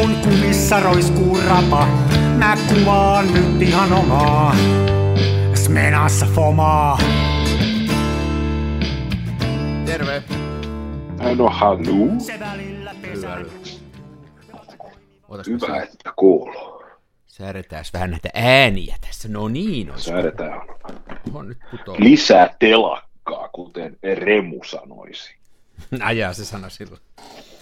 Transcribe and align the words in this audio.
mun 0.00 0.16
kumissa 0.16 0.80
roiskuu 0.80 1.38
rapa. 1.48 1.86
Mä 2.38 2.56
kuvaan 2.68 3.34
nyt 3.34 3.62
ihan 3.62 3.92
omaa. 3.92 4.56
Smenassa 5.54 6.26
fomaa. 6.26 6.98
Terve. 9.86 10.22
No 11.36 11.48
haluu. 11.48 12.10
Otas 15.28 15.46
Hyvä, 15.46 15.82
että 15.82 16.12
kuuluu. 16.16 16.82
Säädetääs 17.26 17.92
vähän 17.92 18.10
näitä 18.10 18.28
ääniä 18.34 18.96
tässä. 19.00 19.28
No 19.28 19.48
niin, 19.48 19.90
on, 19.90 19.98
Säädetään 20.00 20.60
on 21.34 21.48
nyt 21.48 21.58
putoa. 21.70 21.96
lisää 21.98 22.54
telakkaa, 22.58 23.48
kuten 23.48 23.96
Remu 24.14 24.64
sanoisi. 24.64 25.34
Ajaa 26.00 26.32
se 26.32 26.44
sana 26.44 26.68
silloin. 26.68 27.00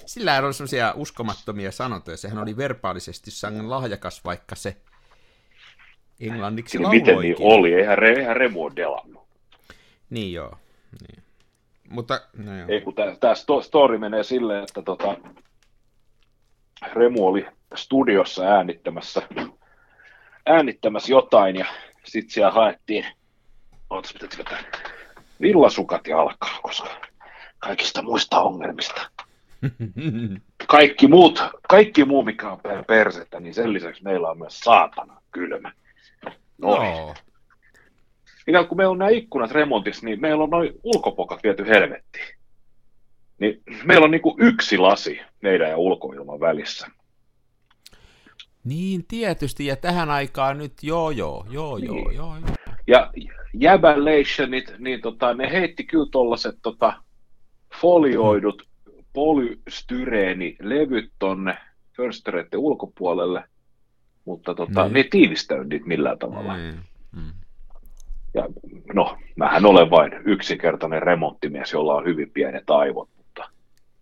Sillä 0.09 0.37
on 0.37 0.55
semmoisia 0.55 0.93
uskomattomia 0.97 1.73
sanontoja. 1.73 2.17
Sehän 2.17 2.39
oli 2.39 2.57
verbaalisesti 2.57 3.31
sangen 3.31 3.71
lahjakas, 3.71 4.25
vaikka 4.25 4.55
se 4.55 4.77
englanniksi 6.21 6.79
Niin 6.79 6.91
miten 6.91 7.19
niin 7.19 7.37
lauloikin. 7.39 7.59
oli? 7.59 7.75
Eihän, 7.75 7.99
Re, 7.99 8.13
eihän 8.13 8.37
Remu 8.37 8.65
ole 8.65 8.73
delannut. 8.77 9.29
Niin 10.11 10.33
joo. 10.33 10.59
Niin. 11.01 11.25
Mutta, 11.91 12.21
no 12.37 12.59
joo. 12.59 12.69
Ei 12.69 12.81
kun 12.81 12.95
tämä 13.21 13.35
sto, 13.35 13.63
story 13.63 13.99
menee 13.99 14.23
silleen, 14.23 14.65
että 14.65 14.83
tota, 14.83 15.17
Remu 16.93 17.27
oli 17.27 17.47
studiossa 17.75 18.43
äänittämässä, 18.43 19.23
äänittämässä 20.47 21.13
jotain 21.13 21.57
ja 21.57 21.67
sitten 22.05 22.31
siellä 22.31 22.51
haettiin, 22.51 23.07
ootas 23.91 24.13
pitäisikö 24.13 24.45
tämä, 24.45 24.63
villasukat 25.41 26.07
jalkaa, 26.07 26.61
koska 26.63 26.89
kaikista 27.59 28.03
muista 28.03 28.41
ongelmista. 28.41 29.11
Kaikki, 30.67 31.09
muut, 31.09 31.43
kaikki 31.69 32.05
muu, 32.05 32.23
mikä 32.23 32.53
on 32.53 32.61
per- 32.61 32.85
persettä, 32.85 33.41
niin 33.41 33.55
sen 33.55 33.73
lisäksi 33.73 34.03
meillä 34.03 34.31
on 34.31 34.39
myös 34.39 34.61
saatana 34.61 35.23
kylmä. 35.33 35.73
Noin. 36.59 36.91
Joo. 36.97 37.15
Niin 38.47 38.69
kun 38.69 38.77
meillä 38.77 38.91
on 38.91 38.99
nämä 38.99 39.11
ikkunat 39.11 39.51
remontissa, 39.51 40.07
niin 40.07 40.21
meillä 40.21 40.45
on 40.45 40.51
noin 40.51 40.75
ulkopokat 40.83 41.43
viety 41.43 41.67
helvettiin. 41.67 42.25
Niin 43.39 43.63
meillä 43.85 44.05
on 44.05 44.11
niinku 44.11 44.37
yksi 44.39 44.79
lasi 44.79 45.21
meidän 45.43 45.71
ja 45.71 45.77
ulkoilman 45.77 46.41
välissä. 46.41 46.87
Niin 48.65 49.05
tietysti, 49.09 49.67
ja 49.67 49.77
tähän 49.77 50.11
aikaan 50.11 50.59
nyt, 50.59 50.73
joo 50.83 51.11
joo, 51.11 51.47
joo 51.51 51.79
joo, 51.79 51.95
Niin. 51.95 52.15
joo 52.17 52.37
joo. 52.37 52.57
Ja 52.87 53.11
jäbälationit, 53.55 54.73
niin 54.79 55.01
tota, 55.01 55.35
ne 55.35 55.51
heitti 55.53 55.85
kyllä 55.85 56.09
tollaset 56.13 56.55
tota, 56.63 56.93
folioidut 57.81 58.69
polystyreenilevyt 59.13 61.13
tonne 61.19 61.59
fönstereiden 61.97 62.59
ulkopuolelle, 62.59 63.45
mutta 64.25 64.55
tota, 64.55 64.83
Niin. 64.83 64.93
ne 64.93 64.99
ei 65.01 65.09
tiivistänyt 65.11 65.69
niitä 65.69 65.87
millään 65.87 66.19
tavalla. 66.19 66.57
Mm. 66.57 66.79
Mm. 67.17 67.33
Ja 68.35 68.49
no, 68.93 69.19
mähän 69.37 69.67
olen 69.67 69.91
vain 69.91 70.13
yksinkertainen 70.25 71.03
remonttimies, 71.03 71.73
jolla 71.73 71.95
on 71.95 72.05
hyvin 72.05 72.31
pienet 72.31 72.71
aivot, 72.71 73.09
mutta 73.17 73.49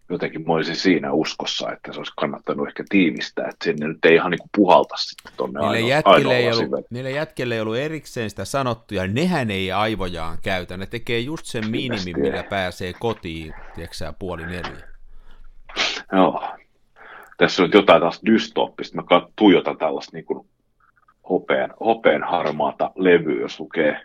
jotenkin 0.09 0.47
mä 0.47 0.53
olisin 0.53 0.77
siinä 0.77 1.13
uskossa, 1.13 1.73
että 1.73 1.93
se 1.93 2.01
olisi 2.01 2.13
kannattanut 2.17 2.69
ehkä 2.69 2.85
tiivistää, 2.89 3.49
että 3.49 3.65
sinne 3.65 3.89
nyt 3.89 4.05
ei 4.05 4.15
ihan 4.15 4.31
niin 4.31 4.39
kuin 4.39 4.51
puhalta 4.57 4.97
sitten 4.97 5.33
tuonne 5.37 5.61
Niille, 5.61 5.77
aino, 5.77 5.89
jätkille 5.89 6.37
ei 6.37 6.53
ollut, 6.53 6.87
niille 6.91 7.11
jätkille 7.11 7.55
ei 7.55 7.61
ollut 7.61 7.77
erikseen 7.77 8.31
sitä 8.31 8.45
sanottu, 8.45 8.95
ja 8.95 9.07
nehän 9.07 9.51
ei 9.51 9.73
aivojaan 9.73 10.39
käytä. 10.43 10.77
Ne 10.77 10.87
tekee 10.87 11.19
just 11.19 11.47
sen 11.47 11.71
minimin, 11.71 12.21
millä 12.21 12.43
pääsee 12.43 12.93
kotiin, 13.01 13.55
tiedätkö 13.75 14.13
puoli 14.19 14.47
neljä. 14.47 14.96
Joo. 16.13 16.49
Tässä 17.37 17.63
on 17.63 17.67
nyt 17.67 17.75
jotain 17.75 18.01
taas 18.01 18.21
dystooppista. 18.27 18.97
Mä 18.97 19.03
tuijotan 19.37 19.79
tällaista 19.79 20.17
niin 20.17 20.25
kuin 20.25 20.49
hopeen, 21.29 21.71
hopeen 21.81 22.23
harmaata 22.23 22.91
levyä, 22.95 23.41
jos 23.41 23.61
lukee 23.61 24.01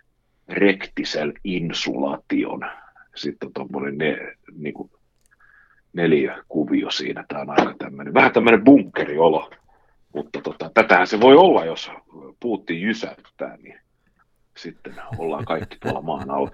rectisel 0.48 1.34
insulation. 1.44 2.66
Sitten 3.16 3.48
on 3.48 3.54
tuommoinen 3.54 3.98
ne, 3.98 4.36
niin 4.54 4.74
kuin 4.74 4.92
neliökuvio 5.94 6.92
siinä. 6.92 7.26
Tämä 7.28 7.42
on 7.42 7.50
aika 7.50 7.76
tämmöinen, 7.78 8.14
vähän 8.14 8.32
tämmöinen 8.32 8.64
bunkkeriolo. 8.64 9.50
Mutta 10.16 10.42
tota, 10.42 10.72
tätähän 10.74 11.08
se 11.08 11.22
voi 11.22 11.36
olla, 11.36 11.66
jos 11.66 11.92
Putin 12.40 12.82
jysäyttää, 12.82 13.58
niin 13.58 13.80
sitten 14.58 14.94
ollaan 15.18 15.46
kaikki 15.46 15.78
tuolla 15.80 16.02
maan 16.02 16.32
alla. 16.32 16.52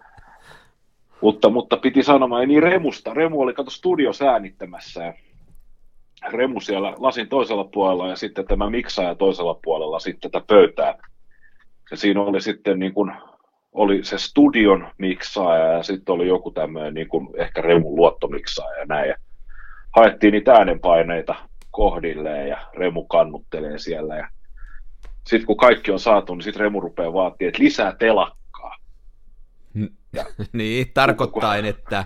Mutta, 1.22 1.50
mutta 1.50 1.78
piti 1.78 2.03
sanoa, 2.03 2.46
niin 2.46 2.64
Remusta. 2.64 3.14
Remu 3.14 3.41
oli 3.41 3.53
kato 3.53 3.69
studios 3.69 4.22
äänittämässä 4.22 5.03
ja 5.03 5.14
Remu 6.31 6.59
siellä 6.59 6.94
lasin 6.97 7.29
toisella 7.29 7.63
puolella 7.63 8.09
ja 8.09 8.16
sitten 8.16 8.47
tämä 8.47 8.69
miksaaja 8.69 9.16
toisella 9.16 9.59
puolella 9.63 10.00
sitten 10.00 10.31
tätä 10.31 10.45
pöytää. 10.47 10.97
Ja 11.91 11.97
siinä 11.97 12.22
oli 12.22 12.41
sitten 12.41 12.79
niin 12.79 12.94
kuin, 12.94 13.11
oli 13.72 14.03
se 14.03 14.17
studion 14.17 14.88
miksaaja 14.97 15.72
ja 15.72 15.83
sitten 15.83 16.16
oli 16.16 16.28
joku 16.28 16.51
tämmöinen 16.51 16.94
niin 16.94 17.07
kuin 17.07 17.29
ehkä 17.38 17.61
Remun 17.61 17.95
luottomiksaaja 17.95 18.79
ja 18.79 18.85
näin. 18.85 19.09
Ja 19.09 19.16
haettiin 19.95 20.31
niitä 20.31 20.53
äänenpaineita 20.53 21.35
kohdilleen 21.72 22.47
ja 22.47 22.57
Remu 22.73 23.05
kannuttelee 23.05 23.78
siellä 23.78 24.16
ja 24.16 24.28
sitten 25.28 25.47
kun 25.47 25.57
kaikki 25.57 25.91
on 25.91 25.99
saatu, 25.99 26.35
niin 26.35 26.44
sitten 26.44 26.59
Remu 26.59 26.79
rupeaa 26.79 27.13
vaatii, 27.13 27.47
että 27.47 27.63
lisää 27.63 27.95
telakkaa. 27.99 28.78
Ja- 30.13 30.25
niin, 30.53 30.91
tarkoittain, 30.94 31.66
että 31.75 32.05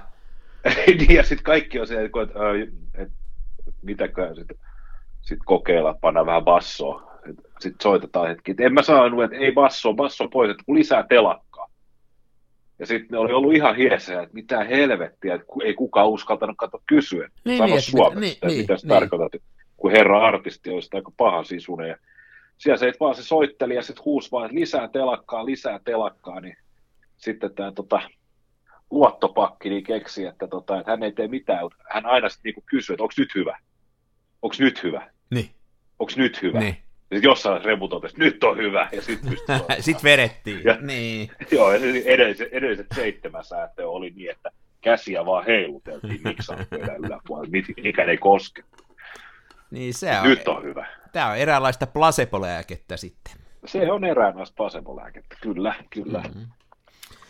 niin, 0.88 1.16
ja 1.16 1.24
sitten 1.24 1.44
kaikki 1.44 1.80
on 1.80 1.88
se, 1.88 2.06
että, 2.06 2.20
että 2.94 3.21
mitäkö 3.82 4.36
sitten 4.36 4.58
sit 5.22 5.40
kokeilla, 5.46 5.98
panna 6.02 6.26
vähän 6.26 6.44
bassoa. 6.44 7.12
Sitten 7.60 7.84
soitetaan 7.84 8.28
hetki, 8.28 8.52
että 8.52 8.64
en 8.64 8.74
mä 8.74 8.82
saanut, 8.82 9.24
että 9.24 9.38
ei 9.38 9.52
basso, 9.52 9.94
basso 9.94 10.28
pois, 10.28 10.52
että 10.52 10.64
kun 10.66 10.76
lisää 10.76 11.04
telakkaa. 11.10 11.68
Ja 12.80 12.86
sitten 12.86 13.08
ne 13.12 13.18
oli 13.18 13.34
ollut 13.34 13.54
ihan 13.54 13.76
hiesejä, 13.76 14.22
että 14.22 14.34
mitä 14.34 14.64
helvettiä, 14.64 15.36
että 15.36 15.48
ei 15.64 15.74
kukaan 15.74 16.10
uskaltanut 16.10 16.58
katsoa 16.58 16.82
kysyä. 16.88 17.30
Niin, 17.46 17.58
Sano 17.58 17.74
niin, 17.74 17.82
suomeksi, 17.82 18.20
mitä- 18.20 18.34
että 18.34 18.48
niin, 18.48 18.58
mitä 18.58 18.74
niin, 18.74 18.80
se 18.80 18.88
niin. 18.88 19.00
tarkoitat, 19.00 19.42
kun 19.78 19.92
herra 19.92 20.28
artisti 20.28 20.70
olisi 20.70 20.90
aika 20.94 21.12
paha 21.18 21.44
sisunen. 21.44 21.90
Ja 21.90 21.98
siellä 22.58 22.78
se 22.78 22.94
vaan 23.00 23.16
se 23.16 23.24
soitteli 23.24 23.76
ja 23.76 23.82
sitten 23.82 24.06
huusi 24.06 24.32
vaan, 24.32 24.46
että 24.46 24.60
lisää 24.60 24.88
telakkaa, 24.88 25.46
lisää 25.46 25.80
telakkaa, 25.84 26.40
niin 26.40 26.58
sitten 27.18 27.56
tämä 27.56 27.72
tota, 27.72 28.02
luottopakki 28.92 29.70
niin 29.70 29.84
keksi, 29.84 30.26
että, 30.26 30.48
tota, 30.48 30.80
että 30.80 30.92
hän 30.92 31.04
ei 31.04 31.12
tee 31.12 31.28
mitään, 31.28 31.62
mutta 31.64 31.78
hän 31.90 32.06
aina 32.06 32.30
sitten 32.30 32.50
niinku 32.50 32.64
kysyy, 32.66 32.94
että 32.94 33.04
onko 33.04 33.14
nyt 33.18 33.36
hyvä? 33.36 33.58
Onko 34.42 34.56
nyt 34.60 34.84
hyvä? 34.84 35.10
niin, 35.30 35.50
Onko 36.00 36.14
nyt 36.16 36.42
hyvä? 36.42 36.60
niin. 36.60 36.78
Ja 37.12 37.16
sitten 37.18 37.30
jossain 37.30 37.66
Remu 37.66 37.88
totesi, 37.88 38.14
että 38.16 38.24
nyt 38.26 38.44
on 38.44 38.58
hyvä, 38.58 38.90
ja 38.92 39.02
sitten 39.02 39.38
Sitten 39.80 40.04
vedettiin. 40.04 40.62
Ja- 40.66 40.78
Niin. 40.82 41.32
Joo, 41.52 41.72
ja 41.74 41.80
edelliset, 42.06 42.50
edelliset 42.52 42.88
seitsemän 42.96 43.44
säätöä 43.44 43.88
oli 43.88 44.10
niin, 44.10 44.32
että 44.32 44.50
käsiä 44.82 45.26
vaan 45.26 45.46
heiluteltiin 45.46 46.22
miksan 46.24 46.58
yläpuolella, 47.00 47.52
mikä 47.84 48.04
ei 48.04 48.18
koske. 48.18 48.64
niin 49.72 49.94
se 49.94 50.20
on, 50.20 50.30
Nyt 50.30 50.48
on 50.48 50.64
hyvä. 50.64 50.86
Tämä 51.12 51.30
on 51.30 51.38
eräänlaista 51.38 51.88
placebo-lääkettä 51.88 52.98
sitten. 52.98 53.34
Se 53.66 53.92
on 53.92 54.04
eräänlaista 54.06 54.56
pasemolääkettä, 54.58 55.36
kyllä, 55.42 55.76
kyllä. 55.90 56.20
Mhm. 56.20 56.44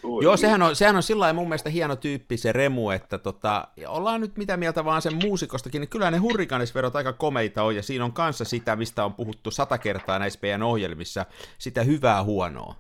Oi, 0.03 0.23
Joo, 0.23 0.38
sehän 0.38 0.62
on, 0.62 0.75
sehän 0.75 0.95
on 0.95 1.03
sillä 1.03 1.22
lailla 1.22 1.39
mun 1.39 1.47
mielestä 1.47 1.69
hieno 1.69 1.95
tyyppi 1.95 2.38
se 2.38 2.51
Remu, 2.51 2.89
että 2.89 3.17
tota, 3.17 3.67
ollaan 3.88 4.22
nyt 4.22 4.38
mitä 4.38 4.57
mieltä 4.57 4.85
vaan 4.85 5.01
sen 5.01 5.16
muusikostakin, 5.16 5.81
niin 5.81 5.89
kyllä 5.89 6.12
ne 6.12 6.17
hurrikanisverot 6.17 6.95
aika 6.95 7.13
komeita 7.13 7.63
on, 7.63 7.75
ja 7.75 7.84
siinä 7.84 8.06
on 8.06 8.13
kanssa 8.13 8.45
sitä, 8.45 8.75
mistä 8.75 9.06
on 9.06 9.13
puhuttu 9.13 9.51
sata 9.51 9.78
kertaa 9.78 10.19
näissä 10.19 10.39
meidän 10.41 10.63
ohjelmissa, 10.63 11.25
sitä 11.57 11.83
hyvää 11.83 12.24
huonoa. 12.24 12.75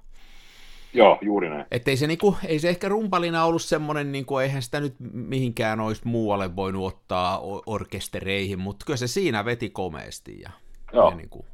Joo, 0.93 1.17
juuri 1.21 1.49
näin. 1.49 1.65
Että 1.71 1.91
ei 1.91 1.97
se, 1.97 2.07
niinku, 2.07 2.37
ei 2.45 2.59
se 2.59 2.69
ehkä 2.69 2.89
rumpalina 2.89 3.45
ollut 3.45 3.61
semmoinen, 3.61 4.11
niinku, 4.11 4.37
eihän 4.37 4.61
sitä 4.61 4.79
nyt 4.79 4.95
mihinkään 5.13 5.79
olisi 5.79 6.01
muualle 6.05 6.55
voinut 6.55 6.87
ottaa 6.87 7.41
orkestereihin, 7.65 8.59
mutta 8.59 8.85
kyllä 8.85 8.97
se 8.97 9.07
siinä 9.07 9.45
veti 9.45 9.69
komeasti. 9.69 10.41
Ja, 10.41 10.49
Joo. 10.93 11.09
ja 11.09 11.15
niinku, 11.15 11.45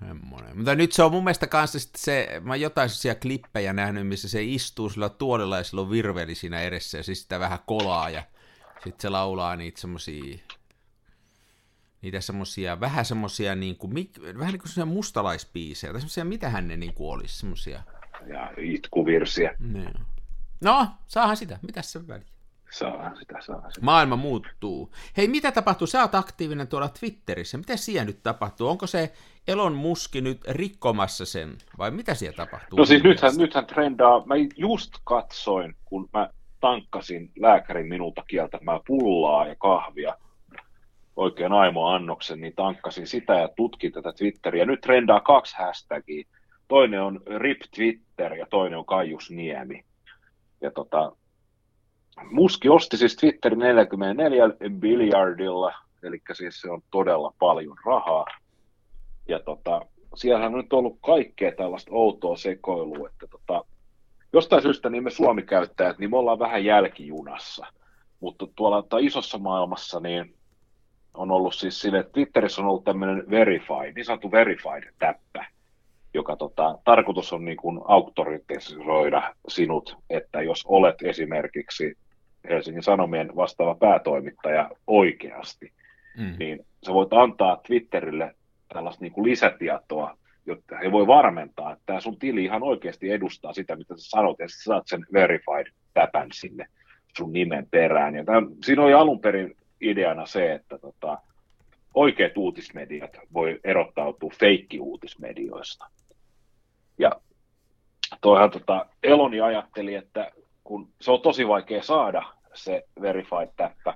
semmoinen. 0.00 0.56
Mutta 0.56 0.74
nyt 0.74 0.92
se 0.92 1.02
on 1.02 1.12
mun 1.12 1.24
mielestä 1.24 1.46
kanssa 1.46 1.78
se, 1.96 2.40
mä 2.44 2.56
jotain 2.56 2.88
sellaisia 2.88 3.14
klippejä 3.14 3.72
nähnyt, 3.72 4.06
missä 4.06 4.28
se 4.28 4.42
istuu 4.42 4.90
sillä 4.90 5.08
tuolilla 5.08 5.56
ja 5.56 5.64
sillä 5.64 5.80
on 5.80 5.90
virveli 5.90 6.34
siinä 6.34 6.60
edessä 6.60 6.98
ja 6.98 7.02
siis 7.02 7.22
sitä 7.22 7.40
vähän 7.40 7.58
kolaa 7.66 8.10
ja 8.10 8.22
sitten 8.74 9.00
se 9.00 9.08
laulaa 9.08 9.56
niitä 9.56 9.80
semmosia 9.80 10.38
niitä 12.02 12.20
semmosia, 12.20 12.80
vähän 12.80 13.04
semmosia 13.04 13.54
niinku, 13.54 13.86
mik- 13.86 14.22
vähän 14.38 14.52
niin 14.52 14.60
kuin 14.60 14.68
semmosia 14.68 14.84
mustalaispiisejä, 14.84 15.92
tai 15.92 16.00
semmosia, 16.00 16.24
mitähän 16.24 16.68
ne 16.68 16.76
niinku 16.76 17.10
olisi, 17.10 17.38
semmosia. 17.38 17.82
Ja 18.26 18.52
itkuvirsiä. 18.56 19.54
Niin. 19.58 19.94
No, 20.60 20.86
saahan 21.06 21.36
sitä. 21.36 21.58
Mitäs 21.62 21.92
se 21.92 22.08
väliä? 22.08 22.26
Saa 22.70 23.14
sitä, 23.18 23.34
saa 23.40 23.70
sitä. 23.70 23.84
Maailma 23.84 24.16
muuttuu. 24.16 24.92
Hei, 25.16 25.28
mitä 25.28 25.52
tapahtuu? 25.52 25.86
Sä 25.86 26.00
oot 26.00 26.14
aktiivinen 26.14 26.68
tuolla 26.68 26.88
Twitterissä. 26.88 27.58
Mitä 27.58 27.76
siellä 27.76 28.04
nyt 28.04 28.22
tapahtuu? 28.22 28.68
Onko 28.68 28.86
se 28.86 29.12
Elon 29.48 29.74
Muski 29.74 30.20
nyt 30.20 30.40
rikkomassa 30.48 31.26
sen? 31.26 31.56
Vai 31.78 31.90
mitä 31.90 32.14
siellä 32.14 32.36
tapahtuu? 32.36 32.78
No 32.78 32.84
siis 32.84 33.02
nythän, 33.02 33.32
nythän 33.36 33.66
trendaa, 33.66 34.26
mä 34.26 34.34
just 34.56 34.92
katsoin, 35.04 35.74
kun 35.84 36.08
mä 36.12 36.30
tankkasin 36.60 37.30
lääkärin 37.38 37.86
minulta 37.86 38.22
kieltämää 38.28 38.80
pullaa 38.86 39.46
ja 39.46 39.56
kahvia 39.56 40.14
oikein 41.16 41.52
aimo-annoksen, 41.52 42.40
niin 42.40 42.52
tankkasin 42.56 43.06
sitä 43.06 43.34
ja 43.34 43.48
tutkin 43.56 43.92
tätä 43.92 44.12
Twitteriä. 44.12 44.64
Nyt 44.64 44.80
trendaa 44.80 45.20
kaksi 45.20 45.56
hashtagia. 45.58 46.24
Toinen 46.68 47.02
on 47.02 47.20
RIP 47.36 47.60
Twitter 47.74 48.34
ja 48.34 48.46
toinen 48.50 48.78
on 48.78 48.84
Kaius 48.84 49.30
Niemi. 49.30 49.84
Ja 50.60 50.70
tota, 50.70 51.12
Muski 52.30 52.68
osti 52.68 52.96
siis 52.96 53.16
Twitterin 53.16 53.58
44 53.58 54.44
biljardilla, 54.70 55.72
eli 56.02 56.22
siis 56.32 56.60
se 56.60 56.70
on 56.70 56.82
todella 56.90 57.34
paljon 57.38 57.76
rahaa. 57.86 58.26
Ja 59.30 59.38
tota, 59.38 59.80
siellä 60.14 60.46
on 60.46 60.52
nyt 60.52 60.72
ollut 60.72 60.98
kaikkea 61.06 61.52
tällaista 61.52 61.90
outoa 61.94 62.36
sekoilua, 62.36 63.08
että 63.08 63.26
tota, 63.26 63.64
jostain 64.32 64.62
syystä 64.62 64.90
niin 64.90 65.04
me 65.04 65.10
Suomi-käyttäjät, 65.10 65.98
niin 65.98 66.10
me 66.10 66.16
ollaan 66.16 66.38
vähän 66.38 66.64
jälkijunassa. 66.64 67.66
Mutta 68.20 68.46
tuolla 68.56 68.82
tai 68.82 69.04
isossa 69.04 69.38
maailmassa 69.38 70.00
niin 70.00 70.34
on 71.14 71.30
ollut 71.30 71.54
siis 71.54 71.80
sille, 71.80 71.98
että 71.98 72.12
Twitterissä 72.12 72.62
on 72.62 72.68
ollut 72.68 72.84
tämmöinen 72.84 73.30
verified, 73.30 73.92
niin 73.94 74.04
sanottu 74.04 74.32
verified-täppä, 74.32 75.44
joka 76.14 76.36
tota, 76.36 76.78
tarkoitus 76.84 77.32
on 77.32 77.44
niin 77.44 77.56
kuin 77.56 77.80
auktoritesoida 77.84 79.34
sinut, 79.48 79.96
että 80.10 80.42
jos 80.42 80.64
olet 80.66 81.02
esimerkiksi 81.02 81.96
Helsingin 82.48 82.82
Sanomien 82.82 83.36
vastaava 83.36 83.74
päätoimittaja 83.74 84.70
oikeasti, 84.86 85.72
mm. 86.16 86.34
niin 86.38 86.66
sä 86.86 86.92
voit 86.94 87.12
antaa 87.12 87.60
Twitterille 87.66 88.34
tällaista 88.74 89.04
niin 89.04 89.12
kuin 89.12 89.30
lisätietoa, 89.30 90.18
jotta 90.46 90.78
he 90.78 90.92
voi 90.92 91.06
varmentaa, 91.06 91.72
että 91.72 91.82
tämä 91.86 92.00
sun 92.00 92.18
tili 92.18 92.44
ihan 92.44 92.62
oikeasti 92.62 93.10
edustaa 93.10 93.52
sitä, 93.52 93.76
mitä 93.76 93.96
sä 93.96 94.10
sanot, 94.10 94.38
ja 94.38 94.48
sä 94.48 94.62
saat 94.62 94.86
sen 94.86 95.06
verified 95.12 95.66
täpän 95.94 96.28
sinne 96.32 96.66
sun 97.16 97.32
nimen 97.32 97.66
perään. 97.70 98.14
Ja 98.14 98.24
tämän, 98.24 98.48
siinä 98.64 98.82
oli 98.82 98.94
alun 98.94 99.20
perin 99.20 99.56
ideana 99.80 100.26
se, 100.26 100.52
että 100.52 100.78
tota, 100.78 101.18
oikeat 101.94 102.36
uutismediat 102.36 103.16
voi 103.32 103.60
erottautua 103.64 104.30
feikki-uutismedioista. 104.38 105.86
Ja 106.98 107.10
toihan 108.20 108.50
tota, 108.50 108.86
Eloni 109.02 109.40
ajatteli, 109.40 109.94
että 109.94 110.30
kun 110.64 110.88
se 111.00 111.10
on 111.10 111.20
tosi 111.20 111.48
vaikea 111.48 111.82
saada 111.82 112.22
se 112.54 112.84
verified 113.00 113.48
täppä, 113.56 113.94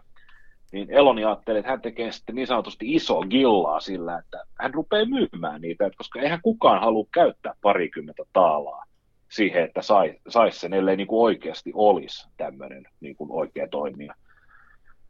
niin 0.75 0.91
Eloni 0.91 1.25
ajatteli, 1.25 1.59
että 1.59 1.71
hän 1.71 1.81
tekee 1.81 2.13
sitten 2.13 2.35
niin 2.35 2.47
sanotusti 2.47 2.95
iso 2.95 3.21
gillaa 3.31 3.81
sillä, 3.81 4.19
että 4.19 4.45
hän 4.61 4.75
rupeaa 4.75 5.07
myymään 5.07 5.61
niitä, 5.61 5.91
koska 5.97 6.21
eihän 6.21 6.41
kukaan 6.43 6.81
halua 6.81 7.07
käyttää 7.15 7.55
parikymmentä 7.63 8.23
taalaa 8.33 8.85
siihen, 9.31 9.65
että 9.65 9.83
saisi 9.83 10.21
sais 10.29 10.61
sen, 10.61 10.75
ellei 10.75 10.97
niin 10.97 11.07
kuin 11.07 11.23
oikeasti 11.23 11.73
olisi 11.75 12.29
tämmöinen 12.37 12.87
niin 13.01 13.17
kuin 13.17 13.31
oikea 13.33 13.69
toimija. 13.69 14.15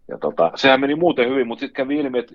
Ja 0.09 0.19
tota, 0.19 0.53
sehän 0.55 0.81
meni 0.81 0.95
muuten 0.95 1.29
hyvin, 1.29 1.47
mutta 1.47 1.61
sitten 1.61 1.85
kävi 1.85 1.97
ilmi, 1.97 2.19
että 2.19 2.35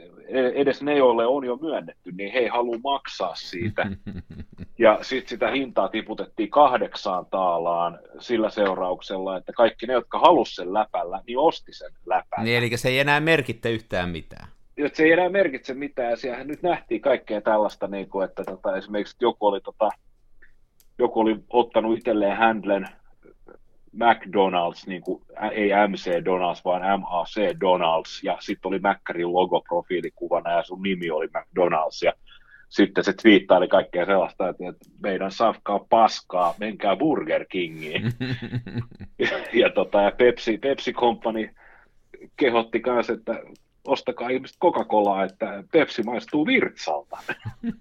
edes 0.53 0.83
ne, 0.83 0.97
joille 0.97 1.25
on 1.25 1.45
jo 1.45 1.55
myönnetty, 1.55 2.11
niin 2.11 2.33
he 2.33 2.39
ei 2.39 2.47
halua 2.47 2.77
maksaa 2.83 3.35
siitä. 3.35 3.85
Ja 4.79 4.99
sitten 5.01 5.29
sitä 5.29 5.51
hintaa 5.51 5.87
tiputettiin 5.87 6.49
kahdeksaan 6.49 7.25
taalaan 7.31 7.99
sillä 8.19 8.49
seurauksella, 8.49 9.37
että 9.37 9.53
kaikki 9.53 9.85
ne, 9.85 9.93
jotka 9.93 10.19
halusivat 10.19 10.55
sen 10.55 10.73
läpällä, 10.73 11.21
niin 11.27 11.37
osti 11.37 11.73
sen 11.73 11.91
läpällä. 12.05 12.43
Niin, 12.43 12.57
eli 12.57 12.77
se 12.77 12.89
ei 12.89 12.99
enää 12.99 13.19
merkitse 13.19 13.71
yhtään 13.71 14.09
mitään. 14.09 14.47
Että 14.77 14.97
se 14.97 15.03
ei 15.03 15.11
enää 15.11 15.29
merkitse 15.29 15.73
mitään, 15.73 16.17
ja 16.27 16.43
nyt 16.43 16.61
nähtiin 16.61 17.01
kaikkea 17.01 17.41
tällaista, 17.41 17.87
niin 17.87 18.09
kuin, 18.09 18.25
että 18.25 18.43
tota, 18.43 18.77
esimerkiksi 18.77 19.15
joku 19.21 19.47
oli, 19.47 19.61
tota, 19.61 19.89
joku 20.97 21.19
oli 21.19 21.39
ottanut 21.49 21.97
itselleen 21.97 22.37
handlen 22.37 22.87
McDonald's, 23.95 24.87
niin 24.87 25.01
kuin, 25.01 25.21
ei 25.51 25.69
MC 25.87 26.25
Donalds, 26.25 26.65
vaan 26.65 26.99
MAC 26.99 27.59
Donalds, 27.61 28.23
ja 28.23 28.37
sitten 28.39 28.69
oli 28.69 28.79
Mäkkärin 28.79 29.33
logo 29.33 29.61
profiilikuvana, 29.61 30.51
ja 30.51 30.63
sun 30.63 30.81
nimi 30.81 31.11
oli 31.11 31.27
McDonald's, 31.27 32.05
ja 32.05 32.13
sitten 32.69 33.03
se 33.03 33.13
twiittaili 33.13 33.67
kaikkea 33.67 34.05
sellaista, 34.05 34.49
että, 34.49 34.63
meidän 35.03 35.31
safkaa 35.31 35.79
paskaa, 35.89 36.55
menkää 36.59 36.95
Burger 36.95 37.45
Kingiin. 37.45 38.01
ja, 39.19 39.29
ja, 39.53 39.69
tota, 39.69 40.01
ja 40.01 40.11
Pepsi, 40.11 40.57
Pepsi 40.57 40.93
Company 40.93 41.49
kehotti 42.37 42.81
myös, 42.85 43.09
että 43.09 43.39
ostakaa 43.87 44.29
ihmiset 44.29 44.57
Coca-Colaa, 44.61 45.23
että 45.23 45.63
Pepsi 45.71 46.03
maistuu 46.03 46.45
virtsalta. 46.45 47.17
niin, 47.61 47.73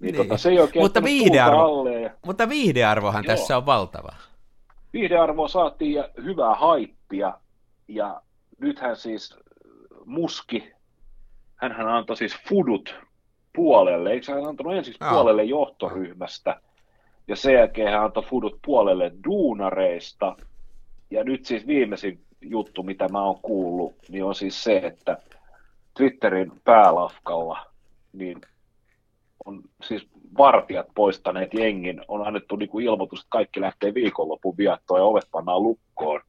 niin. 0.00 0.16
Tota, 0.16 0.36
se 0.36 0.50
ei 0.50 0.56
mutta, 0.80 1.02
viihdearvo, 1.02 1.88
ja... 1.88 2.10
mutta 2.26 2.48
viihdearvohan 2.48 3.24
Joo. 3.24 3.36
tässä 3.36 3.56
on 3.56 3.66
valtava 3.66 4.14
viihdearvoa 4.94 5.48
saatiin 5.48 5.92
ja 5.92 6.08
hyvää 6.24 6.54
haippia. 6.54 7.38
Ja 7.88 8.22
nythän 8.58 8.96
siis 8.96 9.36
Muski, 10.04 10.72
hän 11.56 11.88
antoi 11.88 12.16
siis 12.16 12.36
Fudut 12.48 12.94
puolelle, 13.56 14.12
eikö 14.12 14.32
hän 14.32 14.44
antanut 14.44 14.74
ensin 14.74 14.94
no. 15.00 15.10
puolelle 15.10 15.44
johtoryhmästä, 15.44 16.60
ja 17.28 17.36
sen 17.36 17.54
jälkeen 17.54 17.92
hän 17.92 18.04
antoi 18.04 18.22
Fudut 18.22 18.58
puolelle 18.66 19.12
duunareista, 19.24 20.36
ja 21.10 21.24
nyt 21.24 21.44
siis 21.44 21.66
viimeisin 21.66 22.20
juttu, 22.40 22.82
mitä 22.82 23.08
mä 23.08 23.22
oon 23.22 23.40
kuullut, 23.42 23.94
niin 24.08 24.24
on 24.24 24.34
siis 24.34 24.64
se, 24.64 24.76
että 24.76 25.18
Twitterin 25.96 26.52
päälafkalla, 26.64 27.66
niin 28.12 28.40
on 29.44 29.62
siis 29.82 30.08
vartijat 30.38 30.86
poistaneet 30.94 31.54
jengin, 31.54 32.00
on 32.08 32.26
annettu 32.26 32.56
niin 32.56 32.68
kuin 32.68 32.84
ilmoitus, 32.84 33.18
että 33.18 33.30
kaikki 33.30 33.60
lähtee 33.60 33.94
viikonlopun 33.94 34.56
viattoon 34.56 35.00
ja 35.00 35.04
ovet 35.04 35.28
pannaan 35.30 35.62
lukkoon. 35.62 36.20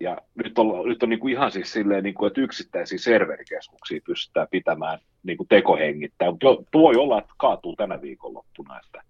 Ja 0.00 0.16
nyt 0.34 0.58
on, 0.58 0.88
nyt 0.88 1.02
on 1.02 1.08
niin 1.08 1.20
kuin 1.20 1.32
ihan 1.32 1.52
siis 1.52 1.72
silleen, 1.72 2.04
niin 2.04 2.14
kuin, 2.14 2.26
että 2.26 2.40
yksittäisiä 2.40 2.98
serverikeskuksia 2.98 4.00
pystytään 4.04 4.48
pitämään 4.50 4.98
niin 5.22 5.36
kuin 5.36 5.48
tekohengittäin, 5.48 6.32
mutta 6.32 6.46
tuo 6.70 6.82
voi 6.82 6.96
olla, 6.96 7.18
että 7.18 7.34
kaatuu 7.36 7.76
tänä 7.76 8.02
viikonloppuna. 8.02 8.80
Että 8.84 9.02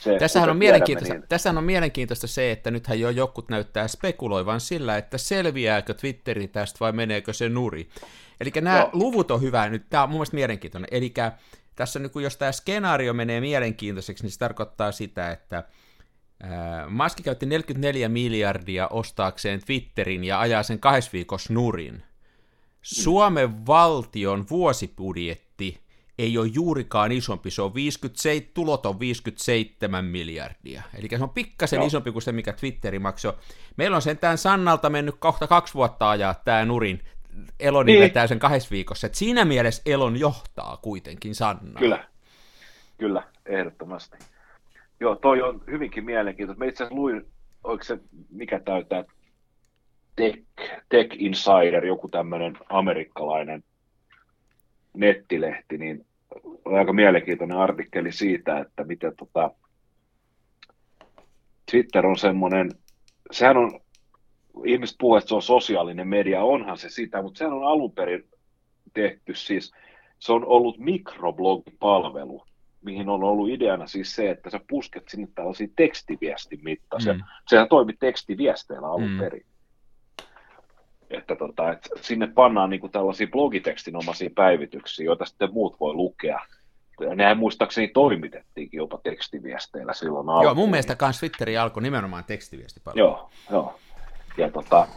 se, 0.00 0.16
tässähän, 0.18 0.50
on 0.50 0.56
mielenkiintoista, 0.56 1.14
niin... 1.14 1.24
tässähän 1.28 1.58
on 1.58 1.64
mielenkiintoista 1.64 2.26
se, 2.26 2.52
että 2.52 2.70
nythän 2.70 3.00
jo 3.00 3.10
jokut 3.10 3.48
näyttää 3.48 3.88
spekuloivan 3.88 4.60
sillä, 4.60 4.96
että 4.96 5.18
selviääkö 5.18 5.94
Twitteri 5.94 6.48
tästä 6.48 6.76
vai 6.80 6.92
meneekö 6.92 7.32
se 7.32 7.48
nuri. 7.48 7.88
Eli 8.40 8.50
nämä 8.60 8.80
no. 8.80 8.90
luvut 8.92 9.30
on 9.30 9.42
hyvä, 9.42 9.68
nyt 9.68 9.86
tämä 9.90 10.02
on 10.02 10.08
mun 10.08 10.16
mielestä 10.16 10.34
mielenkiintoinen. 10.34 10.88
Eli 10.90 11.12
tässä 11.76 11.98
nyt, 11.98 12.12
jos 12.22 12.36
tämä 12.36 12.52
skenaario 12.52 13.12
menee 13.12 13.40
mielenkiintoiseksi, 13.40 14.24
niin 14.24 14.30
se 14.30 14.38
tarkoittaa 14.38 14.92
sitä, 14.92 15.30
että 15.30 15.64
Maski 16.88 17.22
käytti 17.22 17.46
44 17.46 18.08
miljardia 18.08 18.88
ostaakseen 18.88 19.60
Twitterin 19.66 20.24
ja 20.24 20.40
ajaa 20.40 20.62
sen 20.62 20.78
kahdessa 20.78 21.10
viikossa 21.12 21.52
nurin. 21.52 22.02
Suomen 22.82 23.66
valtion 23.66 24.46
vuosibudjetti 24.50 25.80
ei 26.18 26.38
ole 26.38 26.46
juurikaan 26.46 27.12
isompi, 27.12 27.50
se 27.50 27.62
on 27.62 27.74
57, 27.74 28.50
tulot 28.54 28.86
on 28.86 29.00
57 29.00 30.04
miljardia. 30.04 30.82
Eli 30.98 31.08
se 31.16 31.22
on 31.22 31.30
pikkasen 31.30 31.76
Joo. 31.76 31.86
isompi 31.86 32.12
kuin 32.12 32.22
se, 32.22 32.32
mikä 32.32 32.52
Twitteri 32.52 32.98
maksoi. 32.98 33.32
Meillä 33.76 33.96
on 33.96 34.02
sentään 34.02 34.38
Sannalta 34.38 34.90
mennyt 34.90 35.14
kohta 35.18 35.46
kaksi 35.46 35.74
vuotta 35.74 36.10
ajaa 36.10 36.34
tämä 36.34 36.64
nurin 36.64 37.02
Eloni 37.60 37.92
niin. 37.92 38.02
vetää 38.02 38.26
sen 38.26 38.38
kahdessa 38.38 38.70
viikossa. 38.70 39.06
Et 39.06 39.14
siinä 39.14 39.44
mielessä 39.44 39.82
Elon 39.86 40.20
johtaa 40.20 40.78
kuitenkin 40.82 41.34
Sanna. 41.34 41.78
Kyllä, 41.78 42.08
kyllä, 42.98 43.22
ehdottomasti. 43.46 44.18
Joo, 45.00 45.16
toi 45.16 45.42
on 45.42 45.62
hyvinkin 45.70 46.04
mielenkiintoista. 46.04 46.64
Mä 46.64 46.68
itse 46.68 46.84
asiassa 46.84 47.00
luin, 47.00 47.26
oliko 47.64 47.84
se, 47.84 47.98
mikä 48.30 48.60
täytää 48.60 49.04
Tech, 50.16 50.38
Tech 50.88 51.16
Insider, 51.18 51.86
joku 51.86 52.08
tämmöinen 52.08 52.58
amerikkalainen 52.68 53.64
nettilehti, 54.94 55.78
niin 55.78 56.06
oli 56.64 56.78
aika 56.78 56.92
mielenkiintoinen 56.92 57.58
artikkeli 57.58 58.12
siitä, 58.12 58.58
että 58.58 58.84
miten 58.84 59.12
tota, 59.16 59.50
Twitter 61.70 62.06
on 62.06 62.18
semmoinen, 62.18 62.70
sehän 63.30 63.56
on 63.56 63.80
ihmiset 64.64 64.96
puhuvat, 65.00 65.18
että 65.18 65.28
se 65.28 65.34
on 65.34 65.42
sosiaalinen 65.42 66.08
media, 66.08 66.44
onhan 66.44 66.78
se 66.78 66.88
sitä, 66.88 67.22
mutta 67.22 67.38
sehän 67.38 67.52
on 67.52 67.64
alun 67.64 67.92
perin 67.92 68.24
tehty 68.94 69.34
siis, 69.34 69.72
se 70.18 70.32
on 70.32 70.44
ollut 70.44 70.78
mikroblogipalvelu, 70.78 72.44
mihin 72.84 73.08
on 73.08 73.24
ollut 73.24 73.48
ideana 73.48 73.86
siis 73.86 74.14
se, 74.14 74.30
että 74.30 74.50
sä 74.50 74.60
pusket 74.68 75.08
sinne 75.08 75.28
tällaisia 75.34 75.68
tekstiviestin 75.76 76.60
mittaisia. 76.62 77.12
Mm. 77.12 77.20
Sehän 77.48 77.68
toimi 77.68 77.92
tekstiviesteillä 78.00 78.88
alun 78.88 79.10
mm. 79.10 79.18
perin. 79.18 79.46
Että, 81.10 81.36
tota, 81.36 81.72
että 81.72 81.88
sinne 82.00 82.26
pannaan 82.26 82.70
niin 82.70 82.90
tällaisia 82.92 83.26
blogitektinomaisia 83.26 84.30
päivityksiä, 84.34 85.06
joita 85.06 85.24
sitten 85.24 85.52
muut 85.52 85.80
voi 85.80 85.94
lukea. 85.94 86.40
Ja 87.00 87.14
nehän 87.14 87.38
muistaakseni 87.38 87.88
toimitettiinkin 87.88 88.78
jopa 88.78 88.98
tekstiviesteillä 89.02 89.92
silloin 89.92 90.28
alkuun. 90.28 90.44
Joo, 90.44 90.54
mun 90.54 90.70
mielestä 90.70 90.94
kans 90.94 91.18
Twitteri 91.18 91.56
alkoi 91.56 91.82
nimenomaan 91.82 92.24
tekstiviestipalvelu. 92.24 93.06
Joo, 93.06 93.30
joo. 93.50 93.78
Ja 94.36 94.50
tota, 94.50 94.88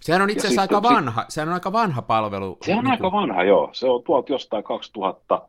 Sehän 0.00 0.22
on 0.22 0.30
itse 0.30 0.46
asiassa 0.46 0.62
aika 0.62 0.82
vanha, 0.82 1.24
sehän 1.28 1.48
on 1.48 1.54
aika 1.54 1.72
vanha 1.72 2.02
palvelu. 2.02 2.58
Se 2.64 2.74
on 2.74 2.84
niin 2.84 2.90
aika 2.90 3.12
vanha, 3.12 3.44
joo. 3.44 3.70
Se 3.72 3.88
on 3.88 4.02
tuolta 4.02 4.32
jostain 4.32 4.64
2000, 4.64 5.48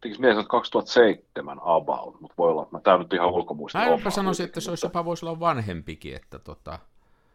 Tekis 0.00 0.18
mies 0.18 0.46
2007 0.48 1.58
about, 1.62 2.20
mutta 2.20 2.34
voi 2.38 2.50
olla, 2.50 2.62
että 2.62 2.76
mä 2.76 2.80
tämä 2.80 2.98
nyt 2.98 3.12
ihan 3.12 3.30
ulkomuista. 3.30 3.78
Mä 3.78 3.86
jopa 3.86 4.10
sanoisin, 4.10 4.46
että 4.46 4.60
se 4.60 4.70
olisi 4.70 4.86
jopa 4.86 5.04
voisi 5.04 5.26
olla 5.26 5.40
vanhempikin, 5.40 6.16
että 6.16 6.38
tota... 6.38 6.78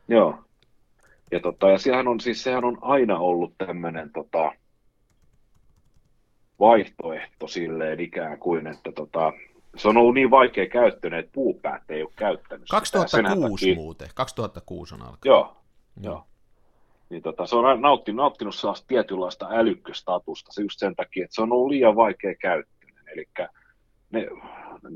Joo. 0.07 0.43
Ja, 1.31 1.39
tota, 1.39 1.69
ja 1.69 1.77
sehän 1.77 2.07
on, 2.07 2.19
siis 2.19 2.43
sehän 2.43 2.63
on 2.63 2.77
aina 2.81 3.17
ollut 3.19 3.53
tämmöinen 3.57 4.09
tota, 4.13 4.51
vaihtoehto 6.59 7.47
silleen 7.47 7.99
ikään 7.99 8.39
kuin, 8.39 8.67
että 8.67 8.91
tota, 8.91 9.33
se 9.75 9.87
on 9.87 9.97
ollut 9.97 10.13
niin 10.13 10.31
vaikea 10.31 10.69
käyttöön, 10.69 11.13
että 11.13 11.31
puupäät 11.33 11.91
ei 11.91 12.03
ole 12.03 12.11
käyttänyt 12.15 12.67
2006 12.69 13.65
sitä. 13.65 13.75
muuten, 13.75 14.09
2006 14.15 14.95
on 14.95 15.01
alkanut. 15.01 15.25
Joo, 15.25 15.57
joo. 16.01 16.25
Niin 17.09 17.21
tota, 17.21 17.45
se 17.45 17.55
on 17.55 17.81
nauttinut, 17.81 18.23
nauttinut 18.23 18.55
sellaista 18.55 18.87
tietynlaista 18.87 19.47
älykköstatusta 19.51 20.53
se 20.53 20.61
just 20.61 20.79
sen 20.79 20.95
takia, 20.95 21.23
että 21.23 21.35
se 21.35 21.41
on 21.41 21.51
ollut 21.51 21.69
liian 21.69 21.95
vaikea 21.95 22.35
käyttöön. 22.35 22.93
Eli 23.13 23.27
ne, 24.13 24.27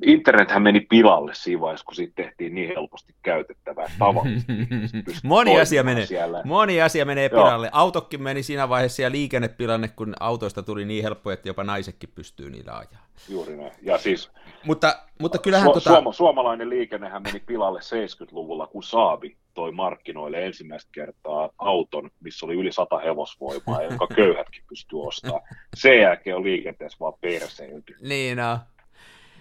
internethän 0.05 0.61
meni 0.61 0.79
pilalle 0.79 1.33
siinä 1.35 1.61
vaiheessa, 1.61 1.85
kun 1.85 1.95
siitä 1.95 2.13
tehtiin 2.15 2.55
niin 2.55 2.67
helposti 2.67 3.13
käytettävää 3.23 3.85
tavallisesti. 3.99 4.53
moni, 5.23 5.59
asia 5.59 5.83
menee, 5.83 6.05
siellä. 6.05 6.41
moni 6.45 6.81
asia 6.81 7.05
menee 7.05 7.29
pilalle. 7.29 7.67
Joo. 7.67 7.79
Autokin 7.79 8.23
meni 8.23 8.43
siinä 8.43 8.69
vaiheessa 8.69 9.01
ja 9.01 9.11
liikennepilanne, 9.11 9.87
kun 9.87 10.13
autoista 10.19 10.63
tuli 10.63 10.85
niin 10.85 11.03
helppo, 11.03 11.31
että 11.31 11.49
jopa 11.49 11.63
naisetkin 11.63 12.09
pystyy 12.15 12.49
niillä 12.49 12.77
ajaa. 12.77 13.07
Juuri 13.29 13.57
näin. 13.57 13.71
Ja 13.81 13.97
siis 13.97 14.31
mutta, 14.65 14.99
mutta 15.19 15.37
kyllähän 15.37 15.67
Su- 15.67 15.73
tota... 15.73 15.89
suoma- 15.89 16.13
suomalainen 16.13 16.69
liikennehän 16.69 17.23
meni 17.23 17.39
pilalle 17.39 17.79
70-luvulla, 17.79 18.67
kun 18.67 18.83
Saabi 18.83 19.37
toi 19.53 19.71
markkinoille 19.71 20.45
ensimmäistä 20.45 20.89
kertaa 20.91 21.49
auton, 21.57 22.09
missä 22.19 22.45
oli 22.45 22.55
yli 22.55 22.71
100 22.71 22.99
hevosvoimaa, 22.99 23.83
jonka 23.83 24.07
köyhätkin 24.15 24.63
pystyy 24.69 25.01
ostamaan. 25.01 25.41
Sen 25.75 25.99
jälkeen 25.99 26.35
on 26.35 26.43
liikenteessä 26.43 26.97
vaan 26.99 27.13
perseilty. 27.21 27.95
Niin 28.01 28.37
no. 28.37 28.59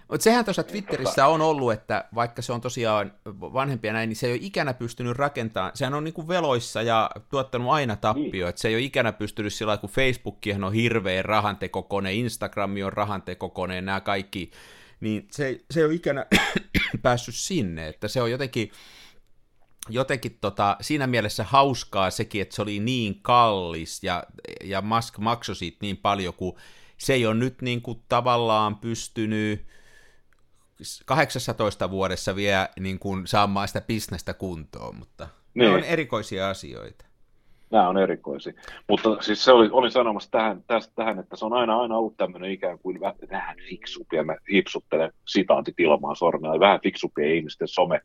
Mutta 0.09 0.25
sehän 0.25 0.45
tuossa 0.45 0.63
Twitterissä 0.63 1.27
on 1.27 1.41
ollut, 1.41 1.73
että 1.73 2.05
vaikka 2.15 2.43
se 2.43 2.53
on 2.53 2.61
tosiaan 2.61 3.13
vanhempia 3.31 3.93
näin, 3.93 4.09
niin 4.09 4.17
se 4.17 4.27
ei 4.27 4.33
ole 4.33 4.41
ikänä 4.43 4.75
pystynyt 4.75 5.17
rakentamaan, 5.17 5.71
sehän 5.75 5.95
on 5.95 6.05
niinku 6.05 6.29
veloissa 6.29 6.83
ja 6.83 7.11
tuottanut 7.31 7.73
aina 7.73 7.97
tappio, 7.97 8.31
niin. 8.33 8.49
että 8.49 8.61
se 8.61 8.69
ei 8.69 8.75
ole 8.75 8.83
ikänä 8.83 9.13
pystynyt 9.13 9.55
sillä 9.55 9.71
lailla, 9.71 9.81
kun 9.81 9.91
Facebookihan 9.91 10.65
on 10.65 10.73
hirveä 10.73 11.23
rahantekokone, 11.23 12.15
Instagrami 12.15 12.83
on 12.83 12.93
rahantekokone, 12.93 13.81
nämä 13.81 14.01
kaikki, 14.01 14.51
niin 15.01 15.29
se, 15.31 15.61
se 15.71 15.81
ei 15.81 15.87
ole 15.87 15.95
ikänä 15.95 16.27
päässyt 17.03 17.35
sinne, 17.35 17.89
että 17.89 18.09
se 18.09 18.23
on 18.23 18.31
jotenkin, 18.31 18.71
jotenkin 19.89 20.39
tota, 20.41 20.77
siinä 20.81 21.07
mielessä 21.07 21.45
hauskaa 21.45 22.11
sekin, 22.11 22.43
että 22.43 22.55
se 22.55 22.63
oli 22.63 22.81
niin 22.81 23.23
kallis 23.23 24.05
ja, 24.05 24.25
ja 24.65 24.83
Musk 24.83 25.19
maksoi 25.19 25.57
siitä 25.57 25.79
niin 25.81 25.97
paljon, 25.97 26.35
kun 26.35 26.57
se 26.99 27.15
ei 27.15 27.27
ole 27.27 27.35
nyt 27.35 27.63
niin 27.63 27.83
kuin 27.83 28.03
tavallaan 28.09 28.77
pystynyt 28.77 29.67
18 31.07 31.91
vuodessa 31.91 32.37
vielä 32.37 32.69
niin 32.81 32.99
kuin 32.99 33.27
saamaan 33.27 33.69
sitä 33.69 33.81
bisnestä 33.81 34.35
kuntoon, 34.35 34.97
mutta 34.97 35.29
niin. 35.55 35.71
ne 35.71 35.77
on 35.77 35.85
erikoisia 35.85 36.51
asioita. 36.51 37.07
Nämä 37.71 37.89
on 37.89 37.99
erikoisia. 37.99 38.53
Mutta 38.89 39.23
siis 39.23 39.45
se 39.45 39.53
oli, 39.53 39.69
olin 39.73 39.91
sanomassa 39.91 40.31
tähän, 40.31 40.65
tästä, 40.67 40.93
tähän, 40.95 41.19
että 41.19 41.37
se 41.37 41.45
on 41.45 41.53
aina, 41.53 41.81
aina 41.81 41.97
ollut 41.97 42.17
tämmöinen 42.17 42.51
ikään 42.51 42.79
kuin 42.79 43.01
vähän 43.01 43.57
fiksupia, 43.69 44.25
mä 44.25 44.37
hipsuttelen 44.53 45.13
sitaatit 45.27 45.81
ilmaan 45.81 46.17
sormella, 46.17 46.61
vähän 46.61 46.81
fiksupia 46.83 47.35
ihmisten 47.35 47.69
some. 47.69 48.01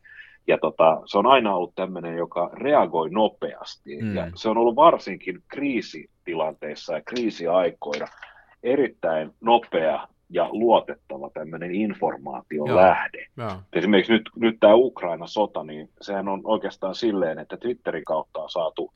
Ja 0.48 0.58
tota, 0.58 1.02
se 1.06 1.18
on 1.18 1.28
aina 1.28 1.56
ollut 1.56 1.76
tämmöinen, 1.76 2.16
joka 2.16 2.50
reagoi 2.54 3.10
nopeasti. 3.10 4.02
Mm. 4.02 4.16
Ja 4.16 4.32
se 4.36 4.50
on 4.50 4.58
ollut 4.58 4.76
varsinkin 4.76 5.44
kriisitilanteissa 5.48 6.94
ja 6.94 7.02
kriisiaikoina 7.02 8.08
erittäin 8.64 9.32
nopea 9.42 10.08
ja 10.32 10.50
luotettava 10.52 11.30
tämmöinen 11.34 11.76
informaation 11.76 12.68
Joo. 12.68 12.78
lähde. 12.78 13.26
Joo. 13.38 13.52
Esimerkiksi 13.74 14.14
nyt, 14.14 14.30
nyt 14.36 14.58
tämä 14.60 14.74
Ukraina-sota, 14.76 15.64
niin 15.64 15.90
sehän 16.02 16.28
on 16.28 16.42
oikeastaan 16.44 16.96
silleen, 16.96 17.40
että 17.40 17.58
Twitterin 17.58 18.06
kautta 18.06 18.40
on 18.40 18.50
saatu 18.50 18.94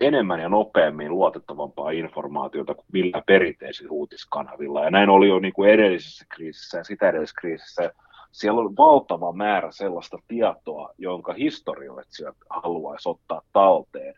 enemmän 0.00 0.40
ja 0.40 0.48
nopeammin 0.48 1.10
luotettavampaa 1.10 1.90
informaatiota 1.90 2.74
kuin 2.74 2.86
millä 2.92 3.22
perinteisillä 3.26 3.90
uutiskanavilla. 3.90 4.84
Ja 4.84 4.90
näin 4.90 5.08
oli 5.08 5.28
jo 5.28 5.38
niin 5.38 5.52
kuin 5.52 5.70
edellisessä 5.70 6.24
kriisissä 6.28 6.78
ja 6.78 6.84
sitä 6.84 7.08
edellisessä 7.08 7.40
kriisissä. 7.40 7.92
Siellä 8.32 8.60
on 8.60 8.76
valtava 8.76 9.32
määrä 9.32 9.70
sellaista 9.70 10.18
tietoa, 10.28 10.94
jonka 10.98 11.32
historioitsijat 11.32 12.36
haluaisi 12.50 13.08
ottaa 13.08 13.42
talteen 13.52 14.14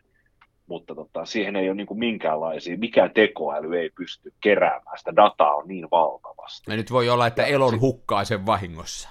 mutta 0.71 0.95
tota, 0.95 1.25
siihen 1.25 1.55
ei 1.55 1.69
ole 1.69 1.75
niin 1.75 1.87
kuin 1.87 1.99
minkäänlaisia, 1.99 2.77
mikään 2.77 3.11
tekoäly 3.13 3.77
ei 3.79 3.89
pysty 3.89 4.33
keräämään, 4.41 4.97
sitä 4.97 5.15
dataa 5.15 5.55
on 5.55 5.67
niin 5.67 5.87
valtavasti. 5.91 6.71
Ja 6.71 6.77
nyt 6.77 6.91
voi 6.91 7.09
olla, 7.09 7.27
että 7.27 7.45
Elon 7.45 7.81
hukkaa 7.81 8.23
sen 8.23 8.45
vahingossa. 8.45 9.09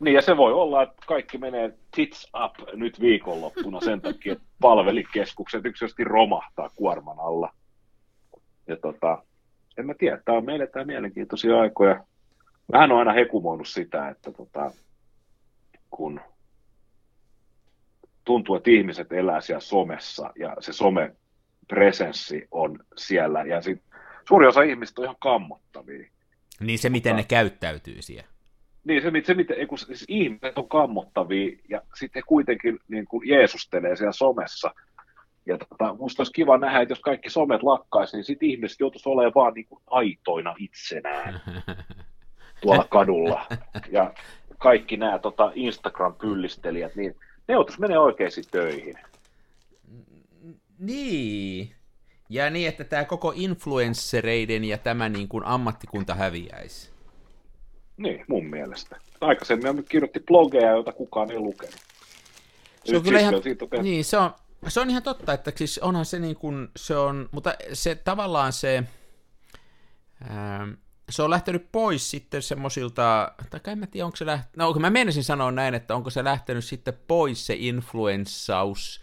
Niin, 0.00 0.14
ja 0.14 0.22
se 0.22 0.36
voi 0.36 0.52
olla, 0.52 0.82
että 0.82 1.02
kaikki 1.06 1.38
menee 1.38 1.72
tits 1.96 2.30
up 2.44 2.54
nyt 2.72 3.00
viikonloppuna 3.00 3.80
sen 3.80 4.00
takia, 4.00 4.32
että 4.32 4.44
palvelikeskukset 4.60 5.64
yksinkertaisesti 5.64 6.04
romahtaa 6.04 6.70
kuorman 6.76 7.20
alla. 7.20 7.52
Ja 8.66 8.76
tota, 8.76 9.22
en 9.78 9.86
mä 9.86 9.94
tiedä, 9.94 10.20
tämä 10.24 10.38
on 10.38 10.44
meille 10.44 10.66
tämä 10.66 10.84
mielenkiintoisia 10.84 11.60
aikoja. 11.60 12.04
Vähän 12.72 12.92
on 12.92 12.98
aina 12.98 13.12
hekumoinut 13.12 13.68
sitä, 13.68 14.08
että 14.08 14.32
tota, 14.32 14.70
kun 15.90 16.20
tuntuu, 18.28 18.56
että 18.56 18.70
ihmiset 18.70 19.12
elää 19.12 19.40
siellä 19.40 19.60
somessa 19.60 20.32
ja 20.38 20.56
se 20.60 20.72
some-presenssi 20.72 22.48
on 22.50 22.78
siellä 22.96 23.42
ja 23.42 23.62
sit 23.62 23.82
suuri 24.28 24.46
osa 24.46 24.62
ihmistä 24.62 25.00
on 25.00 25.04
ihan 25.04 25.16
kammottavia. 25.20 26.08
Niin 26.60 26.78
se, 26.78 26.90
miten 26.90 27.12
Mutta, 27.12 27.22
ne 27.22 27.26
käyttäytyy 27.28 28.02
siellä. 28.02 28.28
Niin, 28.84 29.02
se, 29.02 29.10
se 29.24 29.34
miten, 29.34 29.68
kun 29.68 29.78
siis 29.78 30.04
ihmiset 30.08 30.58
on 30.58 30.68
kammottavia 30.68 31.56
ja 31.68 31.82
sitten 31.98 32.20
he 32.20 32.24
kuitenkin 32.26 32.78
niin 32.88 33.06
kuin 33.06 33.28
jeesustelee 33.28 33.96
siellä 33.96 34.12
somessa. 34.12 34.74
Ja 35.46 35.58
tota, 35.58 35.94
musta 35.94 36.20
olisi 36.20 36.32
kiva 36.32 36.58
nähdä, 36.58 36.80
että 36.80 36.92
jos 36.92 37.00
kaikki 37.00 37.30
somet 37.30 37.62
lakkaisi, 37.62 38.16
niin 38.16 38.24
sitten 38.24 38.48
ihmiset 38.48 38.80
joutuisi 38.80 39.08
olemaan 39.08 39.34
vaan 39.34 39.54
niin 39.54 39.66
kuin 39.68 39.82
aitoina 39.86 40.54
itsenään 40.58 41.40
tuolla 42.62 42.84
kadulla. 42.90 43.46
Ja 43.90 44.12
kaikki 44.58 44.96
nämä 44.96 45.18
tota, 45.18 45.52
Instagram-pyllistelijät, 45.54 46.96
niin 46.96 47.16
ne 47.48 47.54
joutuisi 47.54 47.80
menee 47.80 47.98
oikeisiin 47.98 48.46
töihin. 48.50 48.94
Niin. 50.78 51.74
Ja 52.28 52.50
niin, 52.50 52.68
että 52.68 52.84
tämä 52.84 53.04
koko 53.04 53.32
influenssereiden 53.36 54.64
ja 54.64 54.78
tämä 54.78 55.08
niin 55.08 55.28
kuin 55.28 55.44
ammattikunta 55.44 56.14
häviäisi. 56.14 56.90
Niin, 57.96 58.24
mun 58.28 58.46
mielestä. 58.46 58.96
Aikaisemmin 59.20 59.84
kirjoitti 59.88 60.20
blogeja, 60.20 60.70
joita 60.70 60.92
kukaan 60.92 61.30
ei 61.30 61.38
lukenut. 61.38 61.76
Se 62.84 62.96
on 62.96 63.02
kyllä 63.02 63.20
ihan, 63.20 63.34
niin, 63.82 64.04
se 64.04 64.16
on, 64.16 64.30
se 64.68 64.80
on 64.80 64.90
ihan 64.90 65.02
totta, 65.02 65.32
että 65.32 65.52
siis 65.56 65.78
onhan 65.78 66.04
se 66.04 66.18
niin 66.18 66.36
kuin, 66.36 66.68
se 66.76 66.96
on, 66.96 67.28
mutta 67.32 67.54
se 67.72 67.94
tavallaan 67.94 68.52
se, 68.52 68.84
ää, 70.28 70.68
se 71.10 71.22
on 71.22 71.30
lähtenyt 71.30 71.72
pois 71.72 72.10
sitten 72.10 72.42
semmoisilta, 72.42 73.32
tai 73.50 73.60
en 73.66 73.78
mä 73.78 73.86
tiedä, 73.86 74.04
onko 74.04 74.16
se 74.16 74.26
lähtenyt, 74.26 74.56
no 74.56 74.72
mä 74.72 74.90
menisin 74.90 75.24
sanoa 75.24 75.50
näin, 75.50 75.74
että 75.74 75.94
onko 75.94 76.10
se 76.10 76.24
lähtenyt 76.24 76.64
sitten 76.64 76.98
pois 77.06 77.46
se 77.46 77.54
influenssaus 77.58 79.00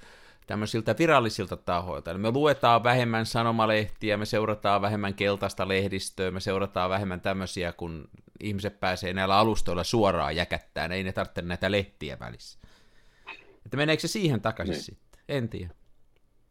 tämmöisiltä 0.47 0.95
virallisilta 1.00 1.57
tahoilta. 1.57 2.12
Eli 2.12 2.19
me 2.19 2.31
luetaan 2.31 2.83
vähemmän 2.83 3.25
sanomalehtiä, 3.25 4.17
me 4.17 4.25
seurataan 4.25 4.81
vähemmän 4.81 5.13
keltaista 5.13 5.67
lehdistöä, 5.67 6.31
me 6.31 6.39
seurataan 6.39 6.89
vähemmän 6.89 7.21
tämmöisiä, 7.21 7.71
kun 7.71 8.09
ihmiset 8.39 8.79
pääsee 8.79 9.13
näillä 9.13 9.38
alustoilla 9.38 9.83
suoraan 9.83 10.35
jäkättään, 10.35 10.91
ei 10.91 11.03
ne 11.03 11.12
tarvitse 11.12 11.41
näitä 11.41 11.71
lehtiä 11.71 12.19
välissä. 12.19 12.59
Että 13.65 13.77
meneekö 13.77 14.01
se 14.01 14.07
siihen 14.07 14.41
takaisin 14.41 14.74
niin. 14.74 14.83
sitten? 14.83 15.21
En 15.29 15.50
tiedä. 15.50 15.74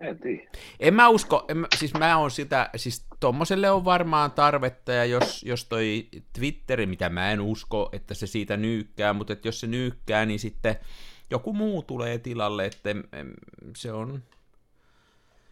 En 0.04 0.18
tiedä. 0.18 0.42
En 0.80 0.94
mä 0.94 1.08
usko, 1.08 1.44
en 1.48 1.56
mä, 1.56 1.66
siis 1.78 1.94
mä 1.94 2.18
oon 2.18 2.30
sitä, 2.30 2.70
siis 2.76 3.06
tommoselle 3.20 3.70
on 3.70 3.84
varmaan 3.84 4.30
tarvetta, 4.30 4.92
ja 4.92 5.04
jos, 5.04 5.42
jos 5.42 5.64
toi 5.64 6.08
Twitteri, 6.32 6.86
mitä 6.86 7.08
mä 7.08 7.30
en 7.30 7.40
usko, 7.40 7.88
että 7.92 8.14
se 8.14 8.26
siitä 8.26 8.56
nyykkää, 8.56 9.12
mutta 9.12 9.32
että 9.32 9.48
jos 9.48 9.60
se 9.60 9.66
nyykkää, 9.66 10.26
niin 10.26 10.38
sitten 10.38 10.76
joku 11.30 11.52
muu 11.52 11.82
tulee 11.82 12.18
tilalle, 12.18 12.66
että 12.66 12.90
se 13.76 13.92
on... 13.92 14.22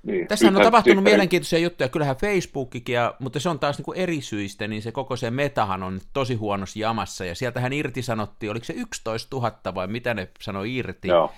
Niin. 0.03 0.29
Tässä 0.29 0.49
on 0.49 0.55
tapahtunut 0.55 1.05
mielenkiintoisia 1.05 1.59
juttuja, 1.59 1.89
kyllähän 1.89 2.17
Facebookikin, 2.17 2.95
ja, 2.95 3.15
mutta 3.19 3.41
se 3.41 3.49
on 3.49 3.59
taas 3.59 3.79
niin 3.79 3.85
kuin 3.85 3.99
eri 3.99 4.21
syistä, 4.21 4.69
niin 4.69 4.83
se 4.83 4.93
koko 4.93 5.17
se 5.17 5.31
metahan 5.31 5.83
on 5.83 6.01
tosi 6.13 6.35
huonossa 6.35 6.79
jamassa, 6.79 7.25
ja 7.25 7.35
sieltähän 7.35 7.73
irtisanottiin, 7.73 8.51
oliko 8.51 8.65
se 8.65 8.73
11 8.73 9.37
000 9.37 9.75
vai 9.75 9.87
mitä 9.87 10.15
ne 10.15 10.29
sanoi 10.41 10.77
irti, 10.77 11.09
Joo 11.09 11.33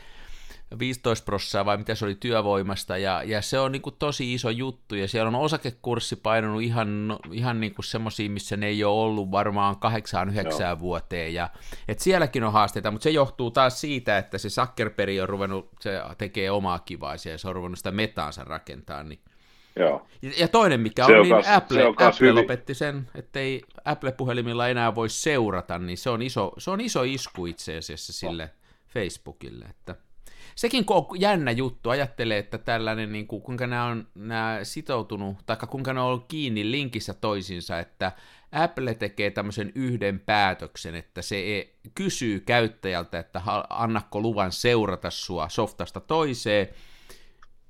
15 0.79 1.25
prosenttia 1.25 1.65
vai 1.65 1.77
mitä 1.77 1.95
se 1.95 2.05
oli 2.05 2.15
työvoimasta, 2.15 2.99
ja, 2.99 3.23
ja 3.23 3.43
se 3.43 3.59
on 3.59 3.73
niin 3.73 3.83
kuin 3.83 3.97
tosi 3.99 4.35
iso 4.35 4.51
juttu, 4.51 4.95
ja 4.95 5.09
siellä 5.09 5.29
on 5.29 5.35
osakekurssi 5.35 6.17
painunut 6.17 6.63
ihan, 6.63 7.19
ihan 7.33 7.61
niin 7.61 7.75
kuin 7.75 7.85
semmoisia, 7.85 8.31
missä 8.31 8.57
ne 8.57 8.67
ei 8.67 8.85
ole 8.85 9.01
ollut 9.05 9.31
varmaan 9.31 9.77
8-9 10.77 10.81
vuoteen, 10.81 11.35
ja 11.35 11.51
et 11.89 11.99
sielläkin 11.99 12.45
on 12.45 12.53
haasteita, 12.53 12.91
mutta 12.91 13.03
se 13.03 13.11
johtuu 13.11 13.51
taas 13.51 13.81
siitä, 13.81 14.19
että 14.19 14.39
se 14.39 14.49
Zuckerberg 14.49 15.21
on 15.23 15.29
ruvennut, 15.29 15.71
se 15.81 16.01
tekee 16.19 16.51
omaa 16.51 16.79
kivaa, 16.79 17.15
ja 17.25 17.39
se 17.39 17.49
on 17.49 17.55
ruvennut 17.55 17.79
sitä 17.79 17.91
metaansa 17.91 18.45
rakentaa, 18.45 19.03
niin 19.03 19.21
Joo. 19.77 20.07
Ja 20.39 20.49
toinen, 20.49 20.81
mikä 20.81 21.07
on, 21.07 21.15
on 21.15 21.23
niin 21.23 21.37
kas, 21.37 21.47
Apple, 21.49 21.85
on 21.85 21.91
Apple 21.91 22.13
hyvin. 22.21 22.35
lopetti 22.35 22.75
sen, 22.75 23.09
että 23.15 23.41
ei 23.41 23.63
Apple-puhelimilla 23.85 24.69
enää 24.69 24.95
voi 24.95 25.09
seurata, 25.09 25.79
niin 25.79 25.99
se 25.99 26.11
on 26.11 26.23
iso, 26.23 26.53
se 26.59 26.71
on 26.71 26.81
iso 26.81 27.03
isku 27.03 27.47
itse 27.47 27.77
asiassa 27.77 28.13
sille 28.13 28.45
no. 28.45 28.51
Facebookille, 28.87 29.65
että 29.65 29.97
sekin 30.55 30.85
on 30.89 31.07
jännä 31.19 31.51
juttu, 31.51 31.91
ajattelee, 31.91 32.39
että 32.39 32.59
tällainen, 32.59 33.13
niin 33.13 33.27
kuin, 33.27 33.43
kuinka 33.43 33.67
nämä 33.67 33.85
on 33.85 34.07
nämä 34.15 34.61
sitoutunut, 34.63 35.37
tai 35.47 35.57
kuinka 35.71 35.93
ne 35.93 36.01
on 36.01 36.07
ollut 36.07 36.25
kiinni 36.29 36.71
linkissä 36.71 37.15
toisinsa, 37.15 37.79
että 37.79 38.13
Apple 38.53 38.95
tekee 38.95 39.31
tämmöisen 39.31 39.73
yhden 39.75 40.21
päätöksen, 40.21 40.95
että 40.95 41.23
se 41.23 41.59
e- 41.59 41.69
kysyy 41.95 42.41
käyttäjältä, 42.41 43.19
että 43.19 43.43
annakko 43.71 44.21
luvan 44.21 44.53
seurata 44.53 45.11
sua 45.11 45.49
softasta 45.49 46.01
toiseen, 46.01 46.69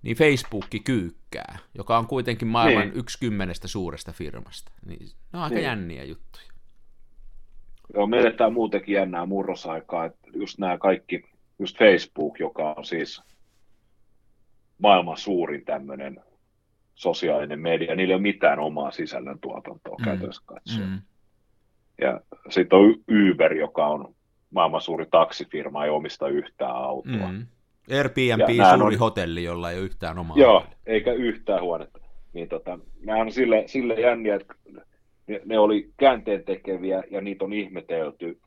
niin 0.02 0.16
Facebook 0.16 0.64
kyykkää, 0.84 1.58
joka 1.74 1.98
on 1.98 2.06
kuitenkin 2.06 2.48
maailman 2.48 2.88
niin. 2.88 2.98
yksi 2.98 3.18
kymmenestä 3.18 3.68
suuresta 3.68 4.12
firmasta. 4.12 4.72
Niin, 4.86 5.06
ne 5.32 5.38
on 5.38 5.42
aika 5.42 5.54
niin. 5.54 5.64
jänniä 5.64 6.04
juttuja. 6.04 6.44
Joo, 7.94 8.06
me 8.06 8.18
eletään 8.18 8.52
muutenkin 8.52 8.94
jännää 8.94 9.26
murrosaikaa, 9.26 10.04
että 10.04 10.30
just 10.34 10.58
nämä 10.58 10.78
kaikki, 10.78 11.24
just 11.58 11.78
Facebook, 11.78 12.40
joka 12.40 12.74
on 12.76 12.84
siis 12.84 13.22
maailman 14.78 15.16
suurin 15.16 15.64
tämmöinen 15.64 16.20
sosiaalinen 16.94 17.60
media, 17.60 17.94
niillä 17.94 18.12
ei 18.12 18.16
ole 18.16 18.22
mitään 18.22 18.58
omaa 18.58 18.90
sisällöntuotantoa 18.90 19.96
mm. 19.98 20.04
käytännössä 20.04 20.42
katsoen. 20.46 20.88
Mm. 20.88 21.00
Ja 22.00 22.20
sitten 22.50 22.78
on 22.78 22.94
Uber, 23.30 23.52
joka 23.52 23.86
on 23.86 24.14
maailman 24.50 24.80
suuri 24.80 25.06
taksifirma, 25.10 25.84
ei 25.84 25.90
omista 25.90 26.28
yhtään 26.28 26.76
autoa. 26.76 27.32
Mm. 27.32 27.46
Airbnb, 27.90 28.76
suuri 28.78 28.94
on... 28.94 29.00
hotelli, 29.00 29.44
jolla 29.44 29.70
ei 29.70 29.78
ole 29.78 29.84
yhtään 29.84 30.18
omaa 30.18 30.38
Joo, 30.38 30.60
hotelli. 30.60 30.76
eikä 30.86 31.12
yhtään 31.12 31.62
huonetta. 31.62 32.00
Niin 32.32 32.48
tota, 32.48 32.78
nämä 33.04 33.18
on 33.18 33.32
sille, 33.32 33.64
sille 33.66 33.94
jänniä, 33.94 34.34
että 34.34 34.54
ne, 35.26 35.40
ne 35.44 35.58
oli 35.58 35.90
käänteen 35.96 36.44
tekeviä 36.44 37.02
ja 37.10 37.20
niitä 37.20 37.44
on 37.44 37.52
ihmetelty. 37.52 38.40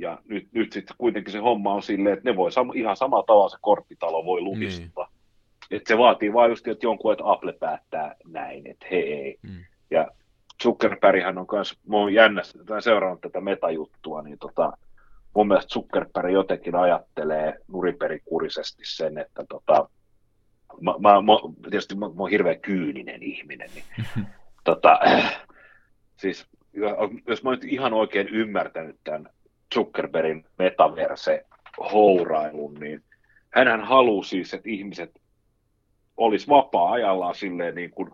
Ja 0.00 0.18
nyt, 0.28 0.48
nyt 0.52 0.72
sitten 0.72 0.96
kuitenkin 0.98 1.32
se 1.32 1.38
homma 1.38 1.74
on 1.74 1.82
silleen, 1.82 2.12
että 2.12 2.30
ne 2.30 2.36
voi 2.36 2.50
sam- 2.50 2.78
ihan 2.78 2.96
samalla 2.96 3.24
tavalla 3.26 3.48
se 3.48 3.56
korttitalo 3.60 4.24
voi. 4.24 4.42
Niin. 4.42 4.92
Et 5.70 5.86
se 5.86 5.98
vaatii 5.98 6.32
vain 6.32 6.50
just, 6.50 6.68
että 6.68 6.86
jonkun, 6.86 7.12
että 7.12 7.30
Apple 7.30 7.52
päättää 7.52 8.14
näin, 8.26 8.66
että 8.66 8.86
hei. 8.90 9.38
Mm. 9.42 9.64
Ja 9.90 10.08
Zuckerberghän 10.62 11.38
on 11.38 11.46
myös, 11.52 11.78
mä 11.88 11.96
oon 11.96 12.14
jännä, 12.14 12.42
seurannut 12.80 13.20
tätä 13.20 13.40
metajuttua, 13.40 14.22
niin 14.22 14.38
tota, 14.38 14.72
mun 15.34 15.48
mielestä 15.48 15.72
Zuckerberg 15.74 16.32
jotenkin 16.32 16.74
ajattelee 16.74 17.58
nuriperikurisesti 17.68 18.82
sen, 18.84 19.18
että 19.18 19.44
tota, 19.48 19.88
mä, 20.80 20.94
mä, 20.98 21.22
mä, 21.22 21.32
tietysti 21.62 21.94
mä, 21.94 22.08
mä 22.08 22.14
oon 22.18 22.30
hirveän 22.30 22.60
kyyninen 22.60 23.22
ihminen, 23.22 23.70
niin 23.74 24.06
tota, 24.64 24.98
siis 26.16 26.46
jos 27.26 27.42
mä 27.44 27.50
nyt 27.50 27.64
ihan 27.64 27.92
oikein 27.92 28.28
ymmärtänyt 28.28 28.96
tämän 29.04 29.28
Zuckerbergin 29.74 30.44
metaverse 30.58 31.46
hourailun, 31.92 32.74
niin 32.74 33.02
hänhän 33.50 33.84
haluaa 33.84 34.24
siis, 34.24 34.54
että 34.54 34.70
ihmiset 34.70 35.20
olisi 36.16 36.48
vapaa-ajallaan 36.48 37.34
silleen 37.34 37.74
niin 37.74 37.90
kuin 37.90 38.10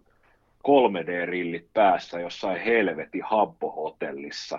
3D-rillit 0.68 1.68
päässä 1.74 2.20
jossain 2.20 2.60
helvetin 2.60 3.22
habbo-hotellissa 3.24 4.58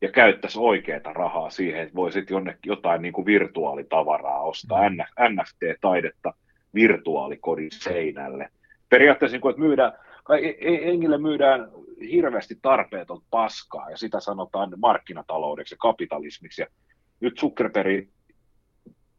ja 0.00 0.08
käyttäisi 0.12 0.58
oikeaa 0.58 1.12
rahaa 1.12 1.50
siihen, 1.50 1.82
että 1.82 1.94
voisi 1.94 2.26
jonnekin 2.30 2.60
jotain 2.66 3.02
niin 3.02 3.12
kuin 3.12 3.26
virtuaalitavaraa 3.26 4.42
ostaa, 4.42 4.88
mm. 4.90 4.96
NFT-taidetta 5.28 6.34
virtuaalikodin 6.74 7.70
seinälle. 7.72 8.50
Periaatteessa, 8.88 9.34
niin 9.34 9.40
kuin, 9.40 9.50
että 9.50 9.62
myydään, 9.62 9.92
engille 10.60 11.18
myydään 11.18 11.68
hirveästi 12.10 12.58
tarpeeton 12.62 13.22
paskaa, 13.30 13.90
ja 13.90 13.96
sitä 13.96 14.20
sanotaan 14.20 14.72
markkinataloudeksi 14.76 15.74
ja 15.74 15.78
kapitalismiksi. 15.78 16.62
Ja 16.62 16.66
nyt 17.20 17.38
Zuckerberg 17.38 18.08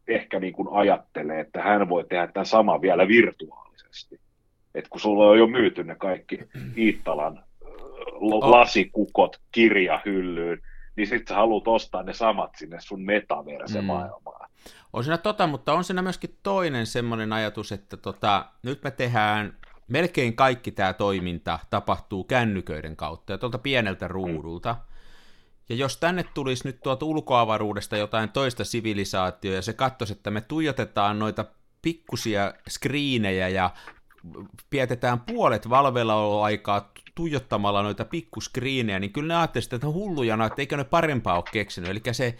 ehkä 0.07 0.39
niin 0.39 0.53
kuin 0.53 0.67
ajattelee, 0.71 1.39
että 1.39 1.61
hän 1.61 1.89
voi 1.89 2.05
tehdä 2.09 2.27
tämän 2.27 2.45
saman 2.45 2.81
vielä 2.81 3.07
virtuaalisesti. 3.07 4.19
Et 4.75 4.87
kun 4.89 5.01
sulla 5.01 5.27
on 5.27 5.39
jo 5.39 5.47
myyty 5.47 5.83
ne 5.83 5.95
kaikki 5.95 6.39
Iittalan 6.77 7.43
lasikukot 8.41 9.41
kirjahyllyyn, 9.51 10.61
niin 10.95 11.07
sitten 11.07 11.27
sä 11.27 11.35
haluat 11.35 11.67
ostaa 11.67 12.03
ne 12.03 12.13
samat 12.13 12.51
sinne 12.57 12.77
sun 12.79 13.01
metaverse-maailmaan. 13.01 14.49
Mm. 14.49 14.71
On 14.93 15.03
siinä 15.03 15.17
tota, 15.17 15.47
mutta 15.47 15.73
on 15.73 15.83
siinä 15.83 16.01
myöskin 16.01 16.37
toinen 16.43 16.85
semmoinen 16.85 17.33
ajatus, 17.33 17.71
että 17.71 17.97
tota, 17.97 18.45
nyt 18.63 18.83
me 18.83 18.91
tehdään 18.91 19.53
melkein 19.89 20.35
kaikki 20.35 20.71
tämä 20.71 20.93
toiminta 20.93 21.59
tapahtuu 21.69 22.23
kännyköiden 22.23 22.95
kautta 22.95 23.31
ja 23.31 23.37
tuolta 23.37 23.57
pieneltä 23.57 24.07
ruudulta. 24.07 24.73
Mm. 24.73 24.89
Ja 25.69 25.75
jos 25.75 25.97
tänne 25.97 26.25
tulisi 26.33 26.67
nyt 26.67 26.81
tuolta 26.81 27.05
ulkoavaruudesta 27.05 27.97
jotain 27.97 28.29
toista 28.29 28.63
sivilisaatioa 28.63 29.55
ja 29.55 29.61
se 29.61 29.73
katsoisi, 29.73 30.13
että 30.13 30.31
me 30.31 30.41
tuijotetaan 30.41 31.19
noita 31.19 31.45
pikkusia 31.81 32.53
skriinejä 32.69 33.47
ja 33.47 33.71
pietetään 34.69 35.19
puolet 35.19 35.69
valveillaoloaikaa 35.69 36.91
tuijottamalla 37.15 37.83
noita 37.83 38.05
pikkuskriinejä, 38.05 38.99
niin 38.99 39.13
kyllä 39.13 39.33
ne 39.33 39.39
ajattelisivat, 39.39 39.73
että 39.73 39.87
ne 39.87 39.93
hulluja, 39.93 40.45
että 40.45 40.61
eikö 40.61 40.77
ne 40.77 40.83
parempaa 40.83 41.35
ole 41.35 41.43
keksinyt. 41.51 41.89
Eli 41.89 42.01
se 42.11 42.37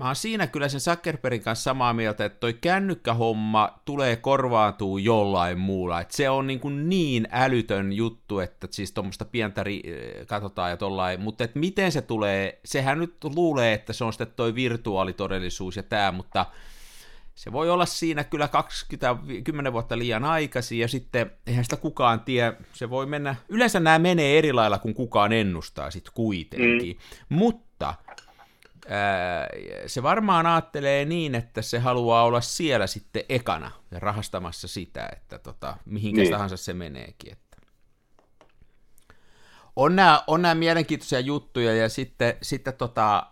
Mä 0.00 0.06
oon 0.06 0.16
siinä 0.16 0.46
kyllä 0.46 0.68
sen 0.68 0.80
Zuckerbergin 0.80 1.42
kanssa 1.42 1.62
samaa 1.62 1.92
mieltä, 1.92 2.24
että 2.24 2.40
toi 2.40 2.54
kännykkähomma 2.54 3.80
tulee 3.84 4.16
korvaantuu 4.16 4.98
jollain 4.98 5.58
muulla. 5.58 6.00
Että 6.00 6.16
se 6.16 6.30
on 6.30 6.46
niin, 6.46 6.60
kuin 6.60 6.88
niin 6.88 7.28
älytön 7.30 7.92
juttu, 7.92 8.38
että 8.38 8.68
siis 8.70 8.92
tuommoista 8.92 9.24
pientä 9.24 9.64
ri- 9.64 10.24
katsotaan 10.26 10.70
ja 10.70 10.76
tollain. 10.76 11.20
Mutta 11.20 11.44
että 11.44 11.58
miten 11.58 11.92
se 11.92 12.02
tulee, 12.02 12.60
sehän 12.64 12.98
nyt 12.98 13.24
luulee, 13.24 13.72
että 13.72 13.92
se 13.92 14.04
on 14.04 14.12
sitten 14.12 14.32
toi 14.36 14.54
virtuaalitodellisuus 14.54 15.76
ja 15.76 15.82
tämä, 15.82 16.12
mutta 16.12 16.46
se 17.34 17.52
voi 17.52 17.70
olla 17.70 17.86
siinä 17.86 18.24
kyllä 18.24 18.48
20 18.48 19.16
10 19.44 19.72
vuotta 19.72 19.98
liian 19.98 20.24
aikaisin, 20.24 20.78
ja 20.78 20.88
sitten 20.88 21.30
eihän 21.46 21.64
sitä 21.64 21.76
kukaan 21.76 22.20
tiedä, 22.20 22.52
se 22.72 22.90
voi 22.90 23.06
mennä, 23.06 23.34
yleensä 23.48 23.80
nämä 23.80 23.98
menee 23.98 24.38
eri 24.38 24.52
lailla 24.52 24.78
kuin 24.78 24.94
kukaan 24.94 25.32
ennustaa 25.32 25.90
sitten 25.90 26.12
kuitenkin, 26.14 26.96
mm. 27.30 27.36
mutta 27.36 27.69
se 29.86 30.02
varmaan 30.02 30.46
ajattelee 30.46 31.04
niin, 31.04 31.34
että 31.34 31.62
se 31.62 31.78
haluaa 31.78 32.24
olla 32.24 32.40
siellä 32.40 32.86
sitten 32.86 33.24
ekana 33.28 33.70
ja 33.90 34.00
rahastamassa 34.00 34.68
sitä, 34.68 35.08
että 35.12 35.38
tota, 35.38 35.76
mihinkä 35.84 36.22
niin. 36.22 36.32
tahansa 36.32 36.56
se 36.56 36.72
meneekin. 36.72 37.32
Että. 37.32 37.56
On 39.76 39.96
nämä, 39.96 40.22
on 40.26 40.42
nämä 40.42 40.54
mielenkiintoisia 40.54 41.20
juttuja 41.20 41.74
ja 41.74 41.88
sitten, 41.88 42.34
sitten 42.42 42.74
tota, 42.74 43.26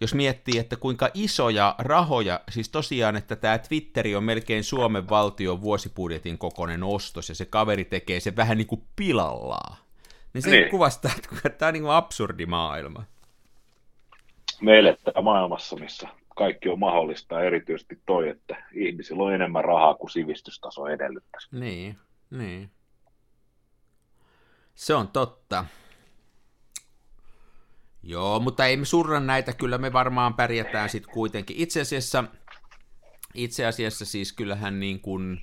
jos 0.00 0.14
miettii, 0.14 0.58
että 0.58 0.76
kuinka 0.76 1.10
isoja 1.14 1.74
rahoja, 1.78 2.40
siis 2.50 2.68
tosiaan, 2.68 3.16
että 3.16 3.36
tämä 3.36 3.58
Twitteri 3.58 4.16
on 4.16 4.24
melkein 4.24 4.64
Suomen 4.64 5.08
valtion 5.08 5.60
vuosibudjetin 5.60 6.38
kokoinen 6.38 6.82
ostos 6.82 7.28
ja 7.28 7.34
se 7.34 7.44
kaveri 7.44 7.84
tekee 7.84 8.20
se 8.20 8.36
vähän 8.36 8.56
niin 8.56 8.66
kuin 8.66 8.84
pilallaan. 8.96 9.76
Niin 10.34 10.42
se 10.42 10.50
niin. 10.50 10.70
kuvastaa, 10.70 11.12
että 11.16 11.50
tämä 11.50 11.68
on 11.68 11.72
niin 11.72 11.82
kuin 11.82 11.94
absurdi 11.94 12.46
maailma 12.46 13.04
me 14.60 14.78
eletään 14.78 15.24
maailmassa, 15.24 15.76
missä 15.76 16.08
kaikki 16.36 16.68
on 16.68 16.78
mahdollista, 16.78 17.42
erityisesti 17.42 18.00
toi, 18.06 18.28
että 18.28 18.64
ihmisillä 18.72 19.22
on 19.22 19.34
enemmän 19.34 19.64
rahaa 19.64 19.94
kuin 19.94 20.10
sivistystaso 20.10 20.86
edellyttäisi. 20.86 21.48
Niin, 21.52 21.96
niin. 22.30 22.70
Se 24.74 24.94
on 24.94 25.08
totta. 25.08 25.64
Joo, 28.02 28.40
mutta 28.40 28.66
ei 28.66 28.76
me 28.76 28.84
surra 28.84 29.20
näitä, 29.20 29.52
kyllä 29.52 29.78
me 29.78 29.92
varmaan 29.92 30.34
pärjätään 30.34 30.88
sitten 30.88 31.12
kuitenkin. 31.14 31.56
Itse 31.56 31.80
asiassa, 31.80 32.24
itse 33.34 33.66
asiassa 33.66 34.04
siis 34.04 34.32
kyllähän 34.32 34.80
niin 34.80 35.00
kuin, 35.00 35.40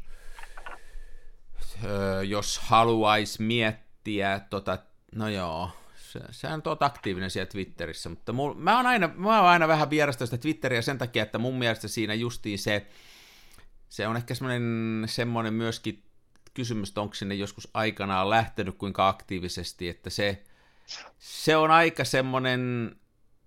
jos 2.27 2.59
haluaisi 2.59 3.43
miettiä, 3.43 4.41
tota, 4.49 4.77
no 5.15 5.29
joo, 5.29 5.69
se, 6.11 6.19
sehän 6.31 6.61
on 6.65 6.77
aktiivinen 6.79 7.29
siellä 7.29 7.49
Twitterissä, 7.49 8.09
mutta 8.09 8.33
mul, 8.33 8.53
mä, 8.53 8.77
oon 8.77 8.85
aina, 8.85 9.09
mä 9.15 9.39
oon 9.39 9.49
aina 9.49 9.67
vähän 9.67 9.89
vierasta 9.89 10.25
sitä 10.25 10.37
Twitteriä 10.37 10.81
sen 10.81 10.97
takia, 10.97 11.23
että 11.23 11.37
mun 11.37 11.59
mielestä 11.59 11.87
siinä 11.87 12.13
justiin 12.13 12.59
se, 12.59 12.87
se 13.89 14.07
on 14.07 14.17
ehkä 14.17 14.35
semmoinen, 14.35 15.03
semmoinen 15.05 15.53
myöskin 15.53 16.03
kysymys, 16.53 16.89
että 16.89 17.01
onko 17.01 17.13
sinne 17.13 17.35
joskus 17.35 17.69
aikanaan 17.73 18.29
lähtenyt 18.29 18.77
kuinka 18.77 19.07
aktiivisesti, 19.07 19.89
että 19.89 20.09
se, 20.09 20.43
se 21.17 21.57
on 21.57 21.71
aika 21.71 22.03
semmoinen, 22.03 22.91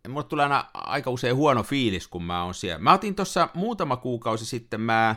mulle 0.09 0.25
tulee 0.25 0.43
aina 0.43 0.65
aika 0.75 1.11
usein 1.11 1.37
huono 1.37 1.63
fiilis, 1.63 2.09
kun 2.09 2.25
mä 2.25 2.45
oon 2.45 2.55
siellä. 2.55 2.79
Mä 2.79 2.93
otin 2.93 3.15
tuossa 3.15 3.49
muutama 3.55 3.97
kuukausi 3.97 4.47
sitten, 4.47 4.81
mä 4.81 5.17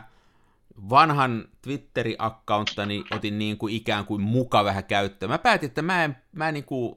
vanhan 0.90 1.48
Twitteri-akkaunttani 1.62 3.04
otin 3.10 3.38
niin 3.38 3.58
kuin 3.58 3.74
ikään 3.74 4.04
kuin 4.04 4.22
muka 4.22 4.64
vähän 4.64 4.84
käyttöön. 4.84 5.30
Mä 5.30 5.38
päätin, 5.38 5.66
että 5.66 5.82
mä 5.82 6.04
en, 6.04 6.16
mä 6.32 6.48
en 6.48 6.54
niin 6.54 6.64
kuin 6.64 6.96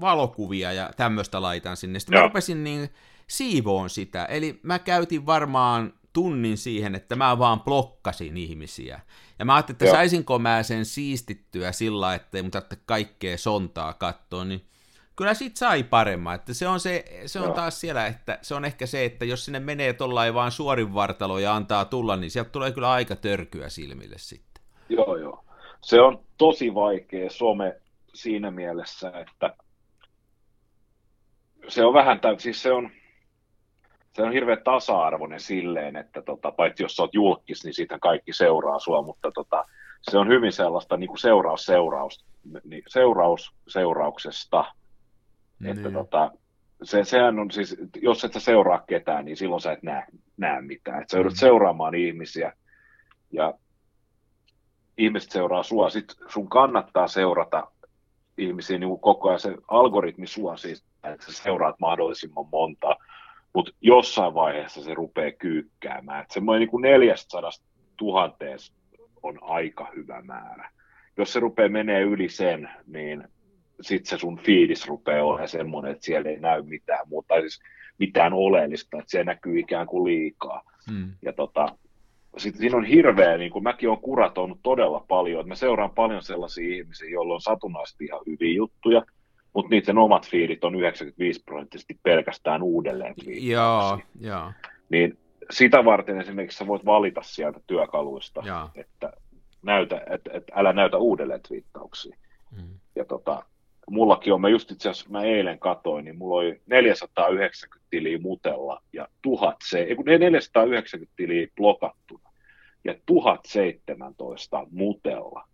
valokuvia 0.00 0.72
ja 0.72 0.90
tämmöistä 0.96 1.42
laitan 1.42 1.76
sinne. 1.76 1.98
Sitten 1.98 2.16
Joo. 2.16 2.22
mä 2.22 2.28
rupesin 2.28 2.64
niin 2.64 2.88
siivoon 3.26 3.90
sitä, 3.90 4.24
eli 4.24 4.60
mä 4.62 4.78
käytin 4.78 5.26
varmaan 5.26 5.92
tunnin 6.12 6.56
siihen, 6.56 6.94
että 6.94 7.16
mä 7.16 7.38
vaan 7.38 7.60
blokkasin 7.60 8.36
ihmisiä. 8.36 9.00
Ja 9.38 9.44
mä 9.44 9.54
ajattelin, 9.54 9.74
että 9.74 9.84
Joo. 9.84 9.94
saisinko 9.94 10.38
mä 10.38 10.62
sen 10.62 10.84
siistittyä 10.84 11.72
sillä, 11.72 12.14
että 12.14 12.38
ei 12.38 12.42
mun 12.42 12.50
kaikkea 12.86 13.38
sontaa 13.38 13.92
katsoa, 13.92 14.44
niin 14.44 14.64
kyllä 15.16 15.34
siitä 15.34 15.58
sai 15.58 15.82
paremman, 15.82 16.34
että 16.34 16.54
se 16.54 16.68
on, 16.68 16.80
se, 16.80 17.04
se 17.26 17.38
on 17.40 17.44
Joo. 17.44 17.54
taas 17.54 17.80
siellä, 17.80 18.06
että 18.06 18.38
se 18.42 18.54
on 18.54 18.64
ehkä 18.64 18.86
se, 18.86 19.04
että 19.04 19.24
jos 19.24 19.44
sinne 19.44 19.60
menee 19.60 19.92
tollain 19.92 20.34
vaan 20.34 20.52
suorin 20.52 20.94
vartalo 20.94 21.38
ja 21.38 21.56
antaa 21.56 21.84
tulla, 21.84 22.16
niin 22.16 22.30
sieltä 22.30 22.50
tulee 22.50 22.72
kyllä 22.72 22.90
aika 22.90 23.16
törkyä 23.16 23.68
silmille 23.68 24.18
sitten. 24.18 24.62
Joo, 24.88 25.16
joo. 25.16 25.44
Se 25.80 26.00
on 26.00 26.20
tosi 26.38 26.74
vaikea 26.74 27.30
some 27.30 27.80
siinä 28.14 28.50
mielessä, 28.50 29.12
että 29.14 29.54
se 31.68 31.84
on 31.84 31.94
vähän, 31.94 32.20
tä- 32.20 32.34
siis 32.38 32.62
se 32.62 32.72
on, 32.72 32.90
se 34.12 34.22
on 34.22 34.32
hirveän 34.32 34.62
tasa-arvoinen 34.64 35.40
silleen, 35.40 35.96
että 35.96 36.22
tota, 36.22 36.52
paitsi 36.52 36.82
jos 36.82 36.96
sä 36.96 37.02
oot 37.02 37.14
julkis, 37.14 37.64
niin 37.64 37.74
siitä 37.74 37.98
kaikki 37.98 38.32
seuraa 38.32 38.78
sua, 38.78 39.02
mutta 39.02 39.30
tota, 39.34 39.64
se 40.10 40.18
on 40.18 40.28
hyvin 40.28 40.52
sellaista 40.52 40.96
niin 40.96 41.08
kuin 41.08 41.18
seuraus, 41.18 41.64
seuraus, 41.66 42.24
niin 42.64 42.82
seuraus 42.88 43.54
seurauksesta, 43.68 44.64
että 45.64 45.82
Niin. 45.82 45.92
tota, 45.92 46.30
se, 46.82 47.04
sehän 47.04 47.38
on 47.38 47.50
siis, 47.50 47.76
jos 48.02 48.24
et 48.24 48.32
sä 48.32 48.40
seuraa 48.40 48.84
ketään, 48.86 49.24
niin 49.24 49.36
silloin 49.36 49.60
sä 49.60 49.72
et 49.72 49.82
näe, 49.82 50.04
näe 50.36 50.60
mitään. 50.62 51.02
Et 51.02 51.08
sä 51.10 51.16
joudut 51.16 51.32
Mm. 51.32 51.36
seuraamaan 51.36 51.94
ihmisiä 51.94 52.52
ja 53.32 53.54
ihmiset 54.98 55.30
seuraa 55.30 55.62
sua. 55.62 55.90
Sitten 55.90 56.16
sun 56.28 56.48
kannattaa 56.48 57.08
seurata 57.08 57.70
ihmisiä 58.38 58.78
niin 58.78 59.00
koko 59.00 59.28
ajan. 59.28 59.40
Se 59.40 59.54
algoritmi 59.68 60.26
suosii, 60.26 60.74
että 61.04 61.26
sä 61.26 61.42
seuraat 61.42 61.80
mahdollisimman 61.80 62.46
monta, 62.52 62.96
mutta 63.54 63.72
jossain 63.80 64.34
vaiheessa 64.34 64.82
se 64.82 64.94
rupeaa 64.94 65.32
kyykkäämään. 65.38 66.22
Et 66.22 66.30
semmoinen 66.30 66.60
niin 66.60 66.70
kuin 66.70 66.82
400 66.82 67.50
tuhanteen 67.96 68.58
on 69.22 69.38
aika 69.42 69.88
hyvä 69.96 70.22
määrä. 70.22 70.70
Jos 71.16 71.32
se 71.32 71.40
rupeaa 71.40 71.68
menee 71.68 72.02
yli 72.02 72.28
sen, 72.28 72.70
niin 72.86 73.28
sitten 73.80 74.10
se 74.10 74.18
sun 74.18 74.38
fiidis 74.38 74.86
rupeaa 74.86 75.24
olemaan 75.24 75.48
semmoinen, 75.48 75.92
että 75.92 76.04
siellä 76.04 76.30
ei 76.30 76.40
näy 76.40 76.62
mitään 76.62 77.08
muuta, 77.08 77.28
tai 77.28 77.40
siis 77.40 77.60
mitään 77.98 78.32
oleellista, 78.32 78.98
että 78.98 79.10
se 79.10 79.24
näkyy 79.24 79.58
ikään 79.58 79.86
kuin 79.86 80.04
liikaa. 80.04 80.62
Mm. 80.90 81.12
Ja 81.22 81.32
tota, 81.32 81.78
sitten 82.36 82.60
siinä 82.60 82.76
on 82.76 82.84
hirveä, 82.84 83.36
niin 83.36 83.50
kuin 83.50 83.62
mäkin 83.62 83.88
olen 83.88 84.00
kuratonut 84.00 84.58
todella 84.62 85.04
paljon, 85.08 85.40
että 85.40 85.48
mä 85.48 85.54
seuraan 85.54 85.90
paljon 85.90 86.22
sellaisia 86.22 86.76
ihmisiä, 86.76 87.10
joilla 87.10 87.34
on 87.34 87.40
satunnaisesti 87.40 88.04
ihan 88.04 88.20
hyviä 88.26 88.56
juttuja, 88.56 89.02
mutta 89.58 89.70
niiden 89.70 89.98
omat 89.98 90.28
fiidit 90.28 90.64
on 90.64 90.74
95 90.74 91.42
prosenttisesti 91.44 91.98
pelkästään 92.02 92.62
uudelleen 92.62 93.14
Joo, 93.40 93.98
joo, 94.20 94.52
Niin 94.88 95.18
sitä 95.50 95.84
varten 95.84 96.20
esimerkiksi 96.20 96.58
sä 96.58 96.66
voit 96.66 96.84
valita 96.84 97.22
sieltä 97.22 97.60
työkaluista, 97.66 98.42
joo. 98.46 98.70
että, 98.74 99.12
näytä, 99.62 100.02
että, 100.10 100.30
että 100.34 100.52
älä 100.56 100.72
näytä 100.72 100.96
uudelleen 100.96 101.40
twiittauksia. 101.48 102.16
Mm. 102.56 102.68
Ja 102.96 103.04
tota, 103.04 103.42
mullakin 103.90 104.32
on, 104.32 104.40
mä 104.40 104.48
just 104.48 104.70
itse 104.70 104.88
asiassa, 104.88 105.10
mä 105.10 105.22
eilen 105.22 105.58
katoin, 105.58 106.04
niin 106.04 106.18
mulla 106.18 106.40
oli 106.40 106.60
490 106.66 107.86
tiliä 107.90 108.18
mutella 108.18 108.82
ja 108.92 109.08
1000 109.22 109.56
se, 109.64 109.78
ei 109.80 109.96
kun 109.96 110.04
490 110.04 111.16
tiliä 111.16 111.46
blokattuna 111.56 112.30
ja 112.84 112.94
1017 113.06 114.66
mutella. 114.70 115.48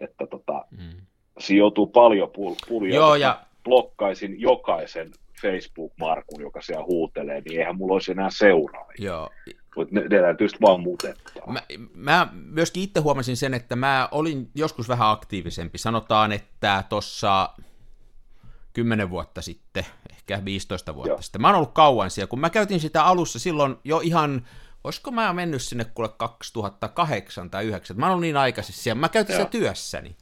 Että 0.00 0.26
tota, 0.26 0.64
Mm. 0.70 1.06
Siinä 1.40 1.58
joutuu 1.58 1.86
paljon 1.86 2.28
pul- 2.28 2.68
pulia. 2.68 2.94
Joo, 2.94 3.14
ja- 3.14 3.40
blokkaisin 3.64 4.40
jokaisen 4.40 5.10
Facebook-markun, 5.42 6.40
joka 6.40 6.62
siellä 6.62 6.84
huutelee, 6.84 7.40
niin 7.40 7.60
eihän 7.60 7.76
mulla 7.76 7.92
olisi 7.92 8.12
enää 8.12 8.30
seuraajia. 8.30 9.06
Joo. 9.06 9.30
Mutta 9.76 9.94
ne, 9.94 10.00
ne 10.00 10.20
täytyy 10.20 10.48
sitten 10.48 10.66
vaan 10.66 10.80
mutettaa. 10.80 11.52
Mä, 11.52 11.62
mä 11.94 12.28
myöskin 12.32 12.82
itse 12.82 13.00
huomasin 13.00 13.36
sen, 13.36 13.54
että 13.54 13.76
mä 13.76 14.08
olin 14.10 14.50
joskus 14.54 14.88
vähän 14.88 15.10
aktiivisempi. 15.10 15.78
Sanotaan, 15.78 16.32
että 16.32 16.84
tuossa 16.88 17.50
10 18.72 19.10
vuotta 19.10 19.42
sitten, 19.42 19.84
ehkä 20.10 20.44
15 20.44 20.94
vuotta 20.94 21.08
Joo. 21.10 21.22
sitten. 21.22 21.40
Mä 21.40 21.48
oon 21.48 21.56
ollut 21.56 21.72
kauan 21.72 22.10
siellä, 22.10 22.28
kun 22.28 22.40
mä 22.40 22.50
käytin 22.50 22.80
sitä 22.80 23.04
alussa 23.04 23.38
silloin 23.38 23.76
jo 23.84 24.00
ihan, 24.00 24.46
olisiko 24.84 25.10
mä 25.10 25.32
mennyt 25.32 25.62
sinne 25.62 25.84
kuule 25.84 26.08
2008 26.08 27.50
tai 27.50 27.64
2009. 27.64 27.96
Mä 27.96 28.06
oon 28.06 28.10
ollut 28.10 28.22
niin 28.22 28.36
aikaisesti 28.36 28.82
siellä. 28.82 29.00
Mä 29.00 29.08
käytin 29.08 29.32
Joo. 29.32 29.40
sitä 29.40 29.50
työssäni. 29.50 30.16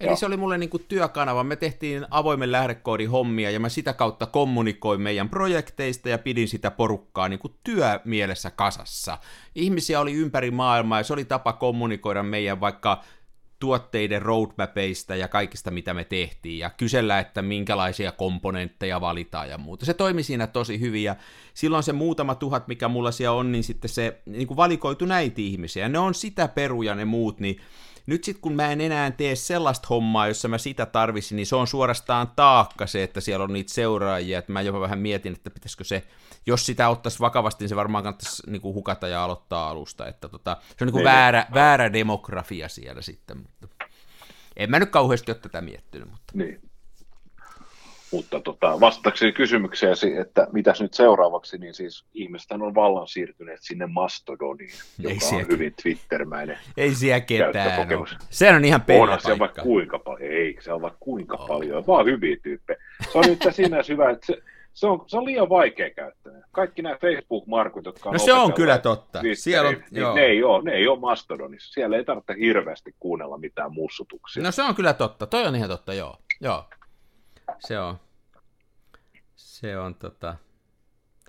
Eli 0.00 0.08
Joo. 0.08 0.16
se 0.16 0.26
oli 0.26 0.36
mulle 0.36 0.58
niin 0.58 0.70
kuin 0.70 0.84
työkanava. 0.88 1.44
Me 1.44 1.56
tehtiin 1.56 2.06
avoimen 2.10 2.52
lähdekoodin 2.52 3.10
hommia 3.10 3.50
ja 3.50 3.60
mä 3.60 3.68
sitä 3.68 3.92
kautta 3.92 4.26
kommunikoin 4.26 5.00
meidän 5.00 5.28
projekteista 5.28 6.08
ja 6.08 6.18
pidin 6.18 6.48
sitä 6.48 6.70
porukkaa 6.70 7.28
niin 7.28 7.38
kuin 7.38 7.54
työmielessä 7.64 8.50
kasassa. 8.50 9.18
Ihmisiä 9.54 10.00
oli 10.00 10.14
ympäri 10.14 10.50
maailmaa 10.50 11.00
ja 11.00 11.04
se 11.04 11.12
oli 11.12 11.24
tapa 11.24 11.52
kommunikoida 11.52 12.22
meidän 12.22 12.60
vaikka 12.60 13.02
tuotteiden 13.58 14.22
roadmapeista 14.22 15.16
ja 15.16 15.28
kaikista, 15.28 15.70
mitä 15.70 15.94
me 15.94 16.04
tehtiin, 16.04 16.58
ja 16.58 16.70
kysellä, 16.70 17.18
että 17.18 17.42
minkälaisia 17.42 18.12
komponentteja 18.12 19.00
valitaan 19.00 19.48
ja 19.48 19.58
muuta. 19.58 19.86
Se 19.86 19.94
toimi 19.94 20.22
siinä 20.22 20.46
tosi 20.46 20.80
hyvin, 20.80 21.04
ja 21.04 21.16
silloin 21.54 21.82
se 21.82 21.92
muutama 21.92 22.34
tuhat, 22.34 22.68
mikä 22.68 22.88
mulla 22.88 23.10
siellä 23.10 23.36
on, 23.36 23.52
niin 23.52 23.64
sitten 23.64 23.88
se 23.88 24.20
niin 24.26 24.56
valikoitu 24.56 25.04
näitä 25.04 25.40
ihmisiä, 25.40 25.84
ja 25.84 25.88
ne 25.88 25.98
on 25.98 26.14
sitä 26.14 26.48
peruja 26.48 26.94
ne 26.94 27.04
muut, 27.04 27.40
niin 27.40 27.60
nyt 28.08 28.24
sitten 28.24 28.42
kun 28.42 28.52
mä 28.52 28.72
en 28.72 28.80
enää 28.80 29.10
tee 29.10 29.36
sellaista 29.36 29.86
hommaa, 29.90 30.28
jossa 30.28 30.48
mä 30.48 30.58
sitä 30.58 30.86
tarvisin, 30.86 31.36
niin 31.36 31.46
se 31.46 31.56
on 31.56 31.66
suorastaan 31.66 32.32
taakka 32.36 32.86
se, 32.86 33.02
että 33.02 33.20
siellä 33.20 33.44
on 33.44 33.52
niitä 33.52 33.72
seuraajia, 33.72 34.38
että 34.38 34.52
mä 34.52 34.62
jopa 34.62 34.80
vähän 34.80 34.98
mietin, 34.98 35.32
että 35.32 35.50
pitäisikö 35.50 35.84
se, 35.84 36.02
jos 36.46 36.66
sitä 36.66 36.88
ottaisi 36.88 37.20
vakavasti, 37.20 37.64
niin 37.64 37.68
se 37.68 37.76
varmaan 37.76 38.04
kannattaisi 38.04 38.50
niin 38.50 38.62
kuin 38.62 38.74
hukata 38.74 39.08
ja 39.08 39.24
aloittaa 39.24 39.70
alusta, 39.70 40.06
että 40.06 40.28
tota, 40.28 40.56
se 40.78 40.84
on 40.84 40.86
niin. 40.86 40.92
kuin 40.92 41.04
väärä, 41.04 41.46
väärä 41.54 41.92
demografia 41.92 42.68
siellä 42.68 43.02
sitten, 43.02 43.38
mutta 43.38 43.68
en 44.56 44.70
mä 44.70 44.78
nyt 44.78 44.90
kauheasti 44.90 45.30
ole 45.30 45.38
tätä 45.38 45.60
miettinyt, 45.60 46.10
mutta 46.10 46.32
Niin. 46.34 46.67
Mutta 48.12 48.40
tota, 48.40 48.80
vastaakseni 48.80 49.32
kysymykseesi, 49.32 50.16
että 50.16 50.46
mitäs 50.52 50.80
nyt 50.80 50.94
seuraavaksi, 50.94 51.58
niin 51.58 51.74
siis 51.74 52.04
ihmiset 52.14 52.52
on 52.52 52.74
vallan 52.74 53.08
siirtyneet 53.08 53.58
sinne 53.62 53.86
Mastodoniin, 53.86 54.70
Ei 54.70 54.76
joka 54.98 55.14
on 55.14 55.20
siellä- 55.20 55.46
hyvin 55.50 55.74
twittermäinen. 55.82 56.58
ei 56.76 56.94
siellä 56.94 57.20
ketään 57.20 57.98
ole. 57.98 58.08
Sehän 58.30 58.56
on 58.56 58.64
ihan 58.64 58.80
Onhan 59.00 59.20
se 59.20 59.26
pelipaikka. 59.26 59.38
vaikka 59.38 59.62
kuinka 59.62 59.98
paljon, 59.98 60.32
ei 60.32 60.56
se 60.60 60.72
on 60.72 60.82
vaikka 60.82 60.98
kuinka 61.00 61.36
On. 61.36 61.48
paljon, 61.48 61.86
vaan 61.86 62.06
hyviä 62.06 62.36
tyyppejä. 62.42 62.78
Se 63.12 63.18
on 63.18 63.24
nyt 63.28 63.38
siinä 63.50 63.82
hyvä, 63.88 64.10
että 64.10 64.26
se, 64.26 64.36
se, 64.74 64.86
on, 64.86 65.04
se 65.06 65.16
on 65.16 65.24
liian 65.24 65.48
vaikea 65.48 65.90
käyttää. 65.90 66.32
Kaikki 66.52 66.82
nämä 66.82 66.96
Facebook-markut, 67.00 67.84
jotka 67.86 68.08
on 68.08 68.12
No 68.12 68.18
se 68.18 68.32
on 68.32 68.52
kyllä 68.52 68.78
totta. 68.78 69.20
Siellä 69.34 69.68
on, 69.68 69.74
niin 69.90 70.00
joo. 70.00 70.14
ne, 70.14 70.20
ei 70.22 70.42
ole, 70.42 70.62
ne 70.64 70.72
ei 70.72 70.88
ole 70.88 70.98
Mastodonissa. 71.00 71.72
Siellä 71.72 71.96
ei 71.96 72.04
tarvitse 72.04 72.34
hirveästi 72.40 72.94
kuunnella 73.00 73.38
mitään 73.38 73.72
mussutuksia. 73.72 74.42
No 74.42 74.50
se 74.50 74.62
on 74.62 74.74
kyllä 74.74 74.92
totta, 74.92 75.26
toi 75.26 75.46
on 75.46 75.56
ihan 75.56 75.68
totta, 75.70 75.94
joo. 75.94 76.16
Joo, 76.40 76.64
se 77.58 77.78
on. 77.78 78.00
Se 79.36 79.78
on 79.78 79.94
tota... 79.94 80.36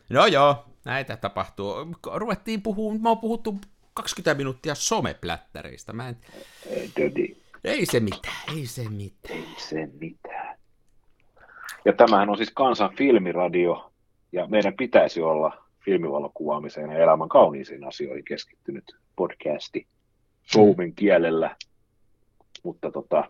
No 0.10 0.26
joo, 0.26 0.66
näitä 0.86 1.18
tapahtuu. 1.18 1.74
Ruvettiin 2.16 2.62
puhumaan, 2.62 3.02
mä 3.02 3.10
oon 3.10 3.18
puhuttu 3.18 3.56
20 3.94 4.34
minuuttia 4.34 4.76
someplättäreistä. 4.76 5.94
Mä 5.94 6.10
en... 6.10 6.18
Ei, 7.64 7.86
se 7.86 8.00
mitään, 8.00 8.36
ei 8.56 8.66
se 8.66 8.90
mitään. 8.90 9.40
ei 9.40 9.56
se 9.58 9.90
mitään. 10.00 10.58
Ja 11.86 11.94
tämähän 11.94 12.30
on 12.30 12.38
siis 12.38 12.52
kansan 12.52 12.96
filmiradio, 12.96 13.92
ja 14.32 14.48
meidän 14.48 14.74
pitäisi 14.74 15.22
olla 15.22 15.66
filmivalokuvaamiseen 15.86 16.92
ja 16.92 16.98
elämän 16.98 17.30
kauniisiin 17.30 17.88
asioihin 17.88 18.26
keskittynyt 18.26 18.96
podcasti 19.16 19.88
suomen 20.42 20.96
kielellä, 20.96 21.56
mutta 22.64 22.92
tota, 22.92 23.24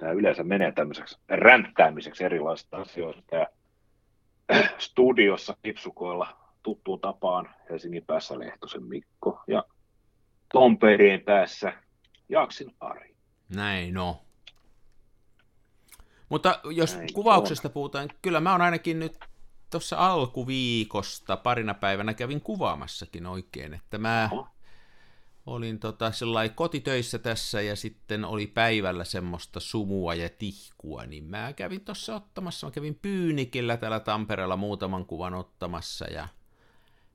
tämä 0.00 0.12
yleensä 0.12 0.44
menee 0.44 0.72
tämmöiseksi 0.72 1.18
ränttäämiseksi 1.28 2.24
erilaisista 2.24 2.76
asioista. 2.76 3.36
Ja 3.36 3.46
studiossa 4.78 5.56
kipsukoilla 5.62 6.36
tuttuun 6.62 7.00
tapaan 7.00 7.54
Helsingin 7.70 8.04
päässä 8.06 8.38
Lehtosen 8.38 8.82
Mikko 8.82 9.42
ja 9.46 9.64
Tomperien 10.52 11.20
päässä 11.20 11.72
Jaksin 12.28 12.74
Ari. 12.80 13.14
Näin 13.48 13.94
no. 13.94 14.20
Mutta 16.28 16.60
jos 16.70 16.96
Näin 16.96 17.12
kuvauksesta 17.12 17.68
puhutaan, 17.68 18.06
niin 18.06 18.18
kyllä 18.22 18.40
mä 18.40 18.52
oon 18.52 18.60
ainakin 18.60 18.98
nyt 18.98 19.18
tuossa 19.70 19.96
alkuviikosta 19.96 21.36
parina 21.36 21.74
päivänä 21.74 22.14
kävin 22.14 22.40
kuvaamassakin 22.40 23.26
oikein, 23.26 23.74
että 23.74 23.98
mä 23.98 24.28
Oho. 24.32 24.48
Olin 25.46 25.78
tota 25.78 26.12
sellainen 26.12 26.54
kotitöissä 26.54 27.18
tässä 27.18 27.60
ja 27.60 27.76
sitten 27.76 28.24
oli 28.24 28.46
päivällä 28.46 29.04
semmoista 29.04 29.60
sumua 29.60 30.14
ja 30.14 30.28
tihkua, 30.28 31.06
niin 31.06 31.24
mä 31.24 31.52
kävin 31.52 31.80
tuossa 31.80 32.14
ottamassa, 32.14 32.66
mä 32.66 32.70
kävin 32.70 32.98
Pyynikillä 33.02 33.76
täällä 33.76 34.00
Tampereella 34.00 34.56
muutaman 34.56 35.06
kuvan 35.06 35.34
ottamassa 35.34 36.04
ja 36.04 36.28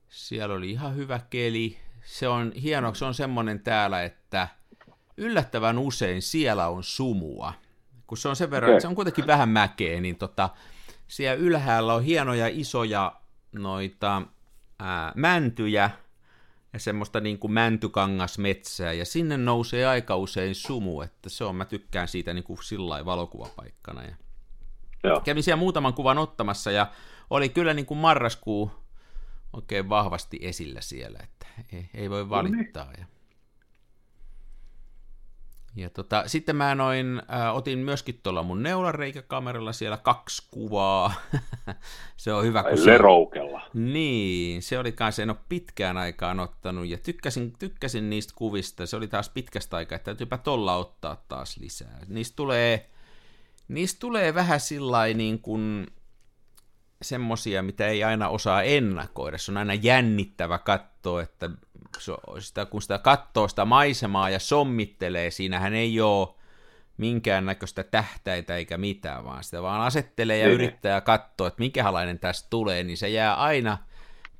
siellä 0.08 0.54
oli 0.54 0.70
ihan 0.70 0.96
hyvä 0.96 1.20
keli. 1.30 1.78
Se 2.04 2.28
on 2.28 2.52
hieno, 2.52 2.94
se 2.94 3.04
on 3.04 3.14
semmoinen 3.14 3.60
täällä, 3.60 4.02
että 4.02 4.48
yllättävän 5.16 5.78
usein 5.78 6.22
siellä 6.22 6.68
on 6.68 6.84
sumua. 6.84 7.52
Kun 8.06 8.18
se 8.18 8.28
on 8.28 8.36
sen 8.36 8.50
verran, 8.50 8.70
okay. 8.70 8.80
se 8.80 8.88
on 8.88 8.94
kuitenkin 8.94 9.26
vähän 9.26 9.48
mäkeä, 9.48 10.00
niin 10.00 10.16
tota, 10.16 10.50
siellä 11.08 11.34
ylhäällä 11.34 11.94
on 11.94 12.02
hienoja 12.02 12.48
isoja 12.48 13.20
noita 13.52 14.22
ää, 14.78 15.12
mäntyjä 15.14 15.90
semmoista 16.80 17.20
niin 17.20 17.38
kuin 17.38 17.52
mäntykangasmetsää, 17.52 18.92
ja 18.92 19.04
sinne 19.04 19.36
nousee 19.36 19.86
aika 19.86 20.16
usein 20.16 20.54
sumu, 20.54 21.00
että 21.00 21.28
se 21.28 21.44
on, 21.44 21.56
mä 21.56 21.64
tykkään 21.64 22.08
siitä 22.08 22.34
niin 22.34 22.44
kuin 22.44 22.64
sillä 22.64 23.04
valokuvapaikkana. 23.04 24.02
Ja 24.02 24.16
Joo. 25.04 25.20
Kävin 25.20 25.42
siellä 25.42 25.58
muutaman 25.58 25.94
kuvan 25.94 26.18
ottamassa 26.18 26.70
ja 26.70 26.86
oli 27.30 27.48
kyllä 27.48 27.74
niin 27.74 27.86
kuin 27.86 27.98
marraskuu 27.98 28.70
oikein 29.52 29.88
vahvasti 29.88 30.38
esillä 30.42 30.80
siellä, 30.80 31.18
että 31.22 31.46
ei, 31.72 31.90
ei 31.94 32.10
voi 32.10 32.28
valittaa. 32.28 32.84
No 32.84 32.90
niin. 32.90 33.00
Ja 33.00 33.06
ja 35.76 35.90
tota, 35.90 36.22
sitten 36.26 36.56
mä 36.56 36.74
noin, 36.74 37.22
äh, 37.32 37.56
otin 37.56 37.78
myöskin 37.78 38.20
tuolla 38.22 38.42
mun 38.42 38.62
neulareikäkameralla 38.62 39.72
siellä 39.72 39.96
kaksi 39.96 40.48
kuvaa. 40.50 41.12
se 42.16 42.32
on 42.32 42.44
hyvä. 42.44 42.62
Kun 42.62 42.78
se... 42.78 42.98
roukella. 42.98 43.62
Niin, 43.74 44.62
se 44.62 44.78
oli 44.78 44.92
kanssa, 44.92 45.22
en 45.22 45.30
ole 45.30 45.38
pitkään 45.48 45.96
aikaan 45.96 46.40
ottanut 46.40 46.86
ja 46.86 46.98
tykkäsin, 46.98 47.52
tykkäsin 47.58 48.10
niistä 48.10 48.32
kuvista. 48.36 48.86
Se 48.86 48.96
oli 48.96 49.08
taas 49.08 49.28
pitkästä 49.28 49.76
aikaa, 49.76 49.96
että 49.96 50.04
täytyypä 50.04 50.38
tolla 50.38 50.76
ottaa 50.76 51.24
taas 51.28 51.56
lisää. 51.56 52.00
Niistä 52.08 52.36
tulee, 52.36 52.90
niistä 53.68 54.00
tulee 54.00 54.34
vähän 54.34 54.60
sillä 54.60 55.06
niin 55.14 55.40
kuin 55.40 55.86
semmosia, 57.02 57.62
mitä 57.62 57.86
ei 57.86 58.04
aina 58.04 58.28
osaa 58.28 58.62
ennakoida. 58.62 59.38
Se 59.38 59.52
on 59.52 59.56
aina 59.56 59.74
jännittävä 59.74 60.58
katsoa, 60.58 61.22
että 61.22 61.50
sitä, 62.38 62.66
kun 62.66 62.82
sitä 62.82 62.98
katsoo 62.98 63.48
sitä 63.48 63.64
maisemaa 63.64 64.30
ja 64.30 64.38
sommittelee, 64.38 65.30
siinähän 65.30 65.74
ei 65.74 66.00
ole 66.00 66.28
minkäännäköistä 66.96 67.82
tähtäitä 67.82 68.56
eikä 68.56 68.78
mitään, 68.78 69.24
vaan 69.24 69.44
sitä 69.44 69.62
vaan 69.62 69.80
asettelee 69.80 70.38
ja 70.38 70.46
niin. 70.46 70.54
yrittää 70.54 71.00
katsoa, 71.00 71.48
että 71.48 71.60
minkälainen 71.60 72.18
tästä 72.18 72.46
tulee, 72.50 72.82
niin 72.82 72.96
se 72.96 73.08
jää 73.08 73.34
aina 73.34 73.78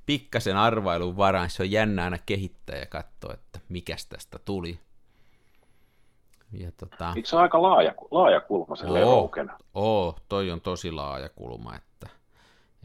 pikkasen 0.07 0.57
arvailun 0.57 1.17
varaan. 1.17 1.51
Se 1.51 1.63
on 1.63 1.71
jännä 1.71 2.05
aina 2.05 2.19
kehittää 2.27 2.79
ja 2.79 2.87
katsoa, 2.87 3.35
että 3.35 3.59
mikäs 3.69 4.07
tästä 4.07 4.39
tuli. 4.45 4.79
Ja 6.53 6.73
tota... 6.73 7.13
Eikö 7.17 7.29
se 7.29 7.37
aika 7.37 7.63
laaja, 7.63 7.95
laaja 8.11 8.41
kulma 8.41 8.77
se 8.77 8.87
Oo, 8.87 9.31
oo, 9.75 10.17
toi 10.29 10.51
on 10.51 10.61
tosi 10.61 10.93
laaja 10.93 11.29
kulma, 11.29 11.77
että, 11.77 12.09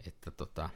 että 0.08 0.32
tota, 0.32 0.70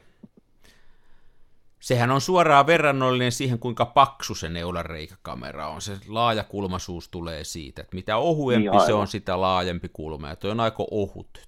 sehän 1.86 2.10
on 2.10 2.20
suoraan 2.20 2.66
verrannollinen 2.66 3.32
siihen, 3.32 3.58
kuinka 3.58 3.86
paksu 3.86 4.34
se 4.34 4.48
neulareikäkamera 4.48 5.68
on. 5.68 5.80
Se 5.80 5.96
laajakulmaisuus 6.08 7.08
tulee 7.08 7.44
siitä, 7.44 7.82
että 7.82 7.94
mitä 7.94 8.16
ohuempi 8.16 8.70
niin, 8.70 8.86
se 8.86 8.92
on, 8.92 9.06
sitä 9.06 9.40
laajempi 9.40 9.88
kulma, 9.92 10.28
ja 10.28 10.36
toi 10.36 10.50
on 10.50 10.60
aika 10.60 10.84
ohut. 10.90 11.40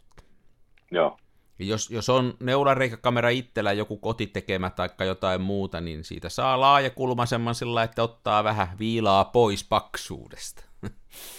Joo. 0.91 1.17
Ja 1.59 1.65
jos, 1.65 1.91
jos 1.91 2.09
on 2.09 2.35
neulareikäkamera 2.41 3.29
itsellä 3.29 3.73
joku 3.73 3.97
kotitekemä 3.97 4.71
tai 4.71 5.07
jotain 5.07 5.41
muuta, 5.41 5.81
niin 5.81 6.05
siitä 6.05 6.29
saa 6.29 6.61
laajakulmaisemman 6.61 7.55
sillä, 7.55 7.83
että 7.83 8.03
ottaa 8.03 8.45
vähän 8.45 8.69
viilaa 8.79 9.25
pois 9.25 9.65
paksuudesta. 9.65 10.63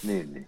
Niin, 0.03 0.33
niin. 0.33 0.47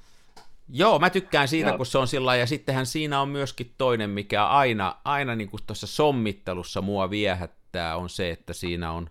Joo, 0.69 0.99
mä 0.99 1.09
tykkään 1.09 1.47
siitä, 1.47 1.69
ja. 1.69 1.77
kun 1.77 1.85
se 1.85 1.97
on 1.97 2.07
sillä 2.07 2.35
ja 2.35 2.47
sittenhän 2.47 2.85
siinä 2.85 3.21
on 3.21 3.29
myöskin 3.29 3.73
toinen, 3.77 4.09
mikä 4.09 4.45
aina, 4.45 4.95
aina 5.05 5.35
niin 5.35 5.49
kuin 5.49 5.63
tuossa 5.67 5.87
sommittelussa 5.87 6.81
mua 6.81 7.09
viehättää, 7.09 7.60
jännittää, 7.71 7.97
on 7.97 8.09
se, 8.09 8.29
että 8.29 8.53
siinä 8.53 8.91
on 8.91 9.09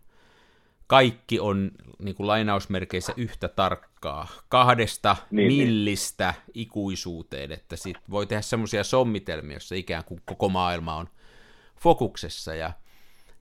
kaikki 0.86 1.40
on 1.40 1.70
niin 1.98 2.14
kuin 2.14 2.26
lainausmerkeissä 2.26 3.12
yhtä 3.16 3.48
tarkkaa, 3.48 4.28
kahdesta 4.48 5.16
niin, 5.30 5.48
niin. 5.48 5.68
millistä 5.68 6.34
niin. 6.46 6.52
ikuisuuteen, 6.54 7.52
että 7.52 7.76
sit 7.76 7.96
voi 8.10 8.26
tehdä 8.26 8.42
semmoisia 8.42 8.84
sommitelmia, 8.84 9.54
joissa 9.54 9.74
ikään 9.74 10.04
kuin 10.04 10.20
koko 10.24 10.48
maailma 10.48 10.96
on 10.96 11.08
fokuksessa, 11.80 12.54
ja 12.54 12.72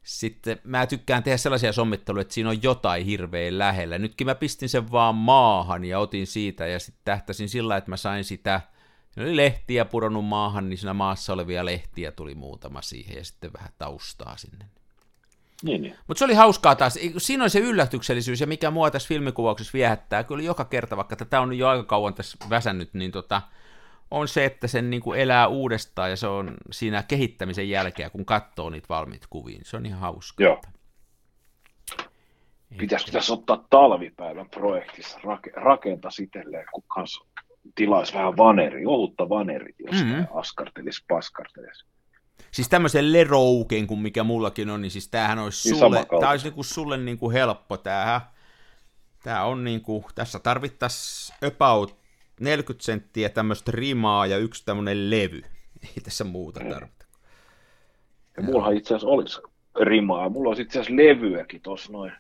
sitten 0.03 0.60
mä 0.63 0.88
tykkään 0.88 1.23
tehdä 1.23 1.38
sellaisia 1.38 1.73
sommitteluja, 1.73 2.21
että 2.21 2.34
siinä 2.34 2.49
on 2.49 2.63
jotain 2.63 3.05
hirveän 3.05 3.58
lähellä. 3.58 3.97
Nytkin 3.97 4.27
mä 4.27 4.36
pistin 4.36 4.69
sen 4.69 4.91
vaan 4.91 5.15
maahan 5.15 5.86
ja 5.86 5.99
otin 5.99 6.27
siitä, 6.27 6.67
ja 6.67 6.79
sitten 6.79 7.01
tähtäsin 7.05 7.49
sillä, 7.49 7.77
että 7.77 7.89
mä 7.89 7.97
sain 7.97 8.23
sitä, 8.23 8.62
Siinä 9.12 9.29
oli 9.29 9.38
lehtiä 9.38 9.86
pudonnut 9.86 10.25
maahan, 10.25 10.69
niin 10.69 10.77
siinä 10.77 10.93
maassa 10.93 11.34
olevia 11.34 11.65
lehtiä 11.65 12.12
tuli 12.12 12.36
muutama 12.36 12.82
siihen, 12.82 13.17
ja 13.17 13.25
sitten 13.25 13.53
vähän 13.53 13.69
taustaa 13.77 14.38
sinne. 14.38 14.65
Niin, 15.63 15.82
niin. 15.82 15.95
Mutta 16.08 16.19
se 16.19 16.26
oli 16.26 16.34
hauskaa 16.34 16.76
taas. 16.76 17.00
Siinä 17.17 17.43
on 17.43 17.50
se 17.50 17.60
yllätyksellisyys, 17.60 18.41
ja 18.41 18.48
mikä 18.48 18.72
mua 18.72 18.91
tässä 18.91 19.08
filmikuvauksessa 19.08 19.74
viehättää, 19.74 20.24
kyllä 20.24 20.43
joka 20.43 20.65
kerta, 20.65 20.98
vaikka 20.98 21.15
tätä 21.15 21.41
on 21.41 21.58
jo 21.58 21.67
aika 21.67 21.84
kauan 21.84 22.13
tässä 22.13 22.38
väsännyt, 22.50 22.93
niin 22.93 23.12
tota, 23.12 23.41
on 24.12 24.28
se, 24.28 24.45
että 24.45 24.67
sen 24.67 24.89
niin 24.89 25.02
kuin 25.02 25.19
elää 25.19 25.48
uudestaan, 25.48 26.10
ja 26.10 26.15
se 26.15 26.28
on 26.28 26.54
siinä 26.72 27.04
kehittämisen 27.04 27.69
jälkeen, 27.69 28.12
kun 28.12 28.26
katsoo 28.26 28.69
niitä 28.69 28.89
valmiit 28.89 29.28
kuviin. 29.30 29.62
Se 29.65 29.78
on 29.78 29.86
ihan 29.86 30.00
hauskaa. 30.00 30.43
Joo. 30.45 30.62
Pitäisikö 32.78 33.12
tässä 33.12 33.34
ottaa 33.34 33.65
talvipäivän 33.69 34.50
projektissa 34.50 35.19
rake, 35.24 35.52
rakentaa 35.56 36.12
itselleen, 36.22 36.65
kun 36.74 36.84
kanssa 36.88 37.26
tilaisi 37.76 38.13
vähän 38.13 38.38
vaneri, 38.38 38.86
ohutta 38.86 39.30
vaneri, 39.30 39.76
jos 39.86 40.04
mm-hmm. 40.04 40.28
askartelisi, 40.34 41.04
paskartelisi. 41.08 41.86
Siis 42.52 42.69
tämmöisen 42.69 43.13
lerouken, 43.13 43.88
kuin 43.88 43.99
mikä 43.99 44.23
mullakin 44.23 44.69
on, 44.69 44.82
niin 44.82 44.91
siis 44.91 45.08
tämähän 45.08 45.39
olisi 45.39 45.69
niin 45.69 45.80
sulle, 45.80 46.06
tämä 46.19 46.32
olisi 46.32 46.45
niinku 46.45 46.63
sulle 46.63 46.97
niinku 46.97 47.32
helppo, 47.32 47.78
tämähän, 47.78 48.21
tämä 49.23 49.43
on 49.43 49.63
niinku, 49.63 50.06
tässä 50.15 50.39
tarvittaisiin 50.39 51.38
about 51.47 51.99
40 52.39 52.86
senttiä 52.86 53.30
tämmöistä 53.30 53.71
rimaa 53.71 54.25
ja 54.25 54.38
yksi 54.38 54.65
tämmöinen 54.65 55.10
levy. 55.10 55.41
Ei 55.95 56.04
tässä 56.04 56.23
muuta 56.23 56.60
mm. 56.60 56.69
tarvita. 56.69 57.06
Ja 58.38 58.43
mullahan 58.43 58.78
itse 58.78 58.95
asiassa 58.95 59.08
olisi 59.08 59.41
rimaa. 59.82 60.30
Mulla 60.30 60.49
olisi 60.49 60.62
itse 60.62 60.80
asiassa 60.80 60.95
levyäkin 60.95 61.62
tuossa 61.62 61.91
noin. 61.91 62.12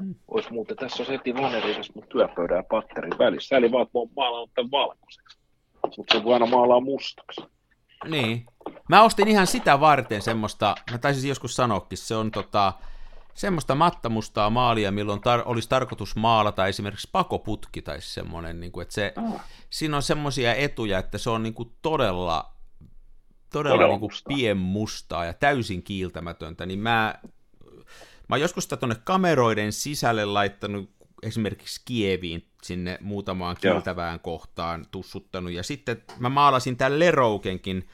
Mm. 0.00 0.14
Olisi 0.28 0.52
muuten, 0.52 0.76
tässä 0.76 1.02
on 1.02 1.08
heti 1.08 1.34
vanerisessa 1.34 1.92
mun 1.94 2.06
työpöydän 2.08 2.56
ja 2.56 2.62
patterin 2.70 3.18
välissä. 3.18 3.56
Eli 3.56 3.72
vaan, 3.72 3.82
että 3.82 3.98
mä 3.98 4.00
oon 4.00 4.10
maalannut 4.16 4.50
tämän 4.54 4.70
valkoiseksi. 4.70 5.38
Mutta 5.96 6.18
se 6.18 6.24
voi 6.24 6.32
aina 6.32 6.46
maalaa 6.46 6.80
mustaksi. 6.80 7.40
Niin. 8.08 8.46
Mä 8.88 9.02
ostin 9.02 9.28
ihan 9.28 9.46
sitä 9.46 9.80
varten 9.80 10.22
semmoista, 10.22 10.74
mä 10.90 10.98
taisin 10.98 11.28
joskus 11.28 11.56
sanoakin, 11.56 11.98
se 11.98 12.16
on 12.16 12.30
tota, 12.30 12.72
semmoista 13.34 13.74
mattamustaa 13.74 14.50
maalia, 14.50 14.92
milloin 14.92 15.20
tar- 15.20 15.42
olisi 15.44 15.68
tarkoitus 15.68 16.16
maalata 16.16 16.66
esimerkiksi 16.66 17.08
pakoputki 17.12 17.82
tai 17.82 18.00
semmoinen, 18.00 18.60
niin 18.60 18.72
kuin, 18.72 18.82
että 18.82 18.94
se, 18.94 19.12
oh. 19.16 19.40
siinä 19.70 19.96
on 19.96 20.02
semmoisia 20.02 20.54
etuja, 20.54 20.98
että 20.98 21.18
se 21.18 21.30
on 21.30 21.42
niin 21.42 21.54
kuin 21.54 21.72
todella, 21.82 22.52
todella, 23.52 23.76
todella 23.76 23.92
niin 23.92 24.00
kuin 24.00 24.12
pienmustaa 24.28 25.24
ja 25.24 25.32
täysin 25.32 25.82
kiiltämätöntä, 25.82 26.66
niin 26.66 26.78
mä, 26.78 27.14
mä 28.28 28.34
oon 28.34 28.40
joskus 28.40 28.64
sitä 28.64 28.76
tuonne 28.76 28.96
kameroiden 29.04 29.72
sisälle 29.72 30.24
laittanut 30.24 30.90
esimerkiksi 31.22 31.82
Kieviin 31.84 32.48
sinne 32.62 32.98
muutamaan 33.00 33.56
kiiltävään 33.60 34.14
Joo. 34.14 34.22
kohtaan 34.22 34.86
tussuttanut, 34.90 35.52
ja 35.52 35.62
sitten 35.62 36.02
mä 36.18 36.28
maalasin 36.28 36.76
tämän 36.76 36.98
Leroukenkin, 36.98 37.88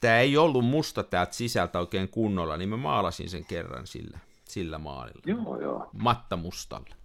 tämä 0.00 0.18
ei 0.18 0.36
ollut 0.36 0.64
musta 0.64 1.02
täältä 1.02 1.32
sisältä 1.32 1.78
oikein 1.78 2.08
kunnolla, 2.08 2.56
niin 2.56 2.68
mä 2.68 2.76
maalasin 2.76 3.30
sen 3.30 3.44
kerran 3.44 3.86
sillä, 3.86 4.18
sillä 4.44 4.78
maalilla. 4.78 5.22
Joo, 5.26 5.60
joo. 5.60 5.90
Matta 5.92 6.36
mustalla. 6.36 6.96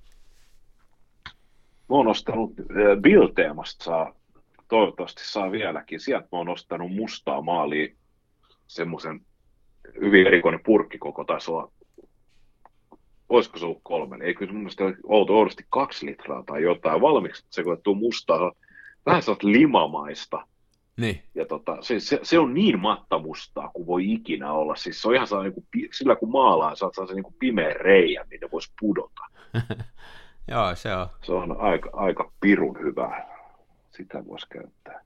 Mä 1.89 1.95
oon 1.97 2.07
ostanut, 2.07 2.51
äh, 2.59 3.01
Bill-teemasta 3.01 3.83
saa, 3.83 4.15
toivottavasti 4.67 5.21
saa 5.25 5.51
vieläkin, 5.51 5.99
sieltä 5.99 6.27
mä 6.31 6.37
oon 6.37 6.49
ostanut 6.49 6.91
mustaa 6.91 7.41
maalia, 7.41 7.95
semmoisen 8.67 9.21
hyvin 10.01 10.27
erikoinen 10.27 10.63
purkkikoko, 10.65 11.23
taisi 11.23 11.51
olla 11.51 11.71
olisiko 13.29 13.57
se 13.57 13.65
ollut 13.65 13.79
kolme, 13.83 14.17
ei 14.21 14.33
kyllä 14.33 14.51
mun 14.51 14.61
mielestä 14.61 14.83
outo 15.03 15.33
oudosti 15.33 15.65
kaksi 15.69 16.05
litraa 16.05 16.43
tai 16.43 16.63
jotain, 16.63 17.01
valmiiksi 17.01 17.45
sekoittuu 17.49 17.95
mustaa, 17.95 18.51
vähän 19.05 19.21
sellaista 19.21 19.47
limamaista. 19.47 20.47
Niin. 20.97 21.23
Ja 21.35 21.45
tota, 21.45 21.77
se, 21.81 21.99
se, 21.99 22.19
se, 22.23 22.39
on 22.39 22.53
niin 22.53 22.79
mattamustaa 22.79 23.69
kuin 23.73 23.87
voi 23.87 24.13
ikinä 24.13 24.51
olla. 24.51 24.75
Siis 24.75 25.01
se 25.01 25.07
on 25.07 25.15
ihan 25.15 25.27
sellainen, 25.27 25.53
niin 25.53 25.65
kuin, 25.73 25.89
sillä 25.93 26.15
kun 26.15 26.31
maalaa, 26.31 26.75
saat 26.75 26.93
sellaisen 26.95 27.15
niin 27.15 27.23
kuin 27.23 27.35
pimeän 27.39 27.75
reijän, 27.75 28.27
niin 28.29 28.41
ne 28.41 28.49
voisi 28.51 28.71
pudota. 28.79 29.21
Joo, 30.51 30.75
se 30.75 30.95
on. 30.95 31.07
Se 31.25 31.31
on 31.31 31.61
aika, 31.61 31.89
aika 31.93 32.31
pirun 32.39 32.79
hyvä. 32.79 33.25
Sitä 33.91 34.25
voisi 34.25 34.47
käyttää. 34.49 35.01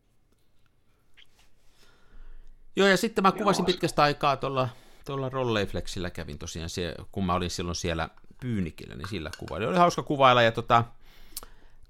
Joo, 2.76 2.88
ja 2.88 2.98
sitten 2.98 3.24
mä 3.24 3.32
kuvasin 3.32 3.64
Joo, 3.64 3.66
pitkästä 3.66 4.04
aikaa 4.04 4.38
tuolla 4.38 4.70
tuolla 5.08 5.30
Rolleiflexillä 5.30 6.10
kävin 6.10 6.40
tosiaan, 6.40 6.70
siellä, 6.70 7.06
kun 7.12 7.26
mä 7.26 7.34
olin 7.34 7.50
silloin 7.50 7.76
siellä 7.76 8.10
Pyynikillä, 8.42 8.96
niin 8.96 9.08
sillä 9.08 9.30
kuvaili. 9.38 9.66
Oli 9.66 9.78
hauska 9.78 10.04
kuvailla 10.04 10.42
ja 10.42 10.52
tota, 10.52 10.84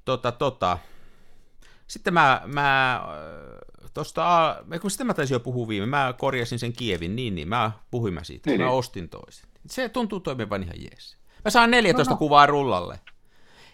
tota, 0.05 0.31
tota. 0.31 0.77
Sitten 1.87 2.13
mä, 2.13 2.41
mä 2.45 3.01
tosta, 3.93 4.55
kun 4.81 4.91
sitten 4.91 5.07
mä 5.07 5.13
taisin 5.13 5.35
jo 5.35 5.39
puhua 5.39 5.67
viime, 5.67 5.85
mä 5.85 6.13
korjasin 6.17 6.59
sen 6.59 6.73
Kievin, 6.73 7.15
niin, 7.15 7.35
niin 7.35 7.47
mä 7.47 7.71
puhuin 7.91 8.13
mä 8.13 8.23
siitä, 8.23 8.49
niin, 8.49 8.61
mä 8.61 8.65
niin. 8.65 8.77
ostin 8.77 9.09
toisen. 9.09 9.49
Se 9.67 9.89
tuntuu 9.89 10.19
toimivan 10.19 10.63
ihan 10.63 10.81
jees. 10.81 11.17
Mä 11.45 11.51
saan 11.51 11.71
14 11.71 12.11
no, 12.11 12.13
no. 12.13 12.17
kuvaa 12.17 12.45
rullalle. 12.45 12.99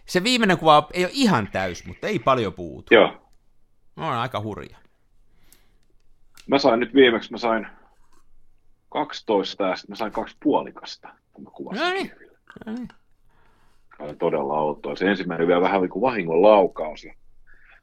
Se 0.06 0.24
viimeinen 0.24 0.58
kuva 0.58 0.88
ei 0.94 1.06
ole 1.06 1.12
ihan 1.14 1.50
täys, 1.52 1.86
mutta 1.86 2.08
ei 2.08 2.20
paljon 2.20 2.54
puutu. 2.54 2.94
Joo. 2.94 3.18
On 3.98 4.14
aika 4.14 4.42
hurja. 4.42 4.78
Mä 6.48 6.60
sain 6.60 6.80
nyt 6.80 6.94
viimeksi, 6.94 7.32
mä 7.32 7.38
sain 7.38 7.68
12 8.90 9.64
ja 9.64 9.76
sitten 9.76 9.92
mä 9.92 9.96
sain 9.96 10.12
kaksi 10.12 10.38
puolikasta, 10.44 11.10
kun 11.34 11.44
mä 11.44 11.50
kuvasin 11.50 11.84
Näin. 11.84 12.12
Näin. 12.66 12.88
Oli 14.00 14.16
todella 14.16 14.60
outoa. 14.60 14.96
Se 14.96 15.10
ensimmäinen 15.10 15.48
vielä 15.48 15.62
vähän 15.62 15.82
niin 15.82 15.90
kuin 15.90 16.02
vahingon 16.02 16.42
laukaus. 16.42 17.04
Ja 17.04 17.14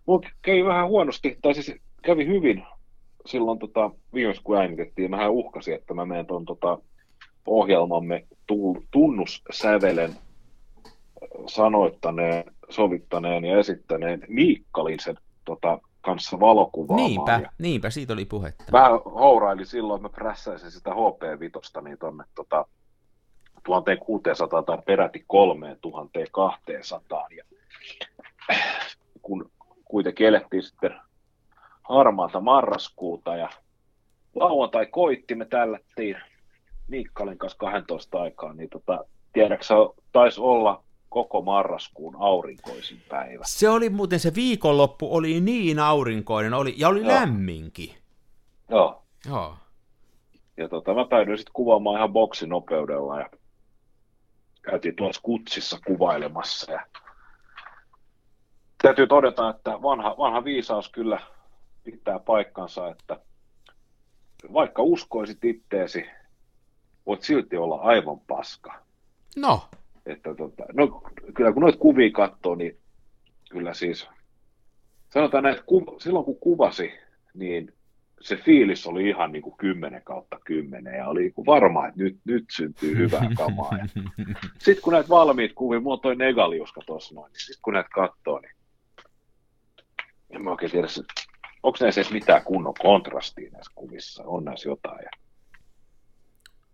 mulla 0.06 0.28
kävi 0.42 0.64
vähän 0.64 0.88
huonosti, 0.88 1.38
tai 1.42 1.54
siis 1.54 1.74
kävi 2.02 2.26
hyvin, 2.26 2.66
silloin 3.26 3.58
tota, 3.58 3.90
viimeksi 4.14 4.42
kun 4.42 4.56
äänitettiin, 4.56 5.10
mähän 5.10 5.30
uhkasin, 5.30 5.74
että 5.74 5.94
mä 5.94 6.06
menen 6.06 6.26
tuon 6.26 6.44
tota, 6.44 6.78
ohjelmamme 7.46 8.26
tunnussävelen 8.90 10.14
sanoittaneen, 11.46 12.44
sovittaneen 12.70 13.44
ja 13.44 13.58
esittäneen 13.58 14.22
Miikkalin 14.28 15.00
sen 15.00 15.16
tota, 15.44 15.78
kanssa 16.00 16.40
valokuvaamaan. 16.40 17.10
Niinpä, 17.10 17.40
ja 17.42 17.50
niinpä, 17.58 17.90
siitä 17.90 18.12
oli 18.12 18.24
puhetta. 18.24 18.64
Vähän 18.72 19.00
houraili 19.04 19.66
silloin, 19.66 19.98
että 19.98 20.08
mä 20.08 20.24
prässäisin 20.24 20.70
sitä 20.70 20.90
HP-vitosta 20.90 21.80
niin 21.80 21.98
tonne 21.98 22.24
tota, 22.34 22.66
1600 23.62 24.62
tai 24.62 24.78
peräti 24.86 25.24
3200. 25.26 27.26
Ja 27.36 27.44
kun 29.22 29.50
kuitenkin 29.90 30.26
elettiin 30.26 30.62
sitten 30.62 30.94
harmaata 31.82 32.40
marraskuuta 32.40 33.36
ja 33.36 33.48
lauantai 34.34 34.86
koitti, 34.86 35.34
me 35.34 35.44
tällättiin 35.44 36.16
Miikkalin 36.88 37.38
kanssa 37.38 37.58
12 37.58 38.22
aikaa, 38.22 38.52
niin 38.52 38.70
tota, 38.70 39.04
tiedätkö 39.32 39.74
taisi 40.12 40.40
olla 40.40 40.84
koko 41.08 41.42
marraskuun 41.42 42.16
aurinkoisin 42.18 43.02
päivä. 43.08 43.42
Se 43.46 43.68
oli 43.68 43.90
muuten 43.90 44.20
se 44.20 44.34
viikonloppu, 44.34 45.16
oli 45.16 45.40
niin 45.40 45.78
aurinkoinen, 45.78 46.54
oli, 46.54 46.74
ja 46.76 46.88
oli 46.88 47.00
Joo. 47.00 47.08
lämminkin. 47.08 47.94
Joo. 48.70 49.02
Joo. 49.28 49.54
Ja 50.56 50.68
tota, 50.68 50.94
mä 50.94 51.04
päädyin 51.04 51.38
sitten 51.38 51.52
kuvaamaan 51.52 51.96
ihan 51.96 52.12
boksinopeudella 52.12 53.20
ja 53.20 53.30
käytiin 54.62 54.96
tuossa 54.96 55.22
kutsissa 55.22 55.78
kuvailemassa. 55.86 56.72
Ja 56.72 56.86
täytyy 58.82 59.06
todeta, 59.06 59.50
että 59.50 59.82
vanha, 59.82 60.14
vanha 60.18 60.44
viisaus 60.44 60.88
kyllä 60.88 61.20
pitää 61.84 62.18
paikkansa, 62.18 62.88
että 62.88 63.20
vaikka 64.52 64.82
uskoisit 64.82 65.44
itteesi, 65.44 66.04
voit 67.06 67.22
silti 67.22 67.56
olla 67.56 67.76
aivan 67.76 68.20
paska. 68.20 68.74
No. 69.36 69.68
Että 70.06 70.34
tota, 70.34 70.64
no, 70.72 71.02
kyllä 71.34 71.52
kun 71.52 71.62
noita 71.62 71.78
kuvia 71.78 72.10
katsoo, 72.10 72.54
niin 72.54 72.78
kyllä 73.50 73.74
siis, 73.74 74.08
sanotaan 75.10 75.42
näin, 75.42 75.54
että 75.54 75.66
ku, 75.66 75.96
silloin 76.00 76.24
kun 76.24 76.38
kuvasi, 76.40 76.92
niin 77.34 77.72
se 78.20 78.36
fiilis 78.36 78.86
oli 78.86 79.08
ihan 79.08 79.32
niin 79.32 79.42
kuin 79.42 79.56
10 79.56 80.02
kautta 80.04 80.38
10 80.44 80.94
ja 80.94 81.08
oli 81.08 81.20
niin 81.20 81.32
kuin 81.32 81.46
varma, 81.46 81.86
että 81.86 82.02
nyt, 82.02 82.18
nyt 82.24 82.44
syntyy 82.50 82.96
hyvää 82.96 83.28
kamaa. 83.36 83.70
Sitten 84.64 84.82
kun 84.82 84.92
näitä 84.92 85.08
valmiit 85.08 85.52
kuvia, 85.54 85.80
mulla 85.80 85.94
on 85.94 86.00
toi 86.00 86.16
Negaliuska 86.16 86.80
tuossa 86.86 87.14
noin, 87.14 87.32
niin 87.32 87.40
sitten 87.40 87.62
kun 87.62 87.74
näitä 87.74 87.88
katsoo, 87.94 88.40
niin 88.40 88.52
en 90.30 90.42
mä 90.44 90.50
oikein 90.50 90.72
tiedä, 90.72 90.86
onko 91.62 91.78
näissä 91.80 92.00
edes 92.00 92.12
mitään 92.12 92.44
kunnon 92.44 92.74
kontrastia 92.82 93.50
näissä 93.50 93.72
kuvissa, 93.74 94.22
on 94.26 94.44
näissä 94.44 94.68
jotain. 94.68 95.02
Ja 95.02 95.10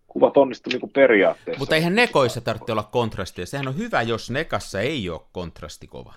kuvat 0.07 0.37
onnistu 0.37 0.69
niin 0.69 0.91
periaatteessa. 0.93 1.59
Mutta 1.59 1.75
eihän 1.75 1.95
nekoissa 1.95 2.41
tarvitse 2.41 2.71
olla 2.71 2.83
kontrastia. 2.83 3.45
Sehän 3.45 3.67
on 3.67 3.77
hyvä, 3.77 4.01
jos 4.01 4.29
nekassa 4.29 4.81
ei 4.81 5.09
ole 5.09 5.21
kontrasti 5.31 5.87
kova. 5.87 6.13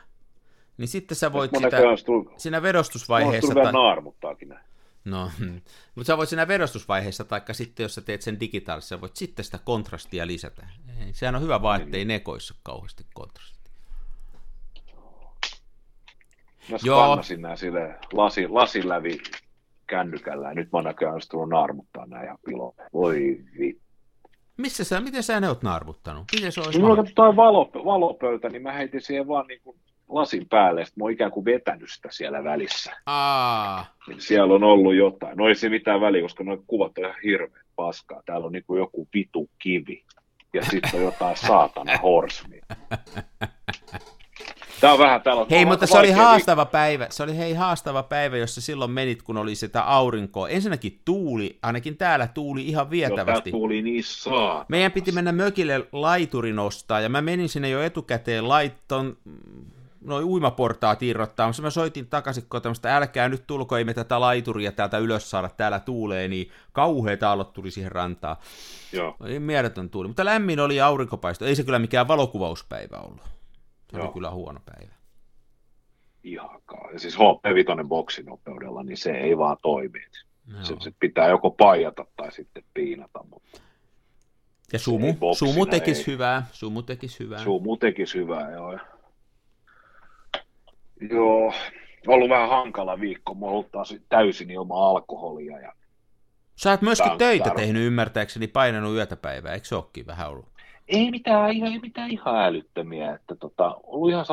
Niin 0.76 0.88
sitten 0.88 1.16
sä 1.16 1.32
voit 1.32 1.50
sitä, 1.56 1.78
tullut, 2.06 2.32
siinä 2.36 2.62
vedostusvaiheessa... 2.62 3.54
Mulla 3.54 3.72
naarmuttaakin 3.72 4.48
näin. 4.48 4.64
No, 5.04 5.30
mutta 5.94 6.06
sä 6.06 6.16
voit 6.16 6.28
siinä 6.28 6.48
vedostusvaiheessa, 6.48 7.24
tai 7.24 7.40
sitten 7.52 7.84
jos 7.84 7.94
sä 7.94 8.00
teet 8.00 8.22
sen 8.22 8.40
digitaalissa, 8.40 9.00
voit 9.00 9.16
sitten 9.16 9.44
sitä 9.44 9.58
kontrastia 9.64 10.26
lisätä. 10.26 10.66
Sehän 11.12 11.34
on 11.34 11.42
hyvä 11.42 11.62
vaan, 11.62 11.82
ettei 11.82 12.04
nekoissa 12.04 12.54
kauheasti 12.62 13.06
kontrastia. 13.14 13.59
Mä 16.70 16.78
skannasin 16.78 17.42
nämä 17.42 17.56
sille 17.56 17.94
lasi, 18.12 18.48
lasilävi 18.48 19.18
kännykällä 19.86 20.48
ja 20.48 20.54
nyt 20.54 20.72
mä 20.72 20.82
näköjään 20.82 21.14
olisi 21.14 21.28
tullut 21.28 21.48
naarmuttaa 21.48 22.06
näin 22.06 22.24
ihan 22.24 22.38
pilo. 22.44 22.74
Voi 22.92 23.38
vittu. 23.58 23.90
Missä 24.56 24.84
sä, 24.84 25.00
miten 25.00 25.22
sä 25.22 25.40
ne 25.40 25.48
oot 25.48 25.62
naarmuttanut? 25.62 26.24
Miten 26.34 26.52
se 26.52 26.60
olisi 26.60 26.80
Mulla 26.80 27.00
on 27.00 27.08
toi 27.14 27.36
valo, 27.36 27.70
valopöytä, 27.84 28.48
niin 28.48 28.62
mä 28.62 28.72
heitin 28.72 29.00
siihen 29.00 29.28
vaan 29.28 29.46
niin 29.46 29.60
kuin 29.64 29.76
lasin 30.08 30.48
päälle, 30.48 30.80
että 30.80 30.92
mä 30.96 31.04
oon 31.04 31.12
ikään 31.12 31.30
kuin 31.30 31.44
vetänyt 31.44 31.90
sitä 31.90 32.08
siellä 32.12 32.44
välissä. 32.44 32.92
Aa. 33.06 33.86
Niin 34.08 34.20
siellä 34.20 34.54
on 34.54 34.64
ollut 34.64 34.94
jotain. 34.94 35.36
No 35.36 35.48
ei 35.48 35.54
se 35.54 35.68
mitään 35.68 36.00
väliä, 36.00 36.22
koska 36.22 36.44
nuo 36.44 36.62
kuvat 36.66 36.98
on 36.98 37.04
ihan 37.04 37.16
hirveän 37.24 37.64
paskaa. 37.76 38.22
Täällä 38.26 38.46
on 38.46 38.52
niin 38.52 38.64
kuin 38.66 38.78
joku 38.78 39.08
vitu 39.14 39.50
kivi 39.58 40.04
ja 40.54 40.64
sitten 40.64 40.90
on 40.94 41.02
jotain 41.02 41.36
saatana 41.36 41.98
horsmia. 41.98 42.66
Tämä 44.80 44.92
on 44.92 44.98
vähän 44.98 45.22
täällä. 45.22 45.46
Hei, 45.50 45.64
mutta 45.64 45.86
se 45.86 45.98
oli 45.98 46.10
haastava 46.10 46.64
päivä. 46.64 47.06
Se 47.10 47.22
oli 47.22 47.36
hei 47.36 47.54
haastava 47.54 48.02
päivä, 48.02 48.36
jossa 48.36 48.60
silloin 48.60 48.90
menit, 48.90 49.22
kun 49.22 49.36
oli 49.36 49.54
sitä 49.54 49.82
aurinkoa. 49.82 50.48
Ensinnäkin 50.48 51.00
tuuli, 51.04 51.58
ainakin 51.62 51.96
täällä 51.96 52.26
tuuli 52.26 52.62
ihan 52.62 52.90
vietävästi. 52.90 53.50
Joo, 53.50 53.58
tuuli 53.58 53.82
niin 53.82 54.04
saa. 54.04 54.64
Meidän 54.68 54.92
piti 54.92 55.12
mennä 55.12 55.32
mökille 55.32 55.86
laiturin 55.92 56.58
ostaa, 56.58 57.00
ja 57.00 57.08
mä 57.08 57.22
menin 57.22 57.48
sinne 57.48 57.68
jo 57.68 57.82
etukäteen 57.82 58.48
laitton, 58.48 59.16
noin 60.04 60.24
uimaportaat 60.24 61.02
irrottaa, 61.02 61.46
mutta 61.46 61.62
mä 61.62 61.70
soitin 61.70 62.06
takaisin 62.06 62.44
kotiin, 62.48 62.72
että 62.72 62.96
älkää 62.96 63.28
nyt 63.28 63.46
tulko, 63.46 63.76
ei 63.76 63.84
me 63.84 63.94
tätä 63.94 64.20
laituria 64.20 64.72
täältä 64.72 64.98
ylös 64.98 65.30
saada, 65.30 65.48
täällä 65.48 65.80
tuulee, 65.80 66.28
niin 66.28 66.50
kauheat 66.72 67.22
aallot 67.22 67.52
tuli 67.52 67.70
siihen 67.70 67.92
rantaan. 67.92 68.36
Joo. 68.92 69.16
Ei 69.24 69.38
mieletön 69.38 69.90
tuuli, 69.90 70.08
mutta 70.08 70.24
lämmin 70.24 70.60
oli 70.60 70.80
aurinkopaisto, 70.80 71.44
ei 71.44 71.56
se 71.56 71.64
kyllä 71.64 71.78
mikään 71.78 72.08
valokuvauspäivä 72.08 72.96
ollut. 72.96 73.39
Se 73.90 73.96
Joo. 73.96 74.04
oli 74.04 74.12
kyllä 74.12 74.30
huono 74.30 74.60
päivä. 74.64 74.92
Ihakaa. 76.24 76.88
Ja 76.92 76.98
siis 76.98 77.16
HP5 77.16 77.84
boksinopeudella, 77.88 78.82
niin 78.82 78.96
se 78.96 79.10
ei 79.10 79.38
vaan 79.38 79.56
toimi. 79.62 80.00
Se, 80.62 80.76
se, 80.80 80.92
pitää 81.00 81.28
joko 81.28 81.50
paijata 81.50 82.06
tai 82.16 82.32
sitten 82.32 82.64
piinata, 82.74 83.24
mutta... 83.30 83.60
Ja 84.72 84.78
sumu, 84.78 85.14
sumu 85.34 85.66
tekisi 85.66 86.00
ei. 86.00 86.06
hyvää, 86.06 86.46
sumu 86.52 86.82
tekisi 86.82 87.18
hyvää. 87.18 87.38
Sumu 87.38 87.76
tekisi 87.76 88.18
hyvää, 88.18 88.50
joo. 88.50 88.78
Joo, 91.10 91.54
ollut 92.06 92.28
vähän 92.28 92.48
hankala 92.48 93.00
viikko. 93.00 93.34
Mulla 93.34 93.50
on 93.50 93.54
ollut 93.54 93.72
taas 93.72 93.94
täysin 94.08 94.50
ilman 94.50 94.82
alkoholia. 94.82 95.60
Ja 95.60 95.72
Sä 96.56 96.70
oot 96.70 96.82
myöskin 96.82 97.18
töitä 97.18 97.50
tehnyt 97.56 97.82
ymmärtääkseni, 97.82 98.46
painanut 98.46 98.94
yötä 98.94 99.16
päivää, 99.16 99.54
eikö 99.54 99.66
se 99.66 99.74
olekin 99.74 100.06
vähän 100.06 100.28
ollut? 100.28 100.48
Ei 100.88 101.10
mitään, 101.10 101.50
ei, 101.50 101.62
ei 101.62 101.78
mitään 101.78 102.10
ihan 102.10 102.44
älyttömiä, 102.44 103.14
että 103.14 103.34
tota, 103.34 103.76
ollut 103.82 104.10
ihan 104.10 104.24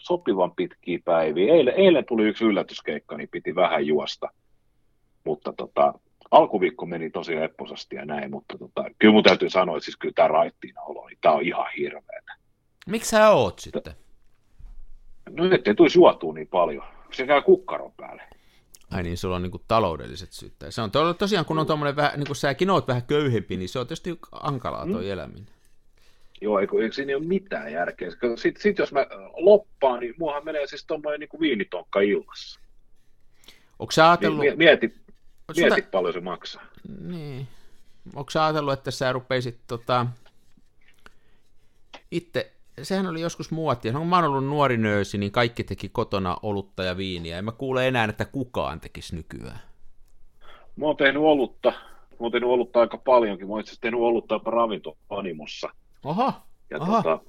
sopivan 0.00 0.52
pitkiä 0.54 0.98
päiviä. 1.04 1.54
Eilen, 1.54 1.74
eilen 1.74 2.04
tuli 2.04 2.24
yksi 2.24 2.44
yllätyskeikka, 2.44 3.16
niin 3.16 3.28
piti 3.28 3.54
vähän 3.54 3.86
juosta, 3.86 4.28
mutta 5.24 5.52
tota, 5.52 5.94
alkuviikko 6.30 6.86
meni 6.86 7.10
tosi 7.10 7.40
lepposasti 7.40 7.96
ja 7.96 8.04
näin, 8.04 8.30
mutta 8.30 8.58
tota, 8.58 8.84
kyllä 8.98 9.12
mun 9.12 9.22
täytyy 9.22 9.50
sanoa, 9.50 9.76
että 9.76 9.84
siis 9.84 9.96
kyllä 9.96 10.12
tämä 10.14 10.28
raittiina 10.28 10.82
olo, 10.82 11.06
niin 11.06 11.18
tämä 11.20 11.34
on 11.34 11.42
ihan 11.42 11.66
hirveätä. 11.78 12.32
Miksi 12.86 13.10
sä 13.10 13.30
oot 13.30 13.58
sitten? 13.58 13.94
No 15.30 15.54
ettei 15.54 15.74
tulisi 15.74 15.98
juotua 15.98 16.34
niin 16.34 16.48
paljon. 16.48 16.84
Se 17.12 17.26
käy 17.26 17.42
kukkaron 17.42 17.92
päälle. 17.96 18.22
Ai 18.90 19.02
niin, 19.02 19.16
sulla 19.16 19.36
on 19.36 19.42
niin 19.42 19.50
kuin 19.50 19.62
taloudelliset 19.68 20.32
syyt. 20.32 20.52
Se 20.68 20.82
on 20.82 20.90
tosiaan, 21.18 21.44
kun 21.44 21.58
on 21.58 21.66
tuommoinen 21.66 21.96
vähän, 21.96 22.12
niin 22.16 22.26
kuin 22.26 22.36
säkin 22.36 22.70
oot 22.70 22.88
vähän 22.88 23.02
köyhempi, 23.02 23.56
niin 23.56 23.68
se 23.68 23.78
on 23.78 23.86
tietysti 23.86 24.18
hankalaa 24.32 24.86
tuo 24.86 25.00
mm. 25.00 25.10
eläminen. 25.10 25.57
Joo, 26.40 26.58
eikö, 26.58 26.82
eikö 26.82 26.94
siinä 26.94 27.16
ole 27.16 27.24
mitään 27.24 27.72
järkeä. 27.72 28.10
Sitten 28.10 28.62
sit 28.62 28.78
jos 28.78 28.92
mä 28.92 29.06
loppaan, 29.36 30.00
niin 30.00 30.14
muahan 30.18 30.44
menee 30.44 30.66
siis 30.66 30.86
tuommoinen 30.86 31.20
niin 31.20 31.40
viinitonkka 31.40 32.00
illassa. 32.00 32.60
Onko 33.78 33.90
sä 33.90 34.10
ajatellut... 34.10 34.40
Mieti, 34.40 34.56
mieti, 34.56 34.94
mieti 35.56 35.74
suta... 35.74 35.88
paljon 35.90 36.12
se 36.12 36.20
maksaa. 36.20 36.66
Niin. 37.00 37.46
Onko 38.14 38.30
sä 38.30 38.44
ajatellut, 38.44 38.72
että 38.72 38.90
sä 38.90 39.12
rupeisit 39.12 39.58
tota... 39.66 40.06
itse 42.10 42.52
sehän 42.82 43.06
oli 43.06 43.20
joskus 43.20 43.50
muotia. 43.50 43.92
Kun 43.92 44.06
mä 44.06 44.16
oon 44.16 44.24
ollut 44.24 44.46
nuori 44.46 44.76
nöysi, 44.76 45.18
niin 45.18 45.32
kaikki 45.32 45.64
teki 45.64 45.88
kotona 45.88 46.36
olutta 46.42 46.84
ja 46.84 46.96
viiniä. 46.96 47.38
En 47.38 47.44
mä 47.44 47.52
kuule 47.52 47.88
enää, 47.88 48.04
että 48.04 48.24
kukaan 48.24 48.80
tekisi 48.80 49.16
nykyään. 49.16 49.60
Mä 50.76 50.86
oon 50.86 50.96
tehnyt 50.96 51.22
olutta. 51.22 51.70
Mä 52.10 52.16
oon 52.20 52.32
tehnyt 52.32 52.50
olutta 52.50 52.80
aika 52.80 52.98
paljonkin. 52.98 53.46
Mä 53.46 53.52
oon 53.52 53.60
itse 53.60 53.80
tehnyt 53.80 54.00
olutta 54.00 54.34
jopa 54.34 54.50
ravintoanimossa. 54.50 55.70
Aha, 56.04 56.46
ja 56.70 56.78
aha. 56.80 57.02
Tota, 57.02 57.20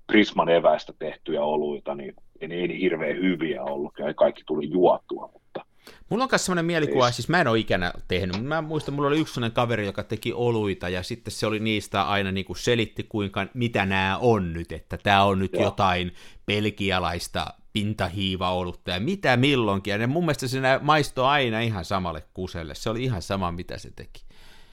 Prisman 0.08 0.49
eväistä 0.49 0.93
tehtyjä 0.99 1.43
oluita, 1.43 1.95
niin 1.95 2.16
ei 2.41 2.47
niin 2.47 2.80
hirveän 2.80 3.16
hyviä 3.16 3.64
ollut, 3.64 3.93
ja 3.99 4.14
kaikki 4.14 4.43
tuli 4.45 4.70
juotua, 4.70 5.30
mutta 5.34 5.66
Mulla 6.10 6.24
on 6.24 6.30
myös 6.32 6.45
sellainen 6.45 6.66
mielikuva, 6.66 7.12
siis 7.12 7.30
mä 7.30 7.41
en 7.41 7.47
ole 7.47 7.60
ikänä 7.60 7.93
tehnyt, 8.08 8.36
mutta 8.36 8.47
mä 8.47 8.62
muistan, 8.62 8.93
mulla 8.93 9.08
oli 9.08 9.20
yksi 9.20 9.34
sellainen 9.34 9.56
kaveri, 9.56 9.86
joka 9.86 10.03
teki 10.03 10.34
oluita, 10.34 10.89
ja 10.89 11.03
sitten 11.03 11.32
se 11.32 11.47
oli 11.47 11.60
niistä 11.60 12.03
aina 12.03 12.32
niin 12.32 12.45
kuin 12.45 12.58
selitti, 12.58 13.03
kuinka, 13.03 13.47
mitä 13.53 13.86
nämä 13.86 14.18
on 14.18 14.53
nyt, 14.53 14.72
että 14.72 14.97
tämä 14.97 15.24
on 15.24 15.39
nyt 15.39 15.53
Joo. 15.53 15.64
jotain 15.64 16.14
pelkialaista 16.45 17.47
pintahiiva-olutta, 17.74 18.91
ja 18.91 18.99
mitä 18.99 19.38
milloinkin, 19.38 19.91
ja 19.91 19.97
ne 19.97 20.08
mun 20.08 20.24
mielestä 20.24 20.47
se 20.47 20.60
maistoi 20.82 21.26
aina 21.26 21.60
ihan 21.60 21.86
samalle 21.86 22.24
kuselle, 22.34 22.76
se 22.76 22.89
oli 22.89 23.03
ihan 23.03 23.22
sama, 23.22 23.51
mitä 23.51 23.78
se 23.78 23.91
teki. 23.95 24.26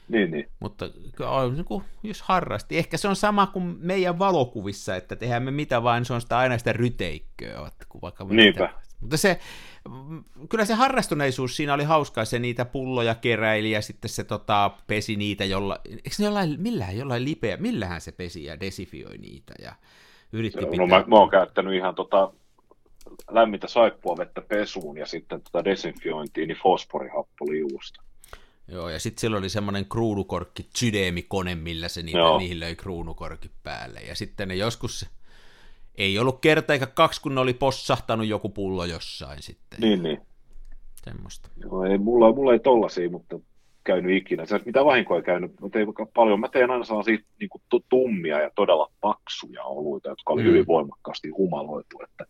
Niin, 0.07 0.31
niin. 0.31 0.49
Mutta 0.59 0.89
niin 1.55 1.65
kuin, 1.65 1.83
jos 2.03 2.21
harrasti, 2.21 2.77
ehkä 2.77 2.97
se 2.97 3.07
on 3.07 3.15
sama 3.15 3.47
kuin 3.47 3.75
meidän 3.79 4.19
valokuvissa, 4.19 4.95
että 4.95 5.15
tehdään 5.15 5.43
me 5.43 5.51
mitä 5.51 5.83
vain, 5.83 6.05
se 6.05 6.13
on 6.13 6.21
sitä 6.21 6.37
aina 6.37 6.57
sitä 6.57 6.73
ryteikköä. 6.73 7.61
Vaikka 8.01 8.23
Niinpä. 8.23 8.61
Mitä. 8.61 8.83
Mutta 9.03 9.17
se, 9.17 9.39
kyllä 10.49 10.65
se 10.65 10.73
harrastuneisuus 10.73 11.55
siinä 11.55 11.73
oli 11.73 11.83
hauskaa, 11.83 12.25
se 12.25 12.39
niitä 12.39 12.65
pulloja 12.65 13.15
keräili 13.15 13.71
ja 13.71 13.81
sitten 13.81 14.09
se 14.09 14.23
tota, 14.23 14.71
pesi 14.87 15.15
niitä 15.15 15.45
jolla, 15.45 15.79
eikö 15.85 16.09
ne 16.19 16.25
jollain, 16.25 16.55
millään, 16.57 16.97
jollain 16.97 17.25
lipeä, 17.25 17.57
millähän 17.57 18.01
se 18.01 18.11
pesi 18.11 18.45
ja 18.45 18.59
desifioi 18.59 19.17
niitä 19.17 19.53
ja 19.61 19.75
yritti 20.33 20.61
no, 20.61 20.67
pitää. 20.67 20.85
No 20.85 20.87
mä, 20.87 21.03
mä 21.07 21.15
oon 21.15 21.29
käyttänyt 21.29 21.73
ihan 21.73 21.95
tota 21.95 22.33
lämmintä 23.31 23.67
saippua 23.67 24.17
vettä 24.17 24.41
pesuun 24.41 24.97
ja 24.97 25.05
sitten 25.05 25.41
tota 25.41 25.65
desinfiointiin 25.65 26.47
niin 26.47 26.57
fosforihappoliuusta. 26.63 28.03
Joo, 28.67 28.89
ja 28.89 28.99
sitten 28.99 29.21
silloin 29.21 29.41
oli 29.41 29.49
semmoinen 29.49 29.85
kruunukorkki 29.85 30.67
sydämikone, 30.75 31.55
millä 31.55 31.87
se 31.87 32.01
niitä, 32.01 32.37
niihin 32.37 32.59
löi 32.59 32.75
kruunukorkki 32.75 33.51
päälle. 33.63 33.99
Ja 33.99 34.15
sitten 34.15 34.47
ne 34.47 34.55
joskus, 34.55 35.09
ei 35.95 36.19
ollut 36.19 36.41
kerta 36.41 36.73
eikä 36.73 36.87
kaksi, 36.87 37.21
kun 37.21 37.35
ne 37.35 37.41
oli 37.41 37.53
possahtanut 37.53 38.27
joku 38.27 38.49
pullo 38.49 38.85
jossain 38.85 39.41
sitten. 39.41 39.81
Niin, 39.81 40.03
niin. 40.03 40.21
Semmoista. 41.03 41.49
Joo, 41.63 41.85
ei, 41.85 41.97
mulla, 41.97 42.33
mulla 42.33 42.53
ei 42.53 42.59
tollasia, 42.59 43.09
mutta 43.09 43.39
käynyt 43.83 44.17
ikinä. 44.17 44.45
Se, 44.45 44.59
mitä 44.65 44.85
vahinkoa 44.85 45.17
ei 45.17 45.23
käynyt, 45.23 45.61
mä 45.61 45.69
tein 45.69 45.87
paljon. 46.13 46.39
Mä 46.39 46.47
tein 46.47 46.71
aina 46.71 46.85
sellaisia 46.85 47.17
niin 47.39 47.49
kuin, 47.49 47.83
tummia 47.89 48.41
ja 48.41 48.51
todella 48.55 48.91
paksuja 49.01 49.63
oluita, 49.63 50.09
jotka 50.09 50.33
oli 50.33 50.41
mm. 50.41 50.47
hyvin 50.47 50.67
voimakkaasti 50.67 51.29
humaloitu. 51.29 52.01
Että 52.03 52.25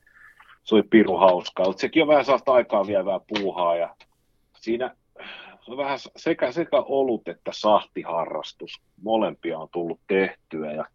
se 0.64 0.76
oli 0.76 0.84
piru 0.84 1.18
hauskaa. 1.18 1.66
Mutta 1.66 1.82
sekin 1.82 2.02
on 2.02 2.08
vähän 2.08 2.26
sellaista 2.26 2.54
aikaa 2.54 2.88
vievää 2.88 3.20
puuhaa 3.28 3.76
ja 3.76 3.96
siinä 4.60 4.96
se 5.66 5.72
on 5.72 5.78
vähän 5.78 6.00
sekä, 6.16 6.52
sekä 6.52 6.78
olut 6.78 7.28
että 7.28 7.52
sahtiharrastus. 7.54 8.82
Molempia 9.02 9.60
on 9.60 9.70
tullut 9.72 10.00
tehtyä 10.08 10.72
ja 10.72 10.86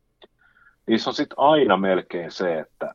niissä 0.87 1.11
on 1.11 1.14
sitten 1.14 1.39
aina 1.39 1.77
melkein 1.77 2.31
se, 2.31 2.59
että 2.59 2.95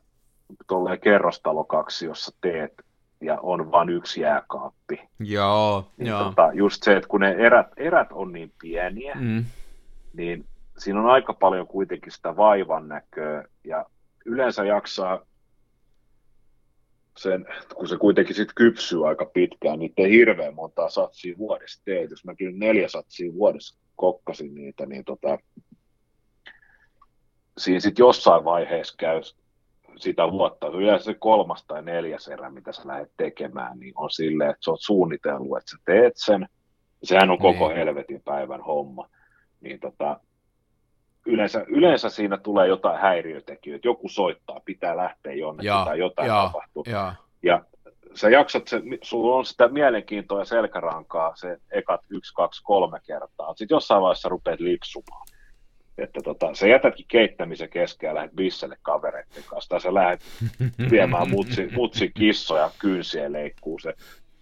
tuollainen 0.68 1.02
kerrostalo 1.02 1.64
kaksi, 1.64 2.06
jossa 2.06 2.36
teet 2.42 2.74
ja 3.22 3.40
on 3.42 3.72
vain 3.72 3.90
yksi 3.90 4.22
jääkaappi. 4.22 5.02
Joo, 5.20 5.88
niin 5.98 6.08
joo. 6.08 6.24
Tota, 6.24 6.50
just 6.54 6.84
se, 6.84 6.96
että 6.98 7.08
kun 7.08 7.20
ne 7.20 7.32
erät, 7.32 7.68
erät 7.78 8.08
on 8.12 8.32
niin 8.32 8.52
pieniä, 8.62 9.16
mm. 9.20 9.46
niin 10.14 10.46
siinä 10.78 11.00
on 11.00 11.10
aika 11.10 11.34
paljon 11.34 11.68
kuitenkin 11.68 12.12
sitä 12.12 12.36
vaivan 12.36 12.88
näköä 12.88 13.44
ja 13.64 13.86
yleensä 14.26 14.64
jaksaa 14.64 15.20
sen, 17.18 17.46
kun 17.76 17.88
se 17.88 17.98
kuitenkin 17.98 18.36
sitten 18.36 18.56
kypsyy 18.56 19.08
aika 19.08 19.26
pitkään, 19.26 19.80
niin 19.80 19.94
ei 19.98 20.12
hirveän 20.12 20.56
montaa 20.56 20.90
satsia 20.90 21.38
vuodessa 21.38 21.82
teet. 21.86 22.10
Jos 22.10 22.26
mäkin 22.26 22.60
neljä 22.60 22.88
satsia 22.88 23.34
vuodessa 23.34 23.80
kokkasin 23.96 24.56
niitä, 24.56 24.86
niin 24.86 25.06
tota, 25.06 25.38
siinä 27.58 27.80
sitten 27.80 28.04
jossain 28.04 28.46
vaiheessa 28.46 28.96
käy 28.98 29.22
sitä 29.96 30.32
vuotta, 30.32 30.68
yleensä 30.68 31.06
se 31.06 31.14
kolmas 31.14 31.66
tai 31.66 31.82
neljäs 31.82 32.28
erä, 32.28 32.50
mitä 32.50 32.72
sä 32.72 32.82
lähdet 32.86 33.12
tekemään, 33.18 33.80
niin 33.80 33.94
on 33.96 34.12
silleen, 34.12 34.50
että 34.50 34.64
sä 34.66 34.72
oot 34.72 34.82
suunnitellut, 34.82 35.58
että 35.58 35.72
sä 35.72 35.78
teet 35.86 36.14
sen. 36.16 36.48
Sehän 37.04 37.30
on 37.30 37.40
koko 37.40 37.68
niin. 37.68 37.78
helvetin 37.78 38.22
päivän 38.26 38.62
homma. 38.62 39.10
Niin 39.62 39.80
tota, 39.80 40.20
yleensä, 41.26 41.66
yleensä 41.68 42.10
siinä 42.10 42.38
tulee 42.38 42.68
jotain 42.68 43.02
häiriötekijöitä. 43.02 43.88
Joku 43.88 44.10
soittaa, 44.10 44.60
pitää 44.66 44.98
lähteä 44.98 45.34
jonnekin 45.34 45.68
ja, 45.68 45.82
tai 45.86 46.00
jotain 46.00 46.28
ja, 46.28 46.42
tapahtuu. 46.44 46.84
Ja. 46.88 47.16
ja 47.44 47.64
sä 48.16 48.30
jaksat, 48.30 48.68
se, 48.68 48.82
sulla 49.02 49.36
on 49.36 49.46
sitä 49.46 49.68
mielenkiintoa 49.68 50.40
ja 50.40 50.46
selkärankaa 50.46 51.36
se 51.36 51.58
ekat 51.72 52.02
yksi, 52.10 52.34
kaksi, 52.34 52.64
kolme 52.64 53.00
kertaa. 53.08 53.54
Sitten 53.54 53.76
jossain 53.76 54.02
vaiheessa 54.02 54.30
rupeat 54.30 54.60
lipsumaan. 54.60 55.28
Että 55.98 56.20
tota, 56.24 56.54
sä 56.54 56.68
jätätkin 56.68 57.06
keittämisen 57.08 57.70
kesken 57.70 58.08
ja 58.08 58.16
lähdet 58.16 58.36
bisselle 58.36 58.78
kavereiden 58.82 59.44
kanssa, 59.48 59.70
tai 59.70 59.82
sä 59.82 59.94
lähdet 59.94 60.22
viemään 60.92 61.30
mutsi, 61.30 61.70
mutsi 61.76 62.12
kissoja 62.18 62.72
kynsiä 62.80 63.32
leikkuu 63.32 63.80
se 63.80 63.94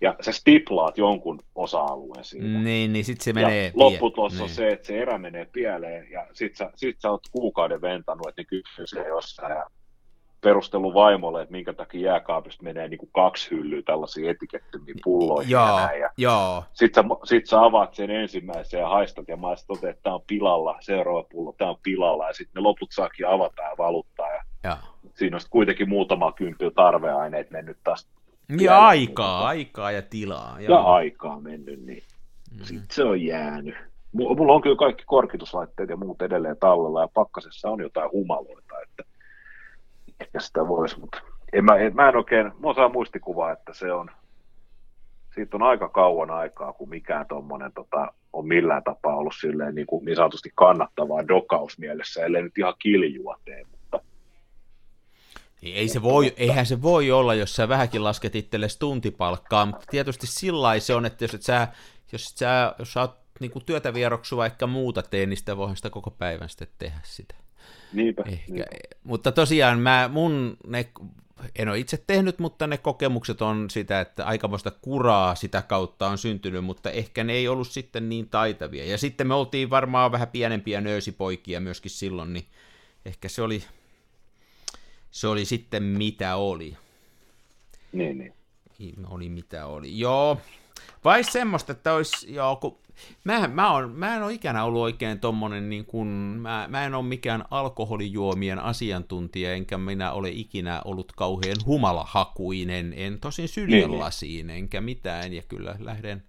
ja 0.01 0.15
sä 0.21 0.31
stiplaat 0.31 0.97
jonkun 0.97 1.39
osa-alueen 1.55 2.23
siitä. 2.23 2.47
Niin, 2.47 2.93
niin 2.93 3.05
sitten 3.05 3.23
se 3.23 3.33
menee... 3.33 3.65
Ja 3.65 3.71
lopputulos 3.75 4.33
niin. 4.33 4.41
on 4.41 4.49
se, 4.49 4.71
että 4.71 4.87
se 4.87 5.01
erä 5.01 5.17
menee 5.17 5.45
pieleen, 5.45 6.11
ja 6.11 6.27
sit 6.33 6.55
sä, 6.55 6.71
sit 6.75 6.99
sä 6.99 7.11
oot 7.11 7.23
kuukauden 7.31 7.81
ventannut, 7.81 8.27
että 8.27 8.41
ne 8.51 8.85
se 8.85 9.07
jossain, 9.07 9.51
ja 9.51 9.65
perustelu 10.41 10.93
vaimolle, 10.93 11.41
että 11.41 11.51
minkä 11.51 11.73
takia 11.73 12.11
jääkaapista 12.11 12.63
menee 12.63 12.87
niin 12.87 12.97
kuin 12.97 13.09
kaksi 13.13 13.51
hyllyä 13.51 13.81
tällaisia 13.81 14.31
etikettömiä 14.31 14.95
pulloja. 15.03 15.49
Joo, 15.49 15.79
ja, 15.79 15.95
ja 15.95 16.09
joo. 16.17 16.63
Sitten 16.73 17.03
sä, 17.03 17.09
sit 17.23 17.47
sä 17.47 17.63
avaat 17.63 17.93
sen 17.93 18.11
ensimmäisen 18.11 18.79
ja 18.79 18.89
haistat 18.89 19.27
ja 19.27 19.37
mä 19.37 19.47
totean, 19.67 19.89
että 19.89 20.03
tämä 20.03 20.15
on 20.15 20.23
pilalla, 20.27 20.77
seuraava 20.79 21.23
pullo, 21.31 21.55
tämä 21.57 21.71
on 21.71 21.77
pilalla, 21.83 22.27
ja 22.27 22.33
sitten 22.33 22.61
ne 22.61 22.61
loput 22.61 22.89
saakin 22.91 23.27
avata 23.27 23.61
ja 23.61 23.77
valuttaa. 23.77 24.31
Ja, 24.31 24.43
ja. 24.63 24.77
Siinä 25.13 25.37
on 25.37 25.41
kuitenkin 25.49 25.89
muutama 25.89 26.31
kymppi 26.31 26.71
tarveaineet 26.75 27.51
mennyt 27.51 27.77
taas 27.83 28.07
ja 28.59 28.87
aikaa, 28.87 29.37
mutta... 29.37 29.47
aikaa 29.47 29.91
ja 29.91 30.01
tilaa. 30.01 30.57
Joo. 30.59 30.77
Ja 30.77 30.83
aikaa 30.83 31.39
mennyt, 31.39 31.85
niin 31.85 32.03
mm-hmm. 32.51 32.65
sitten 32.65 32.87
se 32.91 33.03
on 33.03 33.21
jäänyt. 33.21 33.75
Mulla 34.13 34.53
on 34.53 34.61
kyllä 34.61 34.75
kaikki 34.75 35.03
korkituslaitteet 35.05 35.89
ja 35.89 35.97
muut 35.97 36.21
edelleen 36.21 36.57
tallella, 36.59 37.01
ja 37.01 37.07
pakkasessa 37.13 37.69
on 37.69 37.81
jotain 37.81 38.11
humaloita, 38.11 38.81
että 38.83 39.03
ehkä 40.19 40.39
sitä 40.39 40.67
voisi, 40.67 40.99
mutta 40.99 41.21
en 41.53 41.65
mä, 41.65 41.75
en, 41.75 41.95
mä 41.95 42.09
en 42.09 42.15
oikein, 42.15 42.45
mä 42.45 42.73
saa 42.75 42.89
muistikuvaa, 42.89 43.51
että 43.51 43.73
se 43.73 43.93
on, 43.93 44.09
siitä 45.35 45.57
on 45.57 45.63
aika 45.63 45.89
kauan 45.89 46.31
aikaa, 46.31 46.73
kun 46.73 46.89
mikään 46.89 47.25
tuommoinen 47.27 47.71
tota, 47.73 48.13
on 48.33 48.47
millään 48.47 48.83
tapaa 48.83 49.15
ollut 49.15 49.35
silleen 49.41 49.75
niin, 49.75 49.87
kuin 49.87 50.05
niin 50.05 50.15
sanotusti 50.15 50.51
kannattavaa 50.55 51.27
dokausmielessä, 51.27 52.25
ellei 52.25 52.43
nyt 52.43 52.57
ihan 52.57 52.73
kiljua 52.79 53.39
tee, 53.45 53.63
niin 55.61 55.75
ei 55.75 55.87
se 55.87 56.01
voi, 56.01 56.33
eihän 56.37 56.65
se 56.65 56.81
voi 56.81 57.11
olla, 57.11 57.35
jos 57.35 57.55
sä 57.55 57.69
vähänkin 57.69 58.03
lasket 58.03 58.35
itsellesi 58.35 58.79
tuntipalkkaa, 58.79 59.65
mutta 59.65 59.85
tietysti 59.91 60.27
sillä 60.27 60.79
se 60.79 60.93
on, 60.93 61.05
että 61.05 61.23
jos 61.23 61.33
et 61.33 61.41
sä, 61.41 61.67
jos 62.11 62.31
et 62.31 62.37
sä, 62.37 62.75
jos 62.79 62.93
sä 62.93 63.01
oot 63.01 63.21
niin 63.39 63.51
kuin 63.51 63.65
työtä 63.65 63.93
vieroksu 63.93 64.37
vaikka 64.37 64.67
muuta 64.67 65.03
tee, 65.03 65.25
niin 65.25 65.37
sitä 65.37 65.57
voihan 65.57 65.75
sitä 65.75 65.89
koko 65.89 66.11
päivän 66.11 66.49
sitten 66.49 66.67
tehdä 66.79 66.99
sitä. 67.03 67.35
Niinpä, 67.93 68.23
Ehkä. 68.25 68.53
niinpä. 68.53 68.69
Mutta 69.03 69.31
tosiaan 69.31 69.79
mä, 69.79 70.09
mun, 70.13 70.57
ne, 70.67 70.89
en 71.55 71.69
ole 71.69 71.79
itse 71.79 72.03
tehnyt, 72.07 72.39
mutta 72.39 72.67
ne 72.67 72.77
kokemukset 72.77 73.41
on 73.41 73.69
sitä, 73.69 74.01
että 74.01 74.25
aikamoista 74.25 74.71
kuraa 74.71 75.35
sitä 75.35 75.61
kautta 75.61 76.07
on 76.07 76.17
syntynyt, 76.17 76.65
mutta 76.65 76.91
ehkä 76.91 77.23
ne 77.23 77.33
ei 77.33 77.47
ollut 77.47 77.67
sitten 77.67 78.09
niin 78.09 78.29
taitavia. 78.29 78.85
Ja 78.85 78.97
sitten 78.97 79.27
me 79.27 79.33
oltiin 79.33 79.69
varmaan 79.69 80.11
vähän 80.11 80.27
pienempiä 80.27 80.81
nöösipoikia 80.81 81.59
myöskin 81.59 81.91
silloin, 81.91 82.33
niin 82.33 82.45
ehkä 83.05 83.29
se 83.29 83.41
oli 83.41 83.63
se 85.11 85.27
oli 85.27 85.45
sitten 85.45 85.83
mitä 85.83 86.35
oli. 86.35 86.77
Niin, 87.91 88.17
niin. 88.17 88.33
Oli 89.09 89.29
mitä 89.29 89.65
oli. 89.65 89.99
Joo, 89.99 90.37
vai 91.03 91.23
semmoista, 91.23 91.71
että 91.71 91.93
olisi, 91.93 92.33
joo, 92.33 92.55
kun 92.55 92.77
mä, 93.23 93.47
mä, 93.47 93.71
on, 93.71 93.91
mä 93.91 94.15
en 94.15 94.23
ole 94.23 94.33
ikänä 94.33 94.63
ollut 94.63 94.81
oikein 94.81 95.19
tommonen, 95.19 95.69
niin 95.69 95.85
kun, 95.85 96.07
mä, 96.41 96.65
mä 96.69 96.85
en 96.85 96.95
ole 96.95 97.05
mikään 97.05 97.45
alkoholijuomien 97.51 98.59
asiantuntija, 98.59 99.53
enkä 99.53 99.77
minä 99.77 100.11
ole 100.11 100.29
ikinä 100.29 100.81
ollut 100.85 101.11
kauhean 101.11 101.57
humalahakuinen, 101.65 102.93
en 102.97 103.19
tosin 103.19 103.47
sydänlasiin, 103.47 104.33
niin, 104.33 104.47
niin. 104.47 104.57
enkä 104.57 104.81
mitään, 104.81 105.33
ja 105.33 105.41
kyllä 105.41 105.75
lähden, 105.79 106.23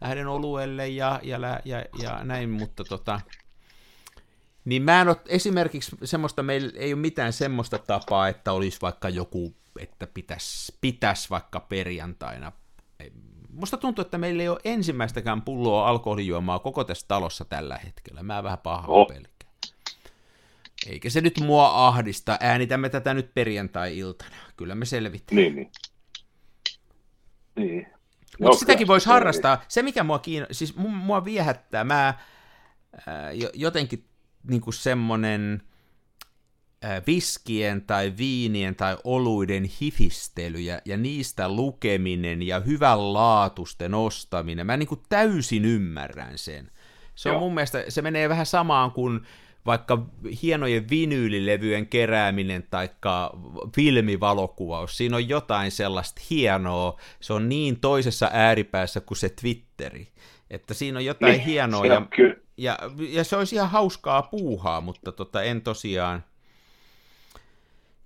lähden 0.00 0.26
oluelle 0.26 0.88
ja, 0.88 1.20
ja, 1.22 1.38
ja, 1.64 1.84
ja 2.02 2.24
näin, 2.24 2.50
mutta 2.50 2.84
tota, 2.84 3.20
niin 4.64 4.82
mä 4.82 5.00
en 5.00 5.08
ole 5.08 5.16
esimerkiksi 5.26 5.96
semmoista, 6.04 6.42
meillä 6.42 6.72
ei 6.74 6.92
ole 6.92 7.00
mitään 7.00 7.32
semmoista 7.32 7.78
tapaa, 7.78 8.28
että 8.28 8.52
olisi 8.52 8.78
vaikka 8.82 9.08
joku, 9.08 9.54
että 9.78 10.06
pitäisi 10.06 10.74
pitäis 10.80 11.30
vaikka 11.30 11.60
perjantaina. 11.60 12.52
Musta 13.50 13.76
tuntuu, 13.76 14.02
että 14.02 14.18
meillä 14.18 14.42
ei 14.42 14.48
ole 14.48 14.60
ensimmäistäkään 14.64 15.42
pulloa 15.42 15.88
alkoholijuomaa 15.88 16.58
koko 16.58 16.84
tässä 16.84 17.08
talossa 17.08 17.44
tällä 17.44 17.78
hetkellä. 17.84 18.22
Mä 18.22 18.42
vähän 18.42 18.58
pahaa 18.58 18.88
oh. 18.88 19.08
pelkään. 19.08 19.34
Eikä 20.86 21.10
se 21.10 21.20
nyt 21.20 21.40
mua 21.40 21.86
ahdista. 21.86 22.38
Äänitämme 22.40 22.88
tätä 22.88 23.14
nyt 23.14 23.34
perjantai-iltana. 23.34 24.36
Kyllä 24.56 24.74
me 24.74 24.84
selvitään. 24.84 25.36
Niin, 25.36 25.54
niin. 25.54 25.70
Niin. 27.56 27.86
Mutta 28.40 28.58
sitäkin 28.58 28.86
voisi 28.86 29.08
harrastaa. 29.08 29.62
Se, 29.68 29.82
mikä 29.82 30.04
mua 30.04 30.18
kiinno... 30.18 30.46
siis 30.50 30.76
mua 30.76 31.24
viehättää, 31.24 31.84
mä 31.84 32.14
jotenkin 33.54 34.08
niinku 34.48 34.72
semmonen 34.72 35.62
viskien 37.06 37.82
tai 37.82 38.12
viinien 38.16 38.76
tai 38.76 38.96
oluiden 39.04 39.70
hifistely 39.80 40.58
ja, 40.58 40.80
ja 40.84 40.96
niistä 40.96 41.48
lukeminen 41.48 42.42
ja 42.42 42.60
hyvän 42.60 43.12
laatusten 43.12 43.94
ostaminen, 43.94 44.66
mä 44.66 44.76
niin 44.76 44.86
kuin 44.86 45.02
täysin 45.08 45.64
ymmärrän 45.64 46.38
sen. 46.38 46.70
Se 47.14 47.28
on 47.28 47.34
Joo. 47.34 47.40
mun 47.40 47.54
mielestä, 47.54 47.84
se 47.88 48.02
menee 48.02 48.28
vähän 48.28 48.46
samaan 48.46 48.90
kuin 48.90 49.20
vaikka 49.66 50.06
hienojen 50.42 50.90
vinyylilevyjen 50.90 51.86
kerääminen 51.86 52.66
tai 52.70 52.88
filmivalokuvaus, 53.76 54.96
siinä 54.96 55.16
on 55.16 55.28
jotain 55.28 55.70
sellaista 55.70 56.22
hienoa, 56.30 57.00
se 57.20 57.32
on 57.32 57.48
niin 57.48 57.80
toisessa 57.80 58.30
ääripäässä 58.32 59.00
kuin 59.00 59.18
se 59.18 59.28
Twitteri, 59.28 60.08
että 60.54 60.74
siinä 60.74 60.98
on 60.98 61.04
jotain 61.04 61.32
niin, 61.32 61.44
hienoa 61.44 61.86
ja, 61.86 62.02
ja, 62.56 62.78
ja 62.98 63.24
se 63.24 63.36
olisi 63.36 63.54
ihan 63.54 63.70
hauskaa 63.70 64.22
puuhaa, 64.22 64.80
mutta 64.80 65.12
tota, 65.12 65.42
en 65.42 65.62
tosiaan, 65.62 66.24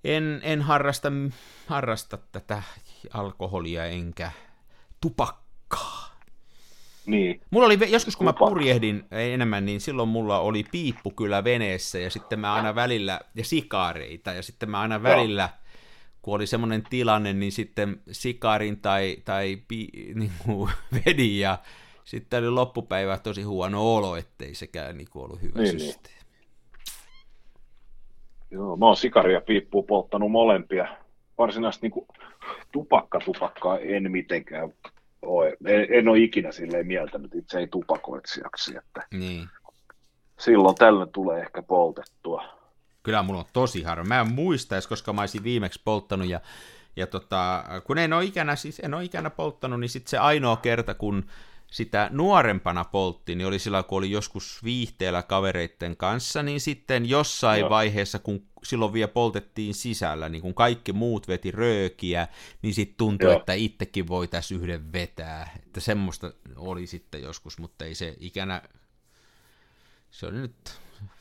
en, 0.03 0.39
en 0.43 0.61
harrasta, 0.61 1.11
harrasta 1.67 2.17
tätä 2.31 2.63
alkoholia 3.13 3.85
enkä 3.85 4.31
tupakkaa. 5.01 6.09
Niin. 7.05 7.41
Mulla 7.49 7.65
oli, 7.65 7.91
joskus 7.91 8.15
kun 8.15 8.25
mä 8.25 8.33
purjehdin 8.33 9.05
enemmän, 9.11 9.65
niin 9.65 9.81
silloin 9.81 10.09
mulla 10.09 10.39
oli 10.39 10.65
piippu 10.71 11.11
kyllä 11.11 11.43
veneessä 11.43 11.99
ja 11.99 12.09
sitten 12.09 12.39
mä 12.39 12.53
aina 12.53 12.75
välillä, 12.75 13.19
ja 13.35 13.43
sikaareita, 13.43 14.33
ja 14.33 14.41
sitten 14.43 14.69
mä 14.69 14.81
aina 14.81 15.03
välillä, 15.03 15.49
kun 16.21 16.35
oli 16.35 16.47
semmoinen 16.47 16.83
tilanne, 16.89 17.33
niin 17.33 17.51
sitten 17.51 18.01
sikarin 18.11 18.79
tai, 18.79 19.17
tai 19.25 19.57
pi, 19.67 19.87
niin 20.19 20.31
kuin 20.45 20.71
vedin 20.93 21.39
ja 21.39 21.57
sitten 22.09 22.39
oli 22.43 22.49
loppupäivä 22.49 23.17
tosi 23.17 23.43
huono 23.43 23.95
olo, 23.95 24.15
ettei 24.15 24.55
sekään 24.55 24.97
niin 24.97 25.07
ollut 25.15 25.41
hyvä 25.41 25.61
niin, 25.61 25.77
niin. 25.77 25.87
systeemi. 25.87 26.19
Niin. 26.31 26.47
Joo, 28.51 28.77
mä 28.77 28.85
oon 28.85 28.97
sikaria 28.97 29.41
piippuu 29.41 29.83
polttanut 29.83 30.31
molempia. 30.31 30.87
Varsinaisesti 31.37 31.89
niin 31.89 32.07
tupakka 32.71 33.19
tupakkaa 33.19 33.79
en 33.79 34.11
mitenkään 34.11 34.73
ole. 35.21 35.57
En, 35.65 35.87
en 35.89 36.07
ole 36.07 36.19
ikinä 36.19 36.51
silleen 36.51 36.87
mieltänyt 36.87 37.35
itse 37.35 37.59
ei 37.59 37.67
tupakoitsijaksi. 37.67 38.77
Että 38.77 39.07
niin. 39.13 39.47
Silloin 40.39 40.75
tällöin 40.75 41.11
tulee 41.11 41.41
ehkä 41.41 41.61
poltettua. 41.61 42.43
Kyllä 43.03 43.23
mulla 43.23 43.39
on 43.39 43.45
tosi 43.53 43.83
harva. 43.83 44.03
Mä 44.03 44.21
en 44.21 44.33
muistaisi, 44.33 44.89
koska 44.89 45.13
mä 45.13 45.21
olisin 45.21 45.43
viimeksi 45.43 45.81
polttanut 45.85 46.27
ja 46.27 46.39
ja 46.95 47.07
tota, 47.07 47.63
kun 47.83 47.97
en 47.97 48.13
ole 48.13 48.23
ikänä, 48.23 48.55
siis 48.55 48.79
en 48.79 48.93
ole 48.93 49.03
ikänä 49.03 49.29
polttanut, 49.29 49.79
niin 49.79 49.89
sitten 49.89 50.09
se 50.09 50.17
ainoa 50.17 50.57
kerta, 50.57 50.93
kun 50.93 51.25
sitä 51.71 52.09
nuorempana 52.11 52.83
poltti, 52.83 53.35
niin 53.35 53.47
oli 53.47 53.59
silloin, 53.59 53.85
kun 53.85 53.97
oli 53.97 54.11
joskus 54.11 54.63
viihteellä 54.63 55.23
kavereiden 55.23 55.97
kanssa, 55.97 56.43
niin 56.43 56.61
sitten 56.61 57.09
jossain 57.09 57.59
Joo. 57.59 57.69
vaiheessa, 57.69 58.19
kun 58.19 58.45
silloin 58.63 58.93
vielä 58.93 59.07
poltettiin 59.07 59.73
sisällä, 59.73 60.29
niin 60.29 60.41
kun 60.41 60.53
kaikki 60.53 60.93
muut 60.93 61.27
veti 61.27 61.51
röökiä, 61.51 62.27
niin 62.61 62.73
sitten 62.73 62.97
tuntui, 62.97 63.31
Joo. 63.31 63.39
että 63.39 63.53
itsekin 63.53 64.07
voitaisiin 64.07 64.61
yhden 64.61 64.93
vetää. 64.93 65.49
Että 65.65 65.79
semmoista 65.79 66.31
oli 66.55 66.87
sitten 66.87 67.21
joskus, 67.21 67.59
mutta 67.59 67.85
ei 67.85 67.95
se 67.95 68.15
ikänä, 68.19 68.61
se 70.11 70.25
oli 70.25 70.37
nyt 70.37 70.79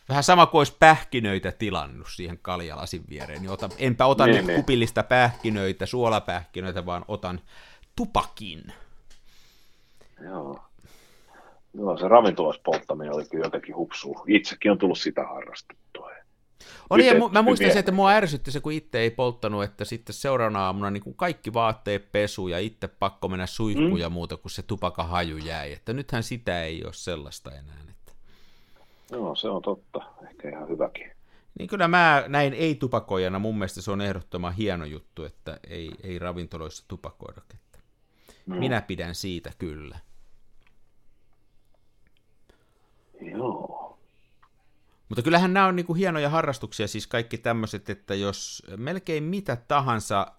vähän 0.08 0.22
sama 0.24 0.46
kuin 0.46 0.58
olisi 0.58 0.76
pähkinöitä 0.78 1.52
tilannut 1.52 2.08
siihen 2.14 2.38
kaljalasin 2.38 3.04
viereen, 3.08 3.42
niin 3.42 3.50
otan, 3.50 3.70
enpä 3.78 4.06
ota 4.06 4.26
niin, 4.26 4.36
nyt 4.36 4.46
niin. 4.46 4.56
kupillista 4.56 5.02
pähkinöitä, 5.02 5.86
suolapähkinöitä, 5.86 6.86
vaan 6.86 7.04
otan 7.08 7.40
tupakin. 7.96 8.72
Joo. 10.24 10.60
Joo, 11.74 11.98
se 11.98 12.08
ravintolaspolttaminen 12.08 13.14
oli 13.14 13.24
kyllä 13.24 13.46
jotenkin 13.46 13.76
hupsua. 13.76 14.24
Itsekin 14.26 14.70
on 14.70 14.78
tullut 14.78 14.98
sitä 14.98 15.26
harrastettua. 15.26 16.10
Oli, 16.90 17.06
ja 17.06 17.14
mu- 17.14 17.32
mä 17.32 17.42
muistan 17.42 17.72
se, 17.72 17.78
että 17.78 17.92
mua 17.92 18.10
ärsytti 18.10 18.50
se, 18.50 18.60
kun 18.60 18.72
itse 18.72 18.98
ei 18.98 19.10
polttanut, 19.10 19.64
että 19.64 19.84
sitten 19.84 20.14
seuraavana 20.14 20.66
aamuna 20.66 20.90
niin 20.90 21.14
kaikki 21.16 21.52
vaatteet 21.52 22.12
pesu 22.12 22.48
ja 22.48 22.58
itse 22.58 22.88
pakko 22.88 23.28
mennä 23.28 23.46
suihkuun 23.46 23.90
mm. 23.90 23.96
ja 23.96 24.10
muuta, 24.10 24.36
kun 24.36 24.50
se 24.50 24.62
tupakahaju 24.62 25.36
jäi. 25.36 25.72
Että 25.72 25.92
nythän 25.92 26.22
sitä 26.22 26.64
ei 26.64 26.84
ole 26.84 26.92
sellaista 26.92 27.50
enää. 27.50 27.76
Että... 27.90 28.12
Joo, 29.10 29.34
se 29.34 29.48
on 29.48 29.62
totta. 29.62 30.02
Ehkä 30.30 30.48
ihan 30.48 30.68
hyväkin. 30.68 31.10
Niin 31.58 31.68
kyllä 31.68 31.88
mä 31.88 32.24
näin 32.28 32.54
ei-tupakoijana, 32.54 33.38
mun 33.38 33.58
mielestä 33.58 33.82
se 33.82 33.90
on 33.90 34.00
ehdottoman 34.00 34.52
hieno 34.52 34.84
juttu, 34.84 35.24
että 35.24 35.60
ei, 35.68 35.90
ei 36.02 36.18
ravintoloissa 36.18 36.84
tupakoida. 36.88 37.40
No. 38.46 38.56
Minä 38.56 38.80
pidän 38.80 39.14
siitä 39.14 39.52
kyllä. 39.58 39.98
Joo. 43.20 43.98
Mutta 45.08 45.22
kyllähän 45.22 45.52
nämä 45.52 45.66
on 45.66 45.76
niin 45.76 45.86
kuin 45.86 45.96
hienoja 45.96 46.28
harrastuksia, 46.28 46.88
siis 46.88 47.06
kaikki 47.06 47.38
tämmöiset, 47.38 47.90
että 47.90 48.14
jos 48.14 48.62
melkein 48.76 49.24
mitä 49.24 49.56
tahansa 49.56 50.32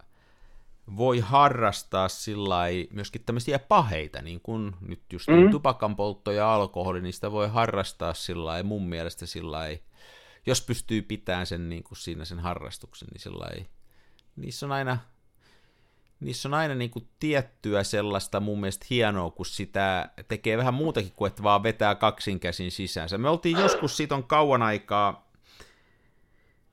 voi 0.98 1.20
harrastaa 1.20 2.10
sillä 2.10 2.66
myöskin 2.92 3.24
tämmöisiä 3.26 3.60
paheita, 3.60 4.22
niin 4.22 4.40
kuin 4.42 4.76
nyt 4.82 5.02
just 5.14 5.28
mm. 5.28 5.36
niin 5.36 5.52
tupakan 5.52 5.96
poltto 5.96 6.32
ja 6.32 6.54
alkoholi, 6.54 7.02
niin 7.02 7.14
sitä 7.14 7.32
voi 7.32 7.50
harrastaa 7.50 8.14
sillä 8.14 8.64
mun 8.64 8.90
mielestä 8.90 9.26
sillä 9.26 9.60
jos 10.46 10.62
pystyy 10.62 11.02
pitämään 11.02 11.46
sen 11.46 11.70
niin 11.70 11.84
kuin 11.84 11.98
siinä 11.98 12.26
sen 12.26 12.40
harrastuksen, 12.40 13.08
niin 13.12 13.22
sillä 13.22 13.66
niissä 14.36 14.66
on 14.66 14.72
aina 14.72 14.98
niissä 16.20 16.50
on 16.50 16.54
aina 16.54 16.76
niin 16.76 16.92
kuin 16.92 17.08
tiettyä 17.20 17.84
sellaista 17.84 18.40
mun 18.40 18.60
mielestä 18.60 18.86
hienoa, 18.90 19.32
kun 19.32 19.46
sitä 19.46 20.10
tekee 20.28 20.58
vähän 20.58 20.74
muutakin 20.74 21.12
kuin, 21.16 21.30
että 21.30 21.44
vaan 21.44 21.64
vetää 21.64 21.96
kaksinkäsin 21.96 22.72
sisäänsä. 22.72 23.18
Me 23.18 23.30
oltiin 23.30 23.58
joskus, 23.58 23.98
siitä 23.98 24.16
on 24.16 24.24
kauan 24.24 24.62
aikaa, 24.62 25.32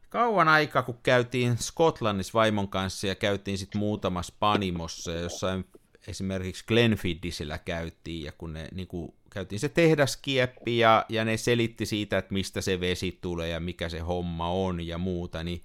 kauan 0.09 0.49
aikaa, 0.49 0.83
kun 0.83 0.99
käytiin 1.03 1.59
Skotlannissa 1.59 2.33
vaimon 2.35 2.69
kanssa 2.69 3.07
ja 3.07 3.15
käytiin 3.15 3.59
sitten 3.59 3.79
muutamassa 3.79 4.35
panimossa 4.39 5.13
jossain 5.13 5.65
esimerkiksi 6.09 6.65
Glenfiddisillä 6.67 7.59
käytiin 7.59 8.25
ja 8.25 8.33
kun 8.33 8.53
ne 8.53 8.69
niin 8.73 8.89
kuin, 8.89 9.15
käytiin 9.31 9.61
se 9.61 9.69
tehdaskieppi 9.69 10.79
ja, 10.79 11.07
ja 11.09 11.25
ne 11.25 11.37
selitti 11.37 11.87
siitä, 11.87 12.19
että 12.19 12.35
mistä 12.35 12.61
se 12.61 12.81
vesi 12.81 13.19
tulee 13.21 13.49
ja 13.49 13.61
mikä 13.61 13.89
se 13.89 13.99
homma 13.99 14.51
on 14.51 14.87
ja 14.87 14.99
muuta, 14.99 15.45
niin 15.45 15.63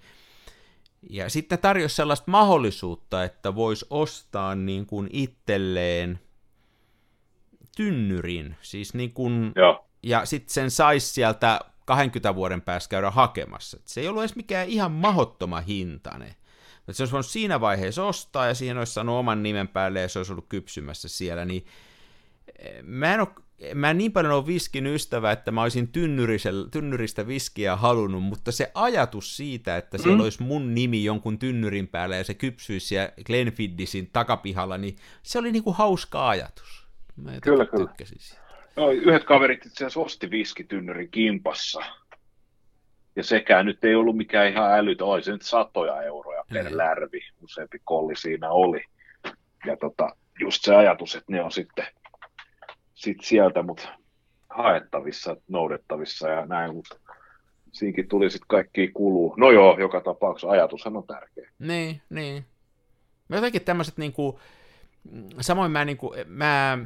ja 1.10 1.30
sitten 1.30 1.60
tarjosi 1.60 1.95
sellaista 1.95 2.32
mahdollisuutta, 2.32 3.24
että 3.24 3.56
voisi 3.56 3.86
ostaa 3.89 4.56
niin 4.56 4.86
kuin 4.86 5.10
itselleen 5.14 6.20
tynnyrin, 7.76 8.56
siis 8.62 8.93
niin 8.93 9.14
kuin, 9.14 9.52
Joo. 9.56 9.86
ja 10.04 10.26
sitten 10.26 10.54
sen 10.54 10.72
saisi 10.72 11.14
sieltä 11.14 11.60
20 11.86 12.36
vuoden 12.36 12.62
päästä 12.62 12.89
käydä 12.89 13.12
hakemassa. 13.12 13.78
Et 13.78 13.88
se 13.88 14.02
ei 14.02 14.08
ollut 14.08 14.22
edes 14.22 14.36
mikään 14.36 14.68
ihan 14.68 14.91
mahottoma 14.91 15.62
hintainen. 15.62 16.36
Et 16.88 16.95
se 16.95 17.04
olisi 17.04 17.12
voinut 17.12 17.26
siinä 17.26 17.62
vaiheessa 17.62 18.04
ostaa 18.04 18.47
ja 18.47 18.54
siihen 18.54 18.78
olisi 18.78 18.93
saanut 18.93 19.20
oman 19.20 19.43
nimen 19.43 19.68
päälle 19.68 20.02
ja 20.02 20.10
se 20.10 20.20
olisi 20.20 20.32
ollut 20.32 20.49
kypsymässä 20.49 21.08
siellä, 21.10 21.45
niin 21.45 21.66
eh, 22.60 22.84
mä 22.84 23.14
en 23.14 23.20
ole 23.20 23.28
mä 23.74 23.89
en 23.89 23.97
niin 23.97 24.12
paljon 24.12 24.34
ole 24.34 24.47
viskin 24.47 24.88
ystävä, 24.88 25.32
että 25.32 25.51
mä 25.51 25.62
olisin 25.62 25.89
tynnyristä 26.72 27.28
viskiä 27.28 27.76
halunnut, 27.76 28.24
mutta 28.24 28.51
se 28.51 28.72
ajatus 28.74 29.38
siitä, 29.38 29.78
että 29.78 29.97
siellä 29.97 30.16
mm. 30.16 30.24
olisi 30.24 30.43
mun 30.43 30.76
nimi 30.76 31.03
jonkun 31.03 31.39
tynnyrin 31.39 31.88
päällä 31.88 32.16
ja 32.16 32.24
se 32.24 32.34
kypsyisi 32.34 32.88
siellä 32.88 33.09
Glenfiddisin 33.26 34.09
takapihalla, 34.14 34.78
niin 34.78 34.95
se 35.24 35.39
oli 35.39 35.51
niinku 35.51 35.74
hauska 35.74 36.30
ajatus. 36.30 36.88
Mä 37.16 37.32
kyllä, 37.41 37.66
kyllä. 37.66 37.91
No, 38.76 38.91
yhdet 38.91 39.24
kaverit 39.24 39.66
itse 39.66 39.86
asiassa 39.86 39.99
osti 39.99 40.32
viskitynnyrin 40.32 41.12
kimpassa. 41.12 41.80
Ja 43.16 43.24
sekään 43.24 43.66
nyt 43.66 43.84
ei 43.84 43.95
ollut 43.95 44.18
mikään 44.18 44.47
ihan 44.47 44.74
älytön, 44.74 45.07
oli 45.07 45.24
se 45.24 45.32
nyt 45.32 45.41
satoja 45.41 46.01
euroja 46.01 46.43
per 46.53 46.66
niin. 46.66 46.78
lärvi, 46.78 47.20
useampi 47.41 47.78
kolli 47.84 48.16
siinä 48.16 48.49
oli. 48.49 48.84
Ja 49.66 49.78
tota, 49.78 50.09
just 50.39 50.64
se 50.64 50.76
ajatus, 50.76 51.16
että 51.16 51.32
ne 51.32 51.43
on 51.43 51.51
sitten 51.51 51.86
sit 53.02 53.18
sieltä, 53.22 53.64
mutta 53.64 53.88
haettavissa, 54.49 55.38
noudettavissa 55.47 56.30
ja 56.30 56.45
näin, 56.45 56.76
mutta 56.76 56.95
siinkin 57.72 58.08
tuli 58.08 58.30
sitten 58.30 58.47
kaikki 58.47 58.88
kuluu. 58.88 59.34
No 59.38 59.52
joo, 59.52 59.80
joka 59.80 60.02
tapauksessa 60.02 60.52
ajatushan 60.52 60.97
on 60.97 61.08
tärkeä. 61.08 61.49
Niin, 61.60 62.02
niin. 62.10 62.45
Jotenkin 63.30 63.62
tämmöiset 63.62 63.97
niinku, 63.97 64.39
samoin 65.39 65.72
mä 65.72 65.86
niinku, 65.86 66.14
mä 66.28 66.78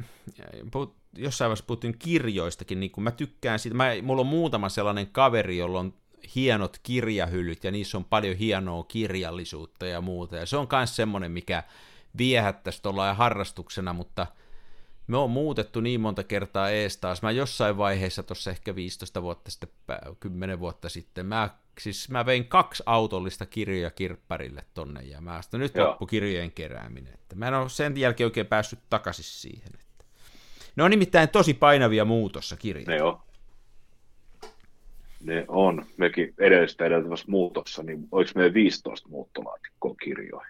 jossain 1.16 1.48
vaiheessa 1.48 1.64
puhuttiin 1.66 1.98
kirjoistakin, 1.98 2.80
niin 2.80 2.92
mä 2.98 3.10
tykkään 3.10 3.58
siitä, 3.58 3.76
mä, 3.76 3.90
mulla 4.02 4.20
on 4.20 4.26
muutama 4.26 4.68
sellainen 4.68 5.06
kaveri, 5.06 5.58
jolla 5.58 5.80
on 5.80 5.94
hienot 6.34 6.78
kirjahyllyt 6.82 7.64
ja 7.64 7.70
niissä 7.70 7.98
on 7.98 8.04
paljon 8.04 8.36
hienoa 8.36 8.84
kirjallisuutta 8.84 9.86
ja 9.86 10.00
muuta, 10.00 10.36
ja 10.36 10.46
se 10.46 10.56
on 10.56 10.68
myös 10.72 10.96
semmoinen, 10.96 11.32
mikä 11.32 11.62
viehättäisi 12.18 12.82
tuolla 12.82 13.14
harrastuksena, 13.14 13.92
mutta– 13.92 14.26
me 15.06 15.16
on 15.16 15.30
muutettu 15.30 15.80
niin 15.80 16.00
monta 16.00 16.24
kertaa 16.24 16.70
ees 16.70 16.96
taas. 16.96 17.22
Mä 17.22 17.30
jossain 17.30 17.76
vaiheessa 17.76 18.22
tuossa 18.22 18.50
ehkä 18.50 18.74
15 18.74 19.22
vuotta 19.22 19.50
sitten, 19.50 19.68
10 20.20 20.60
vuotta 20.60 20.88
sitten, 20.88 21.26
mä 21.26 21.50
siis 21.80 22.10
mä 22.10 22.26
vein 22.26 22.44
kaksi 22.44 22.82
autollista 22.86 23.46
kirjoja 23.46 23.90
kirpparille 23.90 24.64
tonne, 24.74 25.00
ja 25.02 25.20
mä 25.20 25.42
sitten 25.42 25.60
nyt 25.60 25.74
Joo. 25.74 25.88
loppu 25.88 26.06
kirjojen 26.06 26.52
kerääminen. 26.52 27.14
Että 27.14 27.36
mä 27.36 27.48
en 27.48 27.54
ole 27.54 27.68
sen 27.68 27.96
jälkeen 27.96 28.26
oikein 28.26 28.46
päässyt 28.46 28.78
takaisin 28.90 29.24
siihen. 29.24 29.70
Että. 29.74 30.04
Ne 30.76 30.82
on 30.82 30.90
nimittäin 30.90 31.28
tosi 31.28 31.54
painavia 31.54 32.04
muutossa 32.04 32.56
kirjat. 32.56 32.86
Ne 32.86 33.02
on. 33.02 33.20
Ne 35.20 35.44
on. 35.48 35.86
Mekin 35.96 36.34
edellistä 36.38 36.84
edeltävässä 36.84 37.26
muutossa, 37.28 37.82
niin 37.82 38.08
oliko 38.12 38.30
meillä 38.34 38.54
15 38.54 39.08
muuttolaatikkoa 39.08 39.94
kirjoja? 39.94 40.46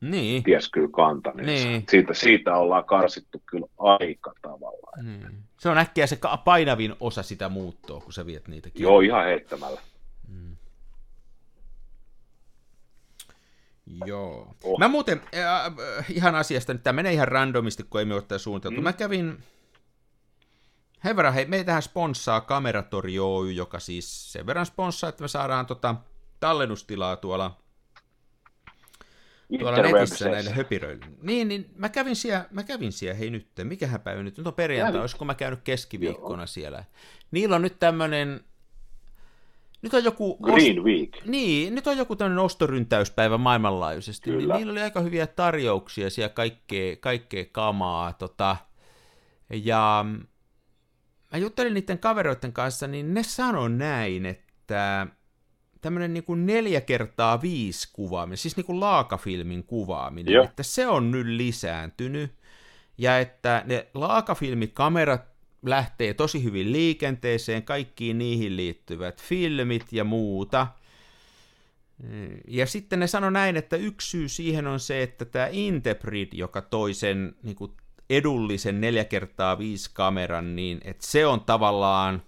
Niin. 0.00 0.42
Ties 0.42 0.70
kyllä 0.70 0.88
kantaneensa. 0.92 1.68
Niin. 1.68 1.84
Siitä, 1.90 2.14
siitä 2.14 2.56
ollaan 2.56 2.84
karsittu 2.84 3.42
kyllä 3.46 3.66
aika 3.78 4.32
tavalla. 4.42 5.02
niin. 5.02 5.42
Se 5.58 5.68
on 5.68 5.78
äkkiä 5.78 6.06
se 6.06 6.18
painavin 6.44 6.94
osa 7.00 7.22
sitä 7.22 7.48
muuttoa, 7.48 8.00
kun 8.00 8.12
sä 8.12 8.26
viet 8.26 8.48
niitä 8.48 8.70
kirjoja. 8.70 8.92
Joo, 8.92 9.00
ihan 9.00 9.24
heittämällä. 9.24 9.80
Joo. 14.06 14.54
Oh. 14.64 14.78
Mä 14.78 14.88
muuten, 14.88 15.20
äh, 15.36 16.04
ihan 16.14 16.34
asiasta, 16.34 16.72
nyt 16.72 16.82
tämä 16.82 16.96
menee 16.96 17.12
ihan 17.12 17.28
randomisti, 17.28 17.82
kun 17.82 18.00
ei 18.00 18.04
me 18.04 18.14
ole 18.14 18.22
tätä 18.22 18.38
suunniteltu. 18.38 18.80
Mm. 18.80 18.84
Mä 18.84 18.92
kävin, 18.92 19.38
sen 21.02 21.16
verran, 21.16 21.34
hei, 21.34 21.44
meitähän 21.44 21.82
sponssaa 21.82 22.40
Kameratori 22.40 23.18
Oy, 23.18 23.52
joka 23.52 23.78
siis 23.78 24.32
sen 24.32 24.46
verran 24.46 24.66
sponssaa, 24.66 25.08
että 25.10 25.22
me 25.22 25.28
saadaan 25.28 25.66
tota 25.66 25.94
tallennustilaa 26.40 27.16
tuolla, 27.16 27.59
tuolla 29.58 29.82
netissä 29.82 30.30
näille 30.30 30.50
höpiröille. 30.50 31.06
Niin, 31.22 31.48
niin 31.48 31.70
mä 31.76 31.88
kävin 31.88 32.16
siellä, 32.16 32.44
mä 32.50 32.62
kävin 32.62 32.92
siellä, 32.92 33.18
hei 33.18 33.30
nyt, 33.30 33.48
mikähän 33.62 34.00
päivä 34.00 34.22
nyt, 34.22 34.38
nyt 34.38 34.46
on 34.46 34.54
perjantai, 34.54 34.92
Kävit. 34.92 35.00
olisiko 35.00 35.24
mä 35.24 35.34
käynyt 35.34 35.60
keskiviikkona 35.64 36.46
siellä. 36.46 36.84
Niillä 37.30 37.56
on 37.56 37.62
nyt 37.62 37.78
tämmönen, 37.78 38.40
nyt 39.82 39.94
on 39.94 40.04
joku... 40.04 40.36
Green 40.36 40.84
Week. 40.84 41.10
Niin, 41.26 41.74
nyt 41.74 41.86
on 41.86 41.96
joku 41.96 42.16
tämmöinen 42.16 42.44
ostoryntäyspäivä 42.44 43.38
maailmanlaajuisesti, 43.38 44.30
Kyllä. 44.30 44.54
niin 44.54 44.58
niillä 44.58 44.72
oli 44.72 44.82
aika 44.82 45.00
hyviä 45.00 45.26
tarjouksia 45.26 46.10
siellä 46.10 46.28
kaikkea, 46.28 46.96
kaikkea 46.96 47.44
kamaa, 47.52 48.12
tota, 48.12 48.56
ja 49.50 50.04
mä 51.32 51.38
juttelin 51.38 51.74
niiden 51.74 51.98
kavereiden 51.98 52.52
kanssa, 52.52 52.86
niin 52.86 53.14
ne 53.14 53.22
sanoi 53.22 53.70
näin, 53.70 54.26
että 54.26 55.06
tämmöinen 55.80 56.14
niin 56.14 56.24
kuin 56.24 56.46
neljä 56.46 56.80
kertaa 56.80 57.42
viisi 57.42 57.88
kuvaaminen, 57.92 58.38
siis 58.38 58.56
niin 58.56 58.66
kuin 58.66 58.80
laakafilmin 58.80 59.64
kuvaaminen, 59.64 60.34
Joo. 60.34 60.44
että 60.44 60.62
se 60.62 60.86
on 60.86 61.10
nyt 61.10 61.26
lisääntynyt, 61.26 62.32
ja 62.98 63.18
että 63.18 63.62
ne 63.66 63.86
laakafilmikamerat 63.94 65.22
lähtee 65.62 66.14
tosi 66.14 66.44
hyvin 66.44 66.72
liikenteeseen, 66.72 67.62
kaikkiin 67.62 68.18
niihin 68.18 68.56
liittyvät 68.56 69.22
filmit 69.22 69.92
ja 69.92 70.04
muuta. 70.04 70.66
Ja 72.48 72.66
sitten 72.66 73.00
ne 73.00 73.06
sanoi 73.06 73.32
näin, 73.32 73.56
että 73.56 73.76
yksi 73.76 74.10
syy 74.10 74.28
siihen 74.28 74.66
on 74.66 74.80
se, 74.80 75.02
että 75.02 75.24
tämä 75.24 75.48
Intebrid, 75.50 76.28
joka 76.32 76.62
toi 76.62 76.94
sen 76.94 77.34
niin 77.42 77.56
kuin 77.56 77.72
edullisen 78.10 78.80
4 78.80 79.04
kertaa 79.04 79.58
5 79.58 79.90
kameran, 79.92 80.56
niin 80.56 80.80
että 80.84 81.06
se 81.06 81.26
on 81.26 81.40
tavallaan 81.40 82.22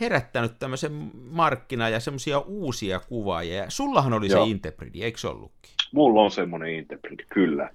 herättänyt 0.00 0.58
tämmöisen 0.58 1.10
markkina- 1.30 1.88
ja 1.88 2.00
semmoisia 2.00 2.38
uusia 2.38 3.00
kuvaajia. 3.00 3.56
Ja 3.56 3.70
sullahan 3.70 4.12
oli 4.12 4.28
Joo. 4.28 4.44
se 4.44 4.50
Intebridi, 4.50 5.02
eikö 5.02 5.18
se 5.18 5.28
ollutkin? 5.28 5.70
Mulla 5.92 6.22
on 6.22 6.30
semmoinen 6.30 6.74
Interpret, 6.74 7.18
kyllä. 7.28 7.70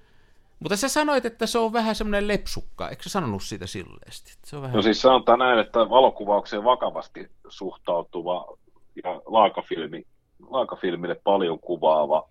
Mutta 0.60 0.76
sä 0.76 0.88
sanoit, 0.88 1.26
että 1.26 1.46
se 1.46 1.58
on 1.58 1.72
vähän 1.72 1.94
semmoinen 1.94 2.28
lepsukka, 2.28 2.88
eikö 2.88 3.02
sä 3.02 3.08
sanonut 3.08 3.42
siitä 3.42 3.66
silleesti? 3.66 4.34
Se 4.44 4.56
on 4.56 4.62
vähän... 4.62 4.76
No 4.76 4.82
siis 4.82 5.02
sanotaan 5.02 5.38
näin, 5.38 5.58
että 5.58 5.78
valokuvaukseen 5.78 6.64
vakavasti 6.64 7.30
suhtautuva 7.48 8.58
ja 9.04 9.20
laakafilmi, 9.26 10.06
laakafilmille 10.48 11.14
paljon 11.14 11.58
kuvaava 11.58 12.28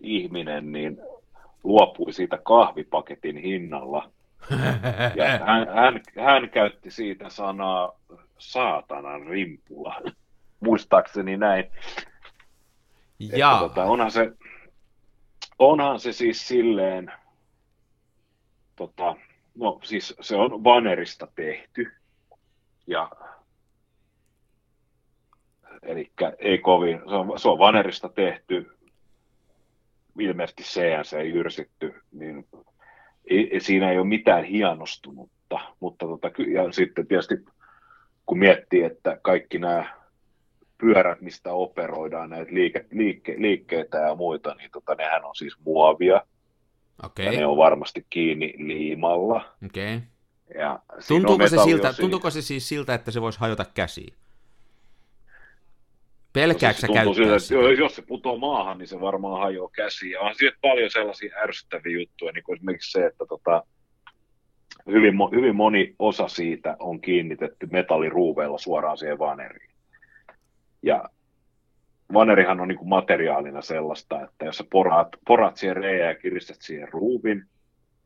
ihminen, 0.00 0.72
niin 0.72 0.98
luopui 1.64 2.12
siitä 2.12 2.38
kahvipaketin 2.44 3.36
hinnalla. 3.36 4.10
Ja 5.16 5.28
hän, 5.46 5.68
hän, 5.68 6.00
hän 6.24 6.50
käytti 6.50 6.90
siitä 6.90 7.28
sanaa 7.28 7.92
saatanan 8.40 9.26
rimpula. 9.26 10.00
Muistaakseni 10.60 11.36
näin. 11.36 11.64
Että 11.64 13.36
ja, 13.36 13.58
Tota, 13.60 13.84
onhan, 13.84 14.10
se, 14.10 14.32
onhan 15.58 16.00
se 16.00 16.12
siis 16.12 16.48
silleen, 16.48 17.12
tota, 18.76 19.16
no 19.54 19.80
siis 19.82 20.14
se 20.20 20.36
on 20.36 20.64
vanerista 20.64 21.28
tehty. 21.34 21.92
Ja 22.86 23.10
eli 25.82 26.12
ei 26.38 26.58
kovin, 26.58 26.98
se 27.08 27.14
on, 27.14 27.38
se 27.38 27.48
on 27.48 27.58
vanerista 27.58 28.08
tehty, 28.08 28.70
ilmeisesti 30.18 30.62
CNC 30.62 31.34
jyrsitty, 31.34 31.94
niin 32.12 32.46
ei, 33.24 33.60
siinä 33.60 33.90
ei 33.90 33.98
ole 33.98 34.06
mitään 34.06 34.44
hienostunutta, 34.44 35.60
mutta 35.80 36.06
tota, 36.06 36.30
ja 36.52 36.72
sitten 36.72 37.06
tietysti 37.06 37.34
kun 38.30 38.38
miettii, 38.38 38.82
että 38.82 39.18
kaikki 39.22 39.58
nämä 39.58 39.94
pyörät, 40.78 41.20
mistä 41.20 41.52
operoidaan 41.52 42.30
näitä 42.30 42.54
liike, 42.54 42.86
liikke, 42.92 43.34
liikkeitä 43.38 43.98
ja 43.98 44.14
muita, 44.14 44.54
niin 44.54 44.70
tota, 44.70 44.94
nehän 44.94 45.24
on 45.24 45.34
siis 45.34 45.56
muovia, 45.64 46.22
okei, 47.02 47.26
ja 47.26 47.32
ne 47.32 47.46
on 47.46 47.56
varmasti 47.56 48.06
kiinni 48.10 48.54
liimalla. 48.56 49.54
okei. 49.66 50.00
Ja 50.54 50.78
siinä 50.98 51.08
Tuntuuko 51.08 51.48
se, 51.48 51.56
siltä, 51.64 51.92
tuntuuko 51.92 52.30
se 52.30 52.42
siis 52.42 52.68
siltä, 52.68 52.94
että 52.94 53.10
se 53.10 53.20
voisi 53.20 53.40
hajota 53.40 53.64
käsiin? 53.74 54.12
No 54.12 54.18
Pelkääkö 56.32 56.78
siis 56.78 57.16
siltä, 57.16 57.38
sitä? 57.38 57.60
että 57.60 57.80
jos 57.80 57.96
se 57.96 58.02
putoo 58.02 58.38
maahan, 58.38 58.78
niin 58.78 58.88
se 58.88 59.00
varmaan 59.00 59.40
hajoaa 59.40 59.70
käsiin. 59.72 60.12
Ja 60.12 60.20
on 60.20 60.34
siitä 60.34 60.56
paljon 60.62 60.90
sellaisia 60.90 61.36
ärsyttäviä 61.42 62.00
juttuja, 62.00 62.32
niin 62.32 62.44
kuin 62.44 62.56
esimerkiksi 62.56 62.92
se, 62.92 63.06
että 63.06 63.24
tota, 63.28 63.62
hyvin, 64.86 65.14
hyvin 65.32 65.56
moni 65.56 65.94
osa 65.98 66.28
siitä 66.28 66.76
on 66.78 67.00
kiinnitetty 67.00 67.68
metalliruuveilla 67.72 68.58
suoraan 68.58 68.98
siihen 68.98 69.18
vaneriin. 69.18 69.70
Ja 70.82 71.04
vanerihan 72.14 72.60
on 72.60 72.68
niin 72.68 72.78
kuin 72.78 72.88
materiaalina 72.88 73.62
sellaista, 73.62 74.22
että 74.22 74.44
jos 74.44 74.56
sä 74.56 74.64
poraat, 74.70 75.08
poraat 75.26 75.56
siihen 75.56 75.76
reijään 75.76 76.14
ja 76.14 76.20
kiristät 76.20 76.56
siihen 76.60 76.88
ruuvin, 76.92 77.44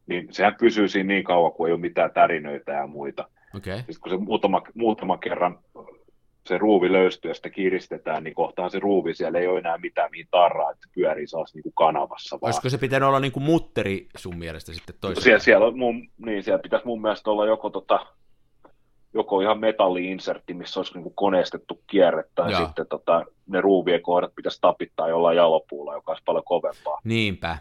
niin 0.07 0.29
sehän 0.31 0.57
pysyy 0.61 0.89
siinä 0.89 1.07
niin 1.07 1.25
kauan, 1.25 1.53
kun 1.53 1.67
ei 1.67 1.73
ole 1.73 1.81
mitään 1.81 2.11
tärinöitä 2.11 2.73
ja 2.73 2.87
muita. 2.87 3.29
Okei. 3.57 3.77
Sitten 3.77 4.01
kun 4.01 4.11
se 4.11 4.17
muutama, 4.17 4.63
muutama 4.75 5.19
kerran 5.19 5.59
se 6.47 6.59
ruuvi 6.59 6.93
löystyy 6.93 7.31
ja 7.31 7.35
sitä 7.35 7.51
kiristetään, 7.51 8.25
niin 8.25 8.35
kohtaan 8.35 8.71
se 8.71 8.79
ruuvi, 8.79 9.15
siellä 9.15 9.39
ei 9.39 9.47
ole 9.47 9.59
enää 9.59 9.79
mitään 9.79 10.11
mihin 10.11 10.29
tarraa, 10.31 10.71
että 10.71 10.89
pyörii 10.95 11.27
saas 11.27 11.55
niin 11.55 11.63
kuin 11.63 11.73
kanavassa 11.75 12.39
vaan. 12.41 12.49
Olisiko 12.49 12.69
se 12.69 12.79
pitänyt 12.79 13.09
olla 13.09 13.21
niin 13.21 13.33
kuin 13.33 13.45
mutteri 13.45 14.09
sun 14.17 14.39
mielestä 14.39 14.73
sitten 14.73 14.95
toisaalta? 15.01 15.21
Siellä, 15.21 15.39
siellä, 15.39 15.67
on 15.67 15.79
mun, 15.79 16.09
niin, 16.19 16.43
siellä 16.43 16.63
pitäisi 16.63 16.87
mun 16.87 17.03
mielestä 17.03 17.31
olla 17.31 17.47
joko, 17.47 17.71
tota, 17.71 18.07
joko 19.15 19.41
ihan 19.41 19.59
metalli-insertti, 19.59 20.55
missä 20.55 20.81
olisi 20.81 20.95
niin 20.95 21.03
kuin 21.03 21.15
koneistettu 21.15 21.81
kierre, 21.87 22.25
tai 22.35 22.53
Joo. 22.53 22.61
sitten 22.65 22.87
tota, 22.87 23.25
ne 23.47 23.61
ruuvien 23.61 24.03
kohdat 24.03 24.35
pitäisi 24.35 24.59
tapittaa 24.61 25.09
jollain 25.09 25.37
jalopuulla, 25.37 25.95
joka 25.95 26.13
olisi 26.13 26.23
paljon 26.25 26.45
kovempaa 26.45 27.01
Niinpä. 27.05 27.59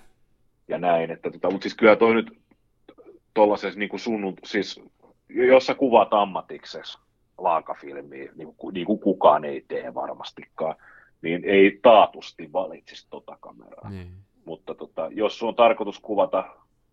ja 0.67 0.77
näin. 0.77 1.11
Että, 1.11 1.31
tota, 1.31 1.51
mutta 1.51 1.63
siis 1.63 1.75
kyllä 1.75 1.95
toi 1.95 2.13
nyt 2.13 2.31
tuollaisessa 3.33 3.79
niin 3.79 3.89
kuin 3.89 3.99
sunnun, 3.99 4.33
siis 4.45 4.81
jos 5.29 5.65
sä 5.65 5.75
kuvaat 5.75 6.13
ammatiksessa 6.13 6.99
laakafilmiä, 7.37 8.31
niin 8.35 8.55
kuin, 8.57 8.73
niin 8.73 8.85
kuin 8.85 8.99
kukaan 8.99 9.45
ei 9.45 9.65
tee 9.67 9.93
varmastikaan, 9.93 10.75
niin 11.21 11.43
ei 11.45 11.79
taatusti 11.81 12.53
valitsisi 12.53 13.07
tota 13.09 13.37
kameraa. 13.41 13.89
Niin. 13.89 14.11
Mutta 14.45 14.75
tota, 14.75 15.09
jos 15.11 15.43
on 15.43 15.55
tarkoitus 15.55 15.99
kuvata 15.99 16.43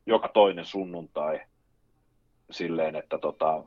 joka 0.06 0.28
toinen 0.28 0.64
sunnuntai 0.64 1.40
silleen, 2.50 2.96
että 2.96 3.18
tota, 3.18 3.64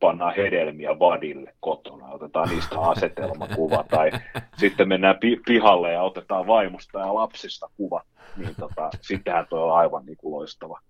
pannaan 0.00 0.34
hedelmiä 0.36 0.98
vadille 0.98 1.54
kotona, 1.60 2.08
otetaan 2.08 2.48
niistä 2.48 2.80
asetelmakuva, 2.90 3.84
tai 3.90 4.10
sitten 4.56 4.88
mennään 4.88 5.18
pi- 5.20 5.40
pihalle 5.46 5.92
ja 5.92 6.02
otetaan 6.02 6.46
vaimosta 6.46 6.98
ja 6.98 7.14
lapsista 7.14 7.70
kuva, 7.76 8.02
niin 8.36 8.54
tota, 8.58 8.90
sittenhän 9.00 9.46
toi 9.50 9.62
on 9.62 9.76
aivan 9.76 10.06
niin 10.06 10.16
kuin 10.16 10.32
loistava. 10.32 10.80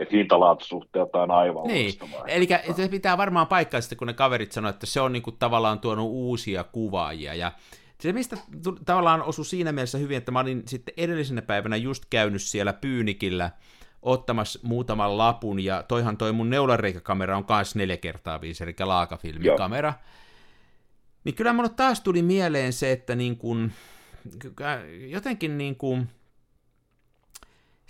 Et 0.00 0.12
hintalaatusuhteeltaan 0.12 1.30
aivan 1.30 1.66
Niin, 1.66 1.94
eli 2.26 2.48
se 2.76 2.88
pitää 2.88 3.18
varmaan 3.18 3.46
paikkaa 3.46 3.80
sitten, 3.80 3.98
kun 3.98 4.06
ne 4.06 4.12
kaverit 4.12 4.52
sanoo, 4.52 4.70
että 4.70 4.86
se 4.86 5.00
on 5.00 5.12
niinku 5.12 5.32
tavallaan 5.32 5.80
tuonut 5.80 6.06
uusia 6.10 6.64
kuvaajia. 6.64 7.34
Ja 7.34 7.52
se 8.00 8.12
mistä 8.12 8.36
tavallaan 8.84 9.22
osui 9.22 9.44
siinä 9.44 9.72
mielessä 9.72 9.98
hyvin, 9.98 10.16
että 10.16 10.32
mä 10.32 10.40
olin 10.40 10.62
sitten 10.66 10.94
edellisenä 10.96 11.42
päivänä 11.42 11.76
just 11.76 12.04
käynyt 12.10 12.42
siellä 12.42 12.72
Pyynikillä 12.72 13.50
ottamassa 14.02 14.58
muutaman 14.62 15.18
lapun, 15.18 15.60
ja 15.60 15.82
toihan 15.82 16.16
toi 16.16 16.32
mun 16.32 16.50
neulareikäkamera 16.50 17.36
on 17.36 17.44
kanssa 17.44 17.78
4 17.78 17.96
kertaa 17.96 18.40
5 18.40 18.64
eli 18.64 18.74
laakafilmikamera. 18.80 19.94
Niin 21.24 21.34
kyllä 21.34 21.52
mulle 21.52 21.68
taas 21.68 22.00
tuli 22.00 22.22
mieleen 22.22 22.72
se, 22.72 22.92
että 22.92 23.14
niin 23.14 23.36
kun, 23.36 23.72
jotenkin 25.08 25.58
niin 25.58 25.76
kuin, 25.76 26.08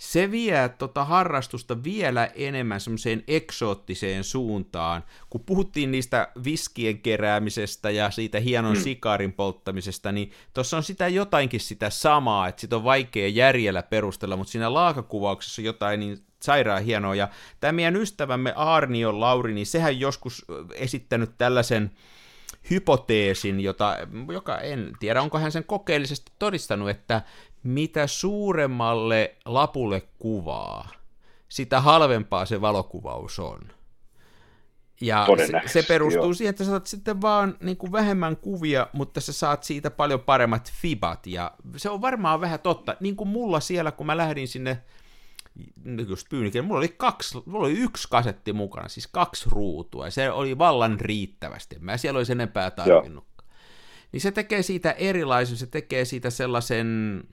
se 0.01 0.31
vie 0.31 0.69
tota 0.69 1.05
harrastusta 1.05 1.83
vielä 1.83 2.25
enemmän 2.35 2.79
semmoiseen 2.79 3.23
eksoottiseen 3.27 4.23
suuntaan. 4.23 5.03
Kun 5.29 5.43
puhuttiin 5.45 5.91
niistä 5.91 6.27
viskien 6.43 6.99
keräämisestä 6.99 7.89
ja 7.89 8.11
siitä 8.11 8.39
hienon 8.39 8.77
mm. 8.77 8.81
sikaarin 8.81 9.33
polttamisesta, 9.33 10.11
niin 10.11 10.31
tuossa 10.53 10.77
on 10.77 10.83
sitä 10.83 11.07
jotainkin 11.07 11.59
sitä 11.59 11.89
samaa, 11.89 12.47
että 12.47 12.61
sitä 12.61 12.75
on 12.75 12.83
vaikea 12.83 13.27
järjellä 13.27 13.83
perustella, 13.83 14.37
mutta 14.37 14.51
siinä 14.51 14.73
laakakuvauksessa 14.73 15.61
on 15.61 15.65
jotain 15.65 15.99
niin 15.99 16.17
sairaan 16.41 16.83
hienoa. 16.83 17.15
Ja 17.15 17.29
tämä 17.59 17.71
meidän 17.71 17.95
ystävämme 17.95 18.53
Arnio 18.55 19.19
Lauri, 19.19 19.53
niin 19.53 19.67
sehän 19.67 19.99
joskus 19.99 20.45
esittänyt 20.73 21.31
tällaisen 21.37 21.91
hypoteesin, 22.69 23.59
jota, 23.59 23.97
joka 24.33 24.57
en 24.57 24.91
tiedä, 24.99 25.21
onko 25.21 25.39
hän 25.39 25.51
sen 25.51 25.63
kokeellisesti 25.63 26.31
todistanut, 26.39 26.89
että 26.89 27.21
mitä 27.63 28.07
suuremmalle 28.07 29.35
lapulle 29.45 30.01
kuvaa, 30.19 30.89
sitä 31.49 31.81
halvempaa 31.81 32.45
se 32.45 32.61
valokuvaus 32.61 33.39
on. 33.39 33.59
Ja 35.01 35.27
se, 35.47 35.69
se 35.69 35.83
perustuu 35.87 36.23
joo. 36.23 36.33
siihen, 36.33 36.49
että 36.49 36.63
saat 36.63 36.87
sitten 36.87 37.21
vaan 37.21 37.57
niin 37.59 37.77
kuin 37.77 37.91
vähemmän 37.91 38.37
kuvia, 38.37 38.87
mutta 38.93 39.21
sä 39.21 39.33
saat 39.33 39.63
siitä 39.63 39.91
paljon 39.91 40.19
paremmat 40.19 40.71
fibat. 40.71 41.27
Ja 41.27 41.51
se 41.77 41.89
on 41.89 42.01
varmaan 42.01 42.41
vähän 42.41 42.59
totta. 42.59 42.95
Niin 42.99 43.15
kuin 43.15 43.27
mulla 43.27 43.59
siellä, 43.59 43.91
kun 43.91 44.05
mä 44.05 44.17
lähdin 44.17 44.47
sinne 44.47 44.83
just 46.07 46.29
pyynikin, 46.29 46.65
mulla 46.65 46.77
oli, 46.77 46.89
kaksi, 46.89 47.37
mulla 47.45 47.65
oli 47.65 47.77
yksi 47.77 48.07
kasetti 48.09 48.53
mukana, 48.53 48.87
siis 48.87 49.07
kaksi 49.07 49.49
ruutua, 49.51 50.07
ja 50.07 50.11
se 50.11 50.31
oli 50.31 50.57
vallan 50.57 50.99
riittävästi. 50.99 51.75
Mä 51.79 51.97
siellä 51.97 52.17
olisi 52.17 52.31
enempää 52.31 52.71
tarvinnut. 52.71 53.25
Niin 54.11 54.21
se 54.21 54.31
tekee 54.31 54.63
siitä 54.63 54.91
erilaisen, 54.91 55.57
se 55.57 55.67
tekee 55.67 56.05
siitä 56.05 56.29
sellaisen 56.29 57.23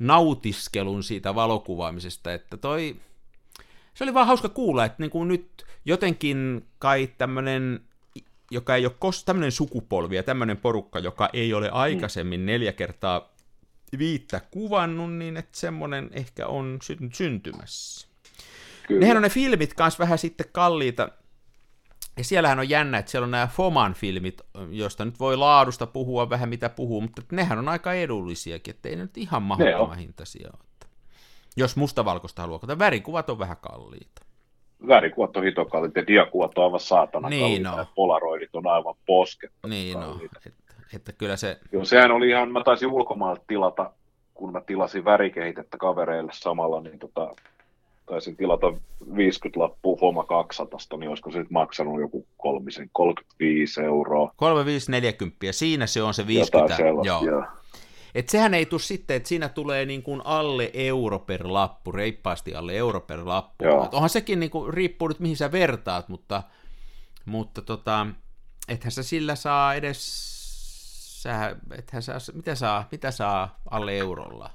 nautiskelun 0.00 1.02
siitä 1.02 1.34
valokuvaamisesta, 1.34 2.32
että 2.32 2.56
toi, 2.56 2.96
se 3.94 4.04
oli 4.04 4.14
vaan 4.14 4.26
hauska 4.26 4.48
kuulla, 4.48 4.84
että 4.84 5.02
niin 5.02 5.10
kuin 5.10 5.28
nyt 5.28 5.66
jotenkin 5.84 6.66
kai 6.78 7.10
tämmöinen, 7.18 7.80
joka 8.50 8.76
ei 8.76 8.86
ole 8.86 8.94
kos, 8.98 9.24
tämmöinen 9.24 9.52
sukupolvi 9.52 10.16
ja 10.16 10.22
tämmöinen 10.22 10.56
porukka, 10.56 10.98
joka 10.98 11.30
ei 11.32 11.54
ole 11.54 11.70
aikaisemmin 11.70 12.46
neljä 12.46 12.72
kertaa 12.72 13.34
viittä 13.98 14.40
kuvannut, 14.50 15.12
niin 15.12 15.36
että 15.36 15.58
semmoinen 15.58 16.10
ehkä 16.12 16.46
on 16.46 16.78
syntymässä. 17.12 18.08
Kyllä. 18.86 19.00
Nehän 19.00 19.16
on 19.16 19.22
ne 19.22 19.28
filmit 19.28 19.74
kanssa 19.74 19.98
vähän 19.98 20.18
sitten 20.18 20.46
kalliita, 20.52 21.08
ja 22.20 22.24
siellähän 22.24 22.58
on 22.58 22.68
jännä, 22.68 22.98
että 22.98 23.10
siellä 23.10 23.24
on 23.24 23.30
nämä 23.30 23.46
Foman 23.46 23.94
filmit, 23.94 24.40
joista 24.70 25.04
nyt 25.04 25.20
voi 25.20 25.36
laadusta 25.36 25.86
puhua 25.86 26.30
vähän 26.30 26.48
mitä 26.48 26.68
puhuu, 26.68 27.00
mutta 27.00 27.22
nehän 27.32 27.58
on 27.58 27.68
aika 27.68 27.92
edullisiakin, 27.92 28.74
että 28.74 28.88
ei 28.88 28.96
ne 28.96 29.02
nyt 29.02 29.18
ihan 29.18 29.42
mahdottoman 29.42 29.98
hintaisia 29.98 30.50
ole. 30.52 30.88
Jos 31.56 31.76
mustavalkoista 31.76 32.42
haluaa, 32.42 32.58
mutta 32.62 32.78
värikuvat 32.78 33.30
on 33.30 33.38
vähän 33.38 33.56
kalliita. 33.60 34.22
Värikuvat 34.88 35.36
on 35.36 35.44
hito 35.44 35.64
kalliita 35.64 35.98
ja 35.98 36.06
diakuvat 36.06 36.58
on 36.58 36.64
aivan 36.64 36.80
saatana 36.80 37.28
niin 37.28 37.62
kalliita, 37.62 37.76
no. 37.76 37.86
polaroidit 37.94 38.54
on 38.54 38.66
aivan 38.66 38.94
posket. 39.06 39.52
Niin 39.68 40.00
no, 40.00 40.20
että, 40.24 40.50
että 40.94 41.12
kyllä 41.12 41.36
se... 41.36 41.60
Joo, 41.72 41.84
sehän 41.84 42.10
oli 42.10 42.28
ihan, 42.28 42.52
mä 42.52 42.64
taisin 42.64 42.88
ulkomailta 42.88 43.42
tilata, 43.46 43.92
kun 44.34 44.52
mä 44.52 44.60
tilasin 44.60 45.04
värikehitettä 45.04 45.78
kavereille 45.78 46.32
samalla, 46.34 46.80
niin 46.80 46.98
tota, 46.98 47.34
taisin 48.06 48.36
tilata 48.36 48.72
50 49.16 49.60
lappua 49.60 49.96
Foma 49.96 50.24
200, 50.24 50.78
niin 50.98 51.08
olisiko 51.08 51.30
se 51.30 51.38
nyt 51.38 51.50
maksanut 51.50 52.00
joku 52.00 52.26
35 52.36 53.80
euroa. 53.80 54.32
35-40, 54.32 54.32
siinä 55.50 55.86
se 55.86 56.02
on 56.02 56.14
se 56.14 56.26
50. 56.26 56.76
Joo. 57.04 57.24
joo. 57.24 57.44
Et 58.14 58.28
sehän 58.28 58.54
ei 58.54 58.66
tule 58.66 58.80
sitten, 58.80 59.16
että 59.16 59.28
siinä 59.28 59.48
tulee 59.48 59.84
niin 59.84 60.02
kuin 60.02 60.22
alle 60.24 60.70
euro 60.74 61.18
per 61.18 61.52
lappu, 61.52 61.92
reippaasti 61.92 62.54
alle 62.54 62.76
euro 62.76 63.00
per 63.00 63.28
lappu. 63.28 63.64
Joo. 63.64 63.88
onhan 63.92 64.10
sekin 64.10 64.40
niin 64.40 64.50
kuin, 64.50 64.74
riippuu 64.74 65.08
nyt 65.08 65.20
mihin 65.20 65.36
sä 65.36 65.52
vertaat, 65.52 66.08
mutta, 66.08 66.42
mutta 67.24 67.62
tota, 67.62 68.06
ethän 68.68 68.92
sä 68.92 69.02
sillä 69.02 69.34
saa 69.34 69.74
edes, 69.74 70.00
sä, 71.22 71.56
ethän 71.78 72.02
sä, 72.02 72.18
mitä 72.34 72.54
saa, 72.54 72.88
mitä 72.92 73.10
saa 73.10 73.60
alle 73.70 73.98
eurolla? 73.98 74.50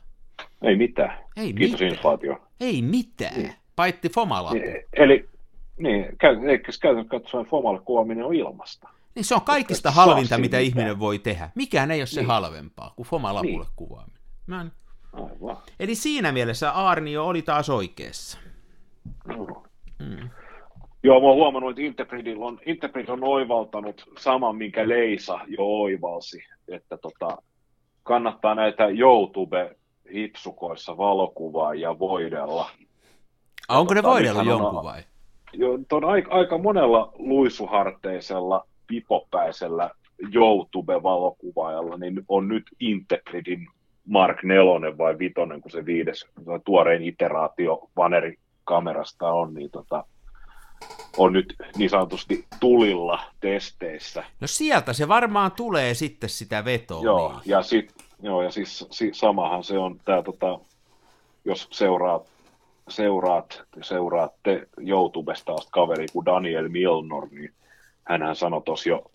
Ei 0.66 0.76
mitään. 0.76 1.18
Ei 1.38 1.54
Kiitos 1.54 1.80
mitään. 1.80 1.92
inflaatio. 1.92 2.38
Ei 2.60 2.82
mitään. 2.82 3.36
Niin. 3.36 3.54
Paitti 3.76 4.10
Fomala. 4.10 4.54
Niin, 4.54 4.84
eli 4.94 5.30
niin, 5.78 6.06
eikä 6.50 6.72
käytännössä 6.82 7.10
katsoen 7.10 7.46
Fomalle 7.46 7.82
kuvaaminen 7.86 8.26
on 8.26 8.34
ilmasta. 8.34 8.90
Niin 9.16 9.26
se 9.26 9.36
on 9.36 9.42
kaikista 9.42 9.90
Koska 9.90 10.02
halvinta, 10.02 10.38
mitä 10.38 10.42
mitään. 10.42 10.64
ihminen 10.64 11.00
voi 11.00 11.20
tehdä. 11.20 11.50
Mikään 11.56 11.92
ei 11.92 12.00
ole 12.00 12.06
se 12.06 12.20
niin. 12.20 12.28
halvempaa 12.28 12.94
kuin 12.96 13.08
Fomalapulle 13.08 13.66
niin. 13.66 13.74
kuvaaminen. 13.76 14.22
Mä 14.48 14.62
en... 14.62 14.72
Aivan. 15.14 15.58
Eli 15.80 15.96
siinä 15.96 16.32
mielessä 16.32 16.72
Arnio 16.72 17.28
oli 17.28 17.42
taas 17.42 17.70
oikeassa. 17.70 18.40
No. 19.28 19.64
Mm. 20.00 20.30
Joo, 21.04 21.20
mä 21.20 21.28
oon 21.28 21.36
huomannut, 21.36 21.70
että 21.70 21.82
Interpridil 21.82 22.42
on, 22.42 22.60
Interprid 22.66 23.10
on 23.10 23.24
oivaltanut 23.24 24.06
saman, 24.20 24.56
minkä 24.56 24.90
Leisa 24.90 25.40
jo 25.48 25.62
oivalsi, 25.82 26.44
että 26.68 26.98
tota, 26.98 27.38
kannattaa 28.04 28.56
näitä 28.56 28.88
YouTube 28.88 29.76
hipsukoissa 30.14 30.98
valokuvaa 30.98 31.74
ja 31.74 32.00
voidella. 32.00 32.70
A, 33.68 33.80
onko 33.80 33.94
ne 33.94 34.02
tota, 34.02 34.14
voidellut 34.14 34.46
jonkun 34.46 34.84
vai? 34.84 35.04
Jo, 35.54 35.80
on 35.92 36.06
aika, 36.06 36.32
aika 36.32 36.58
monella 36.58 37.12
luisuharteisella, 37.18 38.68
pipopäisellä 38.88 39.90
YouTube-valokuvaajalla, 40.34 41.98
niin 41.98 42.22
on 42.28 42.48
nyt 42.48 42.64
Integridin 42.80 43.68
Mark 44.08 44.44
4 44.44 44.98
vai 44.98 45.18
5, 45.18 45.34
kun 45.62 45.72
se 45.72 45.86
viides 45.86 46.26
tuorein 46.66 47.04
iteraatio 47.04 47.90
kamerasta 48.64 49.32
on, 49.32 49.54
niin 49.54 49.72
tota, 49.72 50.04
on 51.18 51.34
nyt 51.34 51.56
niin 51.78 51.90
sanotusti 51.90 52.46
tulilla 52.60 53.20
testeissä. 53.40 54.24
No 54.40 54.48
sieltä 54.48 54.94
se 54.94 55.08
varmaan 55.08 55.52
tulee 55.52 55.94
sitten 55.94 56.30
sitä 56.30 56.66
vetoa. 56.66 57.04
Joo, 57.04 57.30
niin. 57.30 57.42
ja 57.46 57.64
sit, 57.64 57.94
Joo, 58.26 58.42
ja 58.42 58.52
siis, 58.52 58.88
siis 58.92 59.20
samahan 59.20 59.64
se 59.64 59.78
on, 59.78 60.00
tää, 60.06 60.24
tota, 60.24 60.60
jos 61.46 61.68
seuraat, 61.72 62.28
seuraat, 62.88 63.64
seuraatte 63.82 64.68
YouTubesta 64.88 65.56
kaveri 65.72 66.06
kuin 66.14 66.26
Daniel 66.26 66.70
Milnor, 66.70 67.28
niin 67.32 67.54
hänhän 68.04 68.36
sanoi 68.36 68.62
tuossa 68.66 68.90
jo, 68.90 69.12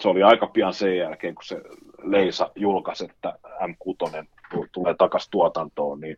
se 0.00 0.08
oli 0.08 0.22
aika 0.22 0.46
pian 0.46 0.74
sen 0.74 0.96
jälkeen, 0.96 1.34
kun 1.34 1.44
se 1.44 1.60
Leisa 2.02 2.50
julkaisi, 2.54 3.04
että 3.04 3.38
M6 3.44 4.26
tulee 4.72 4.94
takaisin 4.98 5.30
tuotantoon, 5.30 6.00
niin 6.00 6.16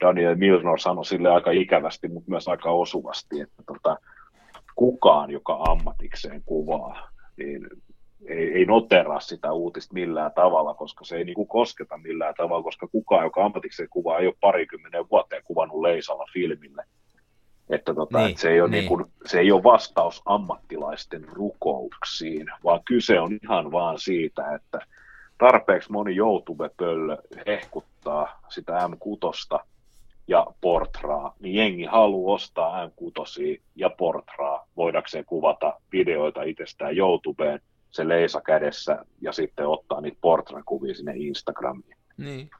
Daniel 0.00 0.34
Milnor 0.34 0.80
sanoi 0.80 1.04
sille 1.04 1.30
aika 1.30 1.50
ikävästi, 1.50 2.08
mutta 2.08 2.30
myös 2.30 2.48
aika 2.48 2.70
osuvasti, 2.70 3.40
että 3.40 3.62
tota, 3.66 3.96
kukaan, 4.74 5.30
joka 5.30 5.56
ammatikseen 5.68 6.42
kuvaa, 6.46 7.08
niin 7.36 7.66
ei, 8.28 8.52
ei 8.52 8.64
noteraa 8.64 9.20
sitä 9.20 9.52
uutista 9.52 9.94
millään 9.94 10.32
tavalla, 10.32 10.74
koska 10.74 11.04
se 11.04 11.16
ei 11.16 11.24
niin 11.24 11.34
kuin 11.34 11.48
kosketa 11.48 11.96
millään 11.96 12.34
tavalla, 12.36 12.62
koska 12.62 12.88
kukaan, 12.88 13.24
joka 13.24 13.44
ammatikseen 13.44 13.88
kuvaa, 13.88 14.18
ei 14.18 14.26
ole 14.26 14.34
parikymmenen 14.40 15.10
vuoteen 15.10 15.42
kuvannut 15.44 15.80
Leisalla 15.80 16.24
filmille. 16.32 16.84
Että, 17.70 17.94
tota, 17.94 18.18
niin, 18.18 18.30
että 18.30 18.40
se, 18.42 18.50
ei 18.50 18.60
ole 18.60 18.70
niin. 18.70 18.78
Niin 18.78 18.88
kuin, 18.88 19.04
se 19.26 19.40
ei 19.40 19.52
ole 19.52 19.62
vastaus 19.62 20.22
ammattilaisten 20.24 21.24
rukouksiin, 21.28 22.46
vaan 22.64 22.80
kyse 22.84 23.20
on 23.20 23.38
ihan 23.42 23.72
vaan 23.72 23.98
siitä, 23.98 24.54
että 24.54 24.78
tarpeeksi 25.38 25.92
moni 25.92 26.16
YouTube-pöllö 26.16 27.16
hehkuttaa 27.46 28.40
sitä 28.48 28.72
M6 28.72 29.64
ja 30.28 30.46
Portraa, 30.60 31.34
niin 31.40 31.54
jengi 31.54 31.84
haluaa 31.84 32.34
ostaa 32.34 32.86
M6 32.86 33.60
ja 33.76 33.90
Portraa 33.90 34.66
voidakseen 34.76 35.24
kuvata 35.24 35.80
videoita 35.92 36.42
itsestään 36.42 36.98
YouTubeen– 36.98 37.60
se 37.94 38.08
leisa 38.08 38.40
kädessä 38.40 39.04
ja 39.20 39.32
sitten 39.32 39.66
ottaa 39.66 40.00
niitä 40.00 40.18
portrakuvia 40.20 40.94
sinne 40.94 41.12
Instagramiin. 41.16 41.96
Niin. 42.16 42.50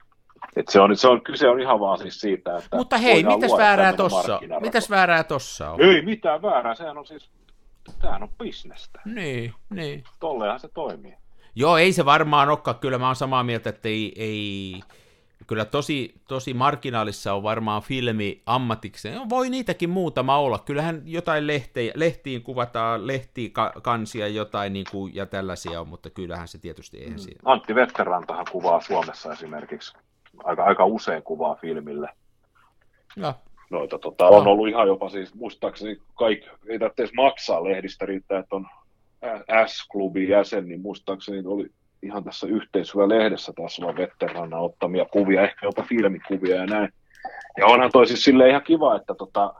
Et 0.56 0.68
se 0.68 0.80
on, 0.80 0.96
se 0.96 1.08
on, 1.08 1.22
kyse 1.22 1.48
on 1.48 1.60
ihan 1.60 1.80
vaan 1.80 1.98
siis 1.98 2.20
siitä, 2.20 2.58
että 2.58 2.76
Mutta 2.76 2.98
hei, 2.98 3.24
mitäs 3.24 3.50
väärää 3.58 3.92
tossa 3.92 4.40
Mitäs 4.60 4.90
väärää 4.90 5.24
tossa 5.24 5.70
on? 5.70 5.80
Ei 5.80 6.02
mitään 6.02 6.42
väärää, 6.42 6.74
sehän 6.74 6.98
on 6.98 7.06
siis, 7.06 7.30
tämähän 7.98 8.22
on 8.22 8.28
bisnestä. 8.38 9.00
Niin, 9.04 9.54
niin. 9.70 10.04
Tollehan 10.20 10.60
se 10.60 10.68
toimii. 10.68 11.16
Joo, 11.54 11.76
ei 11.76 11.92
se 11.92 12.04
varmaan 12.04 12.48
olekaan, 12.48 12.78
kyllä 12.78 12.98
mä 12.98 13.06
oon 13.06 13.16
samaa 13.16 13.42
mieltä, 13.42 13.70
että 13.70 13.88
ei, 13.88 14.12
ei 14.16 14.80
kyllä 15.46 15.64
tosi, 15.64 16.14
tosi 16.28 16.54
marginaalissa 16.54 17.34
on 17.34 17.42
varmaan 17.42 17.82
filmi 17.82 18.42
ammatikseen. 18.46 19.14
No, 19.14 19.26
voi 19.28 19.50
niitäkin 19.50 19.90
muutama 19.90 20.38
olla. 20.38 20.58
Kyllähän 20.58 21.02
jotain 21.04 21.46
lehtejä, 21.46 21.92
lehtiin 21.96 22.42
kuvataan, 22.42 23.06
lehtikansia 23.06 24.28
jotain 24.28 24.72
niin 24.72 24.86
kuin, 24.90 25.14
ja 25.14 25.26
tällaisia 25.26 25.80
on, 25.80 25.88
mutta 25.88 26.10
kyllähän 26.10 26.48
se 26.48 26.58
tietysti 26.58 26.98
eihän 26.98 27.18
siinä. 27.18 27.40
Antti 27.44 27.74
Vetterantahan 27.74 28.46
kuvaa 28.52 28.80
Suomessa 28.80 29.32
esimerkiksi. 29.32 29.96
Aika, 30.44 30.64
aika 30.64 30.84
usein 30.84 31.22
kuvaa 31.22 31.54
filmille. 31.54 32.08
No. 33.16 33.34
Noita, 33.70 33.98
tota, 33.98 34.26
on 34.26 34.46
ollut 34.46 34.68
ihan 34.68 34.86
jopa 34.86 35.08
siis, 35.08 35.34
muistaakseni 35.34 35.96
kaikki, 36.14 36.48
ei 36.68 36.78
tarvitse 36.78 37.08
maksaa 37.16 37.64
lehdistä 37.64 38.06
riittää, 38.06 38.38
että 38.38 38.56
on 38.56 38.66
S-klubin 39.66 40.28
jäsen, 40.28 40.68
niin 40.68 40.80
muistaakseni 40.80 41.42
oli 41.46 41.70
ihan 42.04 42.24
tässä 42.24 42.46
yhteisöllä 42.46 43.08
lehdessä 43.08 43.52
taas 43.56 43.78
olla 43.78 43.96
veteraana 43.96 44.58
ottamia 44.58 45.04
kuvia, 45.04 45.42
ehkä 45.42 45.66
jopa 45.66 45.82
filmikuvia 45.82 46.56
ja 46.56 46.66
näin. 46.66 46.88
Ja 47.58 47.66
onhan 47.66 47.90
toi 47.92 48.06
siis 48.06 48.24
silleen 48.24 48.50
ihan 48.50 48.62
kiva, 48.62 48.96
että 48.96 49.14
tota, 49.14 49.54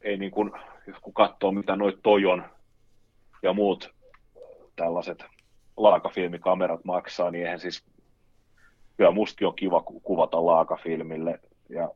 ei 0.00 0.16
niin 0.16 0.30
kuin, 0.30 0.52
kun 1.02 1.14
katsoo 1.14 1.52
mitä 1.52 1.76
noit 1.76 1.98
Tojon 2.02 2.44
ja 3.42 3.52
muut 3.52 3.94
tällaiset 4.76 5.24
laakafilmikamerat 5.76 6.84
maksaa, 6.84 7.30
niin 7.30 7.44
eihän 7.44 7.60
siis, 7.60 7.84
kyllä 8.96 9.10
mustakin 9.10 9.46
on 9.46 9.56
kiva 9.56 9.82
kuvata 9.82 10.46
laakafilmille, 10.46 11.40
ja 11.68 11.90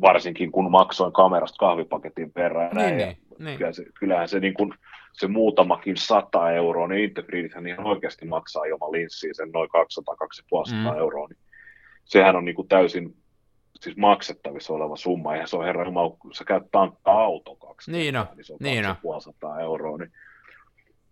varsinkin 0.00 0.52
kun 0.52 0.70
maksoin 0.70 1.12
kamerasta 1.12 1.58
kahvipaketin 1.58 2.32
verran. 2.36 2.76
Niin, 2.76 2.96
niin, 2.96 3.18
niin. 3.38 3.58
Kyllä 3.58 3.72
se, 3.72 3.84
kyllähän 4.00 4.28
se, 4.28 4.40
niin 4.40 4.54
kuin, 4.54 4.74
se 5.12 5.28
muutamakin 5.28 5.96
sata 5.96 6.52
euroa, 6.52 6.88
niin 6.88 7.04
Interfreedithän 7.04 7.66
ihan 7.66 7.86
oikeasti 7.86 8.26
maksaa 8.26 8.64
ilman 8.64 8.92
linssiä 8.92 9.34
sen 9.34 9.50
noin 9.52 9.70
200-250 9.70 10.74
mm. 10.74 10.98
euroa, 10.98 11.28
niin 11.28 11.38
sehän 12.04 12.36
on 12.36 12.44
niin 12.44 12.54
kuin 12.54 12.68
täysin 12.68 13.16
siis 13.80 13.96
maksettavissa 13.96 14.72
oleva 14.72 14.96
summa, 14.96 15.34
eihän 15.34 15.48
se 15.48 15.56
on 15.56 15.64
herra 15.64 15.84
Jumala, 15.84 16.16
kun 16.18 16.34
sä 16.34 16.44
käyt 16.44 16.70
tankkaa 16.72 17.22
auto 17.22 17.54
kaksi, 17.54 17.92
niin, 17.92 18.14
no. 18.14 18.26
niin 18.36 18.44
se 18.44 18.52
on 18.52 18.58
niin 18.62 18.84
250 18.84 19.46
no. 19.46 19.58
euroa, 19.60 19.98
niin, 19.98 20.12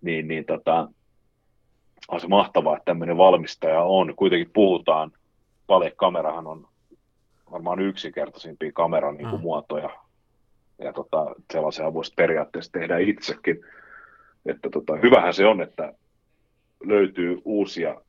niin, 0.00 0.28
niin 0.28 0.44
tota, 0.44 0.88
on 2.08 2.20
se 2.20 2.28
mahtavaa, 2.28 2.76
että 2.76 2.84
tämmöinen 2.84 3.16
valmistaja 3.16 3.82
on. 3.82 4.16
Kuitenkin 4.16 4.50
puhutaan, 4.52 5.12
kamerahan 5.96 6.46
on 6.46 6.68
varmaan 7.50 7.80
yksinkertaisimpia 7.80 8.72
kameran 8.74 9.16
niin 9.16 9.28
kuin, 9.28 9.40
mm. 9.40 9.42
muotoja, 9.42 9.90
ja 10.78 10.92
tota, 10.92 11.34
sellaisia 11.52 11.94
voisi 11.94 12.12
periaatteessa 12.16 12.72
tehdä 12.72 12.98
itsekin. 12.98 13.60
Että 14.46 14.70
tota, 14.70 14.96
hyvähän 14.96 15.34
se 15.34 15.46
on, 15.46 15.62
että 15.62 15.92
löytyy 16.84 17.40
uusia 17.44 18.00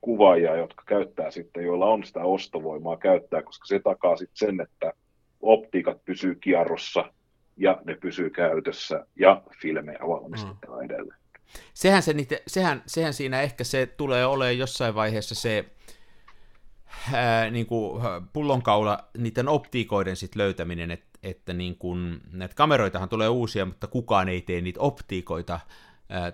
kuvaajia, 0.00 0.56
jotka 0.56 0.82
käyttää 0.86 1.30
sitten, 1.30 1.64
joilla 1.64 1.86
on 1.86 2.04
sitä 2.04 2.20
ostovoimaa 2.20 2.96
käyttää, 2.96 3.42
koska 3.42 3.66
se 3.66 3.78
takaa 3.78 4.16
sitten 4.16 4.48
sen, 4.48 4.60
että 4.60 4.92
optiikat 5.40 6.04
pysyy 6.04 6.34
kierrossa 6.34 7.12
ja 7.56 7.82
ne 7.84 7.94
pysyy 7.94 8.30
käytössä 8.30 9.06
ja 9.16 9.42
filmejä 9.62 9.98
valmistetaan 10.08 10.78
mm. 10.78 10.84
edelleen. 10.84 11.18
Sehän, 11.74 12.02
se, 12.02 12.14
sehän, 12.46 12.82
sehän 12.86 13.14
siinä 13.14 13.40
ehkä 13.40 13.64
se 13.64 13.86
tulee 13.86 14.26
olemaan 14.26 14.58
jossain 14.58 14.94
vaiheessa 14.94 15.34
se 15.34 15.64
ää, 17.12 17.50
niin 17.50 17.66
kuin 17.66 18.02
pullonkaula 18.32 18.98
niiden 19.18 19.48
optiikoiden 19.48 20.16
sit 20.16 20.36
löytäminen, 20.36 20.90
että, 20.90 21.13
että 21.24 21.52
niin 21.52 21.78
kuin, 21.78 22.20
näitä 22.32 22.54
kameroitahan 22.54 23.08
tulee 23.08 23.28
uusia, 23.28 23.66
mutta 23.66 23.86
kukaan 23.86 24.28
ei 24.28 24.40
tee 24.40 24.60
niitä 24.60 24.80
optiikoita 24.80 25.60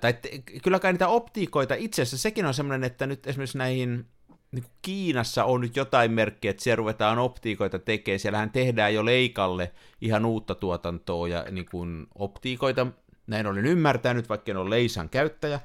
tai 0.00 0.14
kylläkään 0.62 0.94
niitä 0.94 1.08
optiikoita, 1.08 1.74
itse 1.74 2.02
asiassa 2.02 2.18
sekin 2.18 2.46
on 2.46 2.54
semmoinen, 2.54 2.84
että 2.84 3.06
nyt 3.06 3.26
esimerkiksi 3.26 3.58
näihin 3.58 4.06
niin 4.52 4.62
kuin 4.62 4.72
Kiinassa 4.82 5.44
on 5.44 5.60
nyt 5.60 5.76
jotain 5.76 6.12
merkkiä, 6.12 6.50
että 6.50 6.62
siellä 6.62 6.76
ruvetaan 6.76 7.18
optiikoita 7.18 7.78
tekemään, 7.78 8.18
siellähän 8.18 8.50
tehdään 8.50 8.94
jo 8.94 9.04
leikalle 9.04 9.72
ihan 10.00 10.24
uutta 10.24 10.54
tuotantoa 10.54 11.28
ja 11.28 11.44
niin 11.50 11.66
kuin 11.70 12.06
optiikoita, 12.14 12.86
näin 13.26 13.46
olen 13.46 13.66
ymmärtänyt, 13.66 14.28
vaikka 14.28 14.50
en 14.50 14.56
ole 14.56 14.70
leisan 14.70 15.08
käyttäjä, 15.08 15.60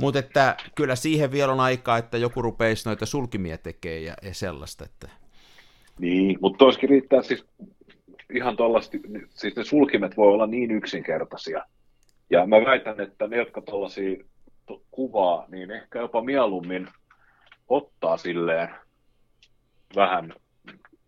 mutta 0.00 0.18
että 0.18 0.56
kyllä 0.74 0.96
siihen 0.96 1.32
vielä 1.32 1.52
on 1.52 1.60
aikaa, 1.60 1.98
että 1.98 2.18
joku 2.18 2.42
rupeisi 2.42 2.88
noita 2.88 3.06
sulkimia 3.06 3.58
tekemään 3.58 4.04
ja, 4.04 4.14
ja 4.22 4.34
sellaista. 4.34 4.84
Että... 4.84 5.08
Niin, 5.98 6.38
mutta 6.40 6.58
toiskin 6.58 6.88
riittää 6.88 7.22
siis 7.22 7.44
ihan 8.34 8.56
tuollaisesti, 8.56 9.00
siis 9.28 9.56
ne 9.56 9.64
sulkimet 9.64 10.16
voi 10.16 10.28
olla 10.28 10.46
niin 10.46 10.70
yksinkertaisia, 10.70 11.64
ja 12.30 12.46
mä 12.46 12.56
väitän, 12.56 13.00
että 13.00 13.26
ne, 13.26 13.36
jotka 13.36 13.60
tuollaisia 13.60 14.24
kuvaa, 14.90 15.44
niin 15.48 15.70
ehkä 15.70 15.98
jopa 15.98 16.22
mieluummin 16.22 16.88
ottaa 17.68 18.16
silleen 18.16 18.68
vähän 19.96 20.34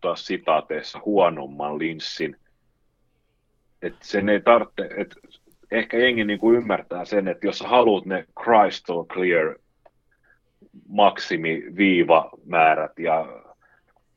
taas 0.01 0.25
sitaateissa 0.25 0.99
huonomman 1.05 1.79
linssin. 1.79 2.35
Että 3.81 3.99
sen 4.01 4.29
ei 4.29 4.41
tarvitse, 4.41 4.89
että 4.97 5.15
ehkä 5.71 5.97
jengi 5.97 6.23
niin 6.23 6.39
kuin 6.39 6.57
ymmärtää 6.57 7.05
sen, 7.05 7.27
että 7.27 7.47
jos 7.47 7.61
haluat 7.61 8.05
ne 8.05 8.25
crystal 8.43 9.05
clear 9.05 9.55
maksimiviivamäärät 10.87 12.99
ja 12.99 13.43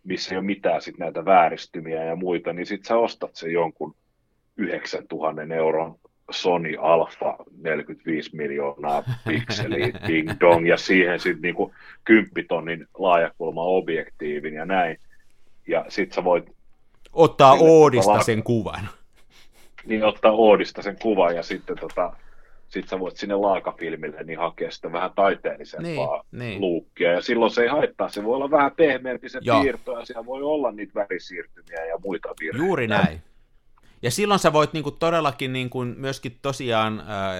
missä 0.05 0.35
ei 0.35 0.39
ole 0.39 0.47
mitään 0.47 0.83
sit 0.83 0.99
näitä 0.99 1.25
vääristymiä 1.25 2.05
ja 2.05 2.17
muita, 2.17 2.53
niin 2.53 2.67
sit 2.67 2.85
sä 2.85 2.97
ostat 2.97 3.37
sen 3.37 3.53
jonkun 3.53 3.95
9000 4.57 5.55
euron 5.55 5.99
Sony 6.31 6.75
Alpha 6.81 7.37
45 7.63 8.37
miljoonaa 8.37 9.03
pikseliä, 9.29 9.87
ding 10.09 10.31
dong, 10.41 10.69
ja 10.69 10.77
siihen 10.77 11.21
sitten 11.21 11.43
niinku 11.43 11.75
10 12.05 12.49
tonnin 12.49 12.87
laajakulma-objektiivin 12.99 14.55
ja 14.55 14.65
näin. 14.65 14.99
Ja 15.69 15.85
sit 15.89 16.13
sä 16.13 16.25
voit... 16.25 16.45
Ottaa 17.13 17.57
Oodista 17.61 18.13
la- 18.13 18.23
sen 18.23 18.43
kuvan. 18.43 18.89
Niin, 19.87 20.05
ottaa 20.05 20.33
Oodista 20.33 20.83
sen 20.83 20.97
kuvan 21.03 21.37
ja 21.37 21.43
sitten 21.43 21.79
tota, 21.79 22.17
sit 22.69 22.89
sä 22.89 23.01
voit 23.01 23.17
sinne 23.17 23.35
laakafilmille 23.35 24.25
niin 24.25 24.39
hakea 24.39 24.71
sitä 24.71 24.93
vähän 24.93 25.11
taiteellisempaa 25.15 26.25
niin, 26.33 26.39
niin. 26.39 26.61
luukkia. 26.61 27.12
Ja 27.12 27.21
silloin 27.21 27.51
se 27.51 27.62
ei 27.62 27.69
haittaa, 27.69 28.09
se 28.09 28.25
voi 28.25 28.37
olla 28.37 28.51
vähän 28.51 28.73
pehmeämpi 28.73 29.29
se 29.29 29.39
Joo. 29.43 29.62
piirto, 29.62 29.99
ja 29.99 30.05
siellä 30.05 30.27
voi 30.27 30.43
olla 30.43 30.73
niitä 30.73 30.95
värisiirtymiä 30.95 31.85
ja 31.87 31.99
muita 32.05 32.29
virheitä. 32.41 32.67
Juuri 32.67 32.87
näin. 32.87 33.23
Ja 34.03 34.11
silloin 34.11 34.41
sä 34.41 34.53
voit 34.53 34.73
niinku 34.73 34.91
todellakin 34.91 35.53
niinku 35.53 35.85
myöskin 35.85 36.39
tosiaan 36.43 37.05
ää, 37.07 37.35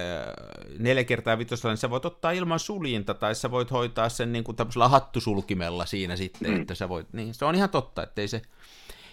neljä 0.79 1.03
kertaa 1.03 1.37
vitosella, 1.37 1.71
niin 1.71 1.77
sä 1.77 1.89
voit 1.89 2.05
ottaa 2.05 2.31
ilman 2.31 2.59
suljinta, 2.59 3.13
tai 3.13 3.35
sä 3.35 3.51
voit 3.51 3.71
hoitaa 3.71 4.09
sen 4.09 4.31
niinku 4.31 4.53
tämmöisellä 4.53 4.87
hattusulkimella 4.87 5.85
siinä 5.85 6.15
sitten, 6.15 6.51
mm. 6.51 6.61
että 6.61 6.75
sä 6.75 6.89
voit, 6.89 7.07
niin 7.13 7.33
se 7.33 7.45
on 7.45 7.55
ihan 7.55 7.69
totta, 7.69 8.03
että 8.03 8.21
ei 8.21 8.27
se, 8.27 8.41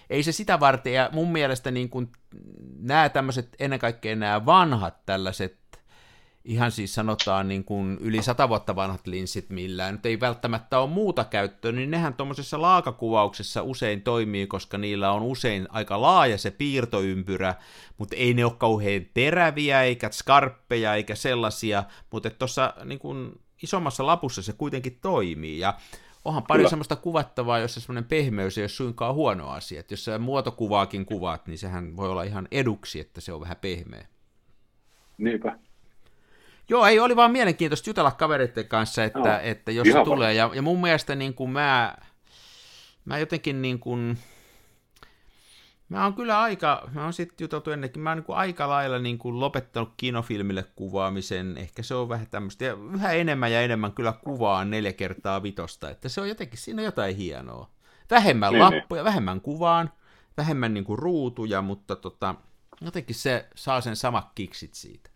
ei 0.09 0.23
se 0.23 0.31
sitä 0.31 0.59
varten, 0.59 0.93
ja 0.93 1.09
mun 1.11 1.31
mielestä 1.31 1.71
niin 1.71 1.89
kuin 1.89 2.11
nämä 2.79 3.09
tämmöiset, 3.09 3.55
ennen 3.59 3.79
kaikkea 3.79 4.15
nämä 4.15 4.45
vanhat 4.45 5.05
tällaiset 5.05 5.62
ihan 6.45 6.71
siis 6.71 6.95
sanotaan 6.95 7.47
niin 7.47 7.63
kuin 7.63 7.97
yli 8.01 8.23
sata 8.23 8.49
vuotta 8.49 8.75
vanhat 8.75 9.07
linssit 9.07 9.49
millään, 9.49 9.93
nyt 9.93 10.05
ei 10.05 10.19
välttämättä 10.19 10.79
ole 10.79 10.89
muuta 10.89 11.23
käyttöä, 11.23 11.71
niin 11.71 11.91
nehän 11.91 12.13
tuommoisessa 12.13 12.61
laakakuvauksessa 12.61 13.63
usein 13.63 14.01
toimii, 14.01 14.47
koska 14.47 14.77
niillä 14.77 15.11
on 15.11 15.21
usein 15.21 15.67
aika 15.69 16.01
laaja 16.01 16.37
se 16.37 16.51
piirtoympyrä, 16.51 17.55
mutta 17.97 18.15
ei 18.15 18.33
ne 18.33 18.45
ole 18.45 18.53
kauhean 18.57 19.05
teräviä, 19.13 19.83
eikä 19.83 20.09
skarppeja, 20.11 20.95
eikä 20.95 21.15
sellaisia, 21.15 21.83
mutta 22.11 22.29
tuossa 22.29 22.73
niin 22.85 22.99
kuin 22.99 23.31
isommassa 23.63 24.05
lapussa 24.05 24.41
se 24.41 24.53
kuitenkin 24.53 24.97
toimii, 25.01 25.59
ja 25.59 25.73
onhan 26.25 26.43
paljon 26.43 26.69
semmoista 26.69 26.95
kuvattavaa, 26.95 27.59
jossa 27.59 27.79
semmoinen 27.79 28.05
pehmeys 28.05 28.57
ei 28.57 28.61
ole 28.61 28.69
suinkaan 28.69 29.15
huono 29.15 29.49
asia, 29.49 29.79
että 29.79 29.93
jos 29.93 30.05
sä 30.05 30.19
muotokuvaakin 30.19 31.05
kuvaat, 31.05 31.47
niin 31.47 31.57
sehän 31.57 31.97
voi 31.97 32.09
olla 32.09 32.23
ihan 32.23 32.47
eduksi, 32.51 32.99
että 32.99 33.21
se 33.21 33.33
on 33.33 33.41
vähän 33.41 33.57
pehmeä. 33.61 34.07
Niinpä. 35.17 35.57
Joo, 36.69 36.85
ei, 36.85 36.99
oli 36.99 37.15
vaan 37.15 37.31
mielenkiintoista 37.31 37.89
jutella 37.89 38.11
kavereiden 38.11 38.67
kanssa, 38.67 39.03
että, 39.03 39.19
no, 39.19 39.39
että 39.43 39.71
jos 39.71 39.87
se 39.87 40.03
tulee, 40.03 40.33
ja, 40.33 40.51
ja 40.53 40.61
mun 40.61 40.81
mielestä 40.81 41.15
niin 41.15 41.33
kuin 41.33 41.49
mä, 41.49 41.95
mä 43.05 43.17
jotenkin 43.17 43.61
niin 43.61 43.79
kuin, 43.79 44.17
mä 45.89 46.03
oon 46.03 46.13
kyllä 46.13 46.41
aika, 46.41 46.89
mä 46.93 47.03
oon 47.03 47.13
sitten 47.13 47.43
juteltu 47.43 47.71
ennenkin, 47.71 48.01
mä 48.01 48.09
oon 48.09 48.17
niin 48.17 48.25
kuin 48.25 48.37
aika 48.37 48.69
lailla 48.69 48.99
niin 48.99 49.17
kuin 49.17 49.39
lopettanut 49.39 49.93
kinofilmille 49.97 50.65
kuvaamisen, 50.75 51.57
ehkä 51.57 51.83
se 51.83 51.95
on 51.95 52.09
vähän 52.09 52.27
tämmöistä, 52.27 52.65
ja 52.65 52.77
yhä 52.93 53.11
enemmän 53.11 53.51
ja 53.51 53.61
enemmän 53.61 53.91
kyllä 53.91 54.13
kuvaan 54.23 54.69
neljä 54.69 54.93
kertaa 54.93 55.43
vitosta, 55.43 55.89
että 55.89 56.09
se 56.09 56.21
on 56.21 56.29
jotenkin, 56.29 56.59
siinä 56.59 56.81
on 56.81 56.85
jotain 56.85 57.15
hienoa. 57.15 57.69
Vähemmän 58.11 58.53
niin, 58.53 58.65
niin. 58.65 58.75
lappuja, 58.75 59.01
niin. 59.01 59.05
vähemmän 59.05 59.41
kuvaan, 59.41 59.91
vähemmän 60.37 60.73
niin 60.73 60.83
kuin 60.83 60.99
ruutuja, 60.99 61.61
mutta 61.61 61.95
tota, 61.95 62.35
jotenkin 62.81 63.15
se 63.15 63.47
saa 63.55 63.81
sen 63.81 63.95
samat 63.95 64.31
kiksit 64.35 64.73
siitä. 64.73 65.12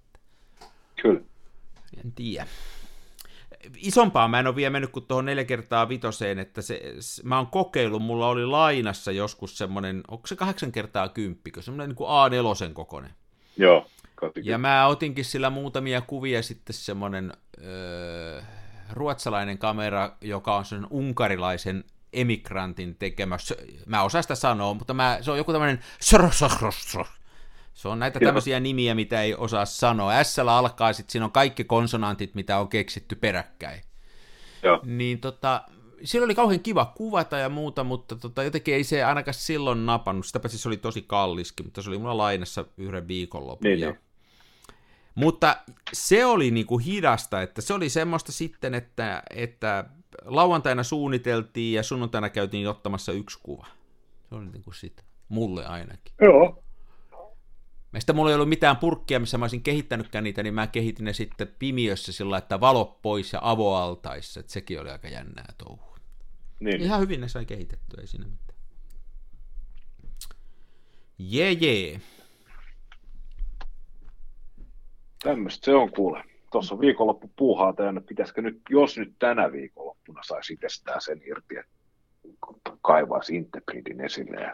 En 2.05 2.11
tiedä. 2.11 2.47
Isompaa 3.77 4.27
mä 4.27 4.39
en 4.39 4.47
ole 4.47 4.55
vielä 4.55 4.69
mennyt 4.69 4.91
kuin 4.91 5.05
tuohon 5.05 5.25
neljä 5.25 5.43
kertaa 5.43 5.89
vitoseen, 5.89 6.39
että 6.39 6.61
se, 6.61 6.81
mä 7.23 7.37
oon 7.37 7.47
kokeillut, 7.47 8.01
mulla 8.01 8.27
oli 8.27 8.45
lainassa 8.45 9.11
joskus 9.11 9.57
semmoinen, 9.57 10.03
onko 10.07 10.27
se 10.27 10.35
kahdeksan 10.35 10.71
kertaa 10.71 11.09
kymppikö, 11.09 11.61
semmoinen 11.61 11.89
niin 11.89 11.95
kuin 11.95 12.09
A4 12.09 12.73
kokonen. 12.73 13.11
Joo. 13.57 13.87
Ja 14.43 14.57
mä 14.57 14.87
otinkin 14.87 15.25
sillä 15.25 15.49
muutamia 15.49 16.01
kuvia 16.01 16.43
sitten 16.43 16.73
semmoinen 16.73 17.33
öö, 17.63 18.41
ruotsalainen 18.91 19.57
kamera, 19.57 20.11
joka 20.21 20.55
on 20.55 20.65
sen 20.65 20.87
unkarilaisen 20.89 21.83
emigrantin 22.13 22.95
tekemä, 22.95 23.37
mä 23.85 24.03
osaan 24.03 24.23
sitä 24.23 24.35
sanoa, 24.35 24.73
mutta 24.73 24.93
mä, 24.93 25.17
se 25.21 25.31
on 25.31 25.37
joku 25.37 25.51
tämmöinen 25.51 25.79
se 27.77 27.87
on 27.87 27.99
näitä 27.99 28.19
tämmöisiä 28.19 28.59
nimiä, 28.59 28.95
mitä 28.95 29.21
ei 29.21 29.35
osaa 29.35 29.65
sanoa. 29.65 30.23
S 30.23 30.39
alkaa, 30.39 30.93
sitten 30.93 31.11
siinä 31.11 31.25
on 31.25 31.31
kaikki 31.31 31.63
konsonantit, 31.63 32.35
mitä 32.35 32.59
on 32.59 32.67
keksitty 32.67 33.15
peräkkäin. 33.15 33.81
Joo. 34.63 34.79
Niin 34.85 35.19
tota, 35.19 35.63
siellä 36.03 36.25
oli 36.25 36.35
kauhean 36.35 36.59
kiva 36.59 36.85
kuvata 36.85 37.37
ja 37.37 37.49
muuta, 37.49 37.83
mutta 37.83 38.15
tota, 38.15 38.43
jotenkin 38.43 38.73
ei 38.73 38.83
se 38.83 39.03
ainakaan 39.03 39.33
silloin 39.33 39.85
napannut. 39.85 40.25
Sitäpä 40.25 40.47
siis 40.47 40.65
oli 40.65 40.77
tosi 40.77 41.01
kalliskin, 41.01 41.65
mutta 41.65 41.81
se 41.81 41.89
oli 41.89 41.97
mulla 41.97 42.17
lainassa 42.17 42.65
yhden 42.77 43.07
viikonlopun. 43.07 43.63
Niin, 43.63 43.79
ja... 43.79 43.89
niin. 43.89 43.99
Mutta 45.15 45.57
se 45.93 46.25
oli 46.25 46.51
niinku 46.51 46.77
hidasta, 46.77 47.41
että 47.41 47.61
se 47.61 47.73
oli 47.73 47.89
semmoista 47.89 48.31
sitten, 48.31 48.73
että, 48.73 49.23
että 49.29 49.85
lauantaina 50.25 50.83
suunniteltiin 50.83 51.73
ja 51.73 51.83
sunnuntaina 51.83 52.29
käytiin 52.29 52.69
ottamassa 52.69 53.11
yksi 53.11 53.39
kuva. 53.43 53.67
Se 54.29 54.35
oli 54.35 54.45
niin 54.45 54.63
kuin 54.63 54.75
sitä. 54.75 55.03
Mulle 55.29 55.65
ainakin. 55.65 56.13
Joo. 56.21 56.63
Ja 57.93 57.99
sitten 57.99 58.15
mulla 58.15 58.29
ei 58.29 58.35
ollut 58.35 58.49
mitään 58.49 58.77
purkkia, 58.77 59.19
missä 59.19 59.37
mä 59.37 59.43
olisin 59.43 59.63
kehittänytkään 59.63 60.23
niitä, 60.23 60.43
niin 60.43 60.53
mä 60.53 60.67
kehitin 60.67 61.05
ne 61.05 61.13
sitten 61.13 61.47
pimiössä 61.59 62.11
sillä 62.11 62.37
että 62.37 62.59
valo 62.59 62.99
pois 63.01 63.33
ja 63.33 63.39
avoaltaissa, 63.41 64.39
että 64.39 64.51
sekin 64.51 64.81
oli 64.81 64.89
aika 64.89 65.07
jännää 65.07 65.53
touhua. 65.57 65.97
Niin. 66.59 66.81
Ihan 66.81 66.99
hyvin 66.99 67.21
ne 67.21 67.27
sai 67.27 67.45
kehitettyä, 67.45 68.01
ei 68.01 68.07
siinä 68.07 68.25
mitään. 68.25 68.59
Jee, 71.19 71.51
jee. 71.51 72.01
Tämmöistä 75.23 75.65
se 75.65 75.75
on 75.75 75.91
kuule. 75.91 76.23
Tuossa 76.51 76.75
on 76.75 76.81
viikonloppu 76.81 77.31
puuhaa 77.35 77.73
täynnä. 77.73 78.01
Pitäisikö 78.01 78.41
nyt, 78.41 78.61
jos 78.69 78.97
nyt 78.97 79.15
tänä 79.19 79.51
viikonloppuna 79.51 80.21
saisi 80.23 80.53
itsestään 80.53 81.01
sen 81.01 81.21
irti, 81.25 81.55
että 81.57 81.71
kaivaisi 82.81 83.35
Integridin 83.35 84.01
esille 84.01 84.37
ja 84.37 84.51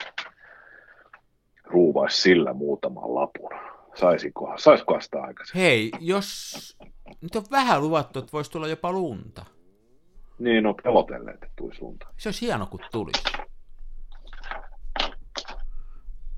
ruuvaisi 1.74 2.22
sillä 2.22 2.54
muutaman 2.54 3.16
lapun. 3.16 3.50
Saisikohan, 3.96 4.60
saisikohan 4.60 5.02
sitä 5.02 5.22
aikaisemmin? 5.22 5.64
Hei, 5.66 5.92
jos 6.00 6.78
nyt 7.22 7.36
on 7.36 7.44
vähän 7.52 7.82
luvattu, 7.82 8.20
että 8.20 8.32
voisi 8.32 8.52
tulla 8.52 8.68
jopa 8.68 8.92
lunta. 8.92 9.46
Niin, 10.40 10.66
on 10.66 10.76
pelotelleet, 10.84 11.36
että 11.44 11.54
tulisi 11.56 11.82
lunta. 11.82 12.08
Se 12.18 12.30
olisi 12.30 12.42
hieno, 12.46 12.66
kun 12.66 12.80
tulisi. 12.92 13.24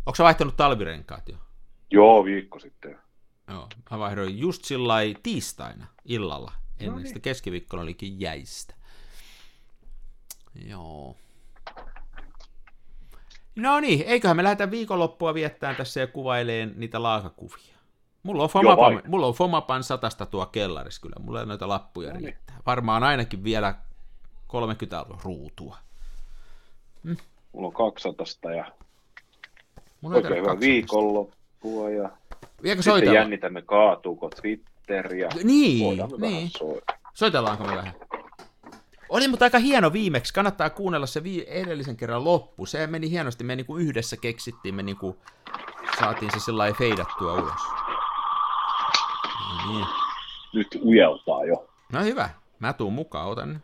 Onko 0.06 0.24
vaihtanut 0.24 0.58
talvirenkaat 0.58 1.30
jo? 1.30 1.36
Joo, 1.92 2.26
viikko 2.26 2.60
sitten. 2.60 3.00
Joo, 3.48 3.70
mä 3.92 4.00
vaihdoin 4.00 4.40
just 4.40 4.66
sillä 4.66 4.96
tiistaina 5.24 5.86
illalla. 6.06 6.52
Ennen 6.80 6.92
No 6.92 6.98
niin. 6.98 7.08
sitä 7.08 7.20
keskiviikkona 7.20 7.84
olikin 7.84 8.20
jäistä. 8.20 8.76
Joo. 10.68 11.16
No 13.56 13.80
niin, 13.80 14.02
eiköhän 14.08 14.38
me 14.38 14.44
lähdetä 14.44 14.72
viikonloppua 14.72 15.34
viettämään 15.34 15.76
tässä 15.76 16.00
ja 16.00 16.08
kuvaileen 16.08 16.74
niitä 16.76 17.04
laakakuvia. 17.04 17.76
Mulla 18.24 18.44
on 18.44 18.50
Fomapan, 18.50 18.94
vai. 18.94 19.02
mulla 19.08 19.28
on 19.28 19.34
Fomapan 19.34 19.84
satasta 19.84 20.26
tuo 20.26 20.46
kellarissa 20.46 21.02
kyllä, 21.02 21.16
mulla 21.20 21.40
ei 21.40 21.46
noita 21.46 21.68
lappuja 21.68 22.10
No 22.14 22.18
niin. 22.20 22.24
riittää. 22.26 22.56
Varmaan 22.66 23.04
ainakin 23.04 23.44
vielä 23.44 23.76
30 24.48 25.06
ruutua. 25.24 25.78
Mulla 27.54 27.68
on 27.68 27.74
200 27.74 28.52
ja 28.52 28.66
Mulla 30.02 30.16
ei 30.16 30.18
oikein 30.22 30.36
hyvä 30.38 30.46
200. 30.48 30.60
viikonloppua 30.60 31.90
ja 31.90 32.10
Viekö 32.64 32.82
sitten 32.82 32.84
soitella? 32.94 33.14
jännitämme 33.16 33.62
kaatuuko 33.62 34.30
Twitter 34.30 35.16
ja 35.16 35.30
Niin, 35.44 35.86
voidaan 35.86 36.12
me 36.12 36.22
vähän 36.22 36.34
niin. 36.34 36.50
soittaa. 36.58 36.96
Soitellaanko 37.14 37.64
me 37.64 37.76
vähän? 37.76 37.94
Oli 39.10 39.28
mutta 39.28 39.46
aika 39.46 39.60
hieno 39.60 39.94
viimeksi. 39.94 40.34
Kannattaa 40.34 40.70
kuunnella 40.70 41.06
se 41.08 41.24
vi- 41.24 41.46
edellisen 41.48 41.98
kerran 41.98 42.24
loppu. 42.24 42.66
Se 42.66 42.88
meni 42.88 43.10
hienosti. 43.10 43.44
Me 43.44 43.56
niinku 43.56 43.78
yhdessä 43.78 44.18
keksittiin, 44.18 44.76
me 44.76 44.84
niinku 44.84 45.18
saatiin 46.00 46.32
se 46.32 46.40
sillä 46.40 46.58
lailla 46.58 46.78
feidattua 46.78 47.34
ulos. 47.34 47.62
No 49.66 49.74
Niin. 49.74 49.86
Nyt 50.54 50.68
ujeltaa 50.84 51.46
jo. 51.46 51.68
No 51.94 52.04
hyvä. 52.04 52.30
Mä 52.60 52.74
tuun 52.74 52.94
mukaan, 52.94 53.28
otan. 53.28 53.62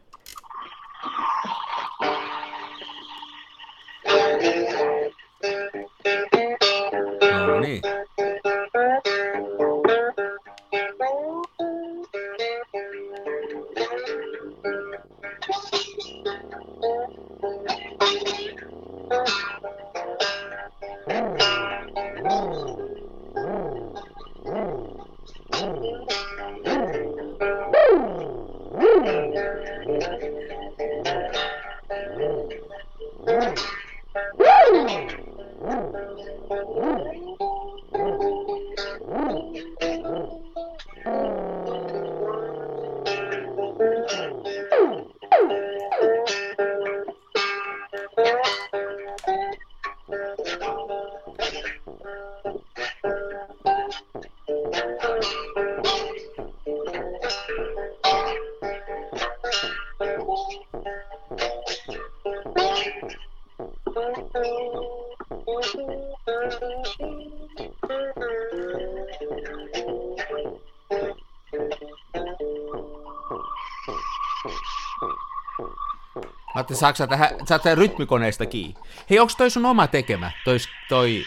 Saatko 76.81 76.97
sä 76.97 77.07
tähän, 77.07 77.29
saat 77.47 77.63
sä 77.63 77.75
rytmikoneesta 77.75 78.45
kiinni. 78.45 78.75
Hei, 79.09 79.19
onko 79.19 79.33
toi 79.37 79.49
sun 79.49 79.65
oma 79.65 79.87
tekemä? 79.87 80.31
Toi, 80.45 80.57
toi 80.89 81.23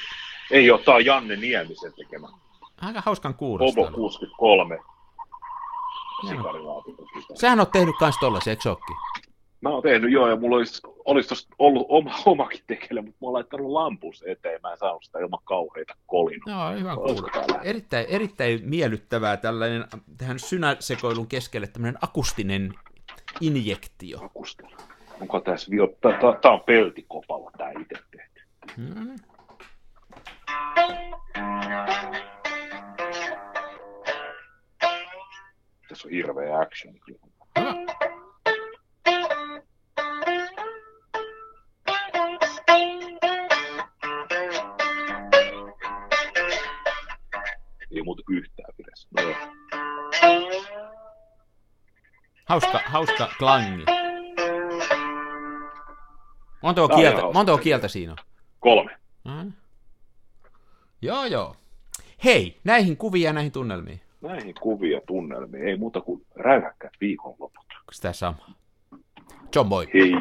Ei 0.50 0.70
ole, 0.70 0.80
tää 0.82 0.94
on 0.94 1.04
Janne 1.04 1.36
Niemisen 1.36 1.92
tekemä. 1.92 2.28
aika 2.80 3.02
hauskan 3.06 3.34
Bobo 3.34 3.38
kuulostaa. 3.38 3.90
63. 3.90 4.78
Sikarilaatikko 6.28 7.04
sitä. 7.20 7.34
Sähän 7.34 7.60
on 7.60 7.66
tehnyt 7.66 7.94
kans 7.98 8.16
tollasen, 8.20 8.50
eikö 8.50 8.70
ookin? 8.70 8.96
Mä 9.60 9.70
oon 9.70 9.82
tehnyt 9.82 10.12
joo, 10.12 10.28
ja 10.28 10.36
mulla 10.36 10.56
olisi, 10.56 10.82
olisi 11.04 11.28
tossa 11.28 11.48
ollut 11.58 11.86
oma, 11.88 12.14
omakin 12.26 12.60
tekele, 12.66 13.00
mutta 13.00 13.18
mä 13.20 13.26
oon 13.26 13.32
laittanut 13.32 13.70
lampus 13.70 14.24
eteen, 14.26 14.60
mä 14.62 14.72
en 14.72 14.78
saanut 14.78 15.04
sitä 15.04 15.18
ilman 15.18 15.40
kauheita 15.44 15.94
kolinoa. 16.06 16.70
Joo, 16.70 16.80
hyvä 16.80 16.94
kuulla. 16.94 17.60
Erittäin, 17.62 18.06
erittäin 18.08 18.60
miellyttävää 18.64 19.36
tällainen 19.36 19.84
tähän 20.18 20.38
synäsekoilun 20.38 21.26
keskelle 21.26 21.66
tämmöinen 21.66 21.98
akustinen 22.02 22.74
injektio. 23.40 24.24
Akustella. 24.24 24.73
Onko 25.20 25.40
tässä 25.40 25.70
vielä, 25.70 25.88
tää 26.40 26.52
on 26.52 26.60
peltikopalla 26.60 27.50
tää 27.58 27.70
itse 27.70 28.04
tehty. 28.10 28.40
Mm. 28.76 29.16
Tässä 35.88 36.08
on 36.08 36.12
hirveä 36.12 36.58
action. 36.58 36.94
Hyvä. 37.08 37.34
Ei 47.90 48.02
muuta 48.02 48.22
yhtään 48.30 48.74
pidessä. 48.76 49.08
No 49.16 49.22
joo. 49.22 49.34
Hauska, 52.48 52.80
hauska 52.86 53.28
klangi. 53.38 53.84
Montako 56.80 56.96
kieltä, 57.00 57.22
montako 57.34 57.58
kieltä 57.58 57.88
siinä 57.88 58.12
on? 58.12 58.18
Kolme. 58.60 58.90
Mm. 59.24 59.52
Joo, 61.02 61.24
joo. 61.24 61.56
Hei, 62.24 62.60
näihin 62.64 62.96
kuviin 62.96 63.24
ja 63.24 63.32
näihin 63.32 63.52
tunnelmiin. 63.52 64.00
Näihin 64.20 64.54
kuvia 64.60 65.00
tunnelmiin. 65.06 65.68
Ei 65.68 65.76
muuta 65.76 66.00
kuin 66.00 66.26
räyhäkkäät 66.34 66.92
viikonloput. 67.00 67.64
Sitä 67.92 68.12
sama. 68.12 68.46
John 69.54 69.68
Boy. 69.68 69.86
Hei. 69.94 70.12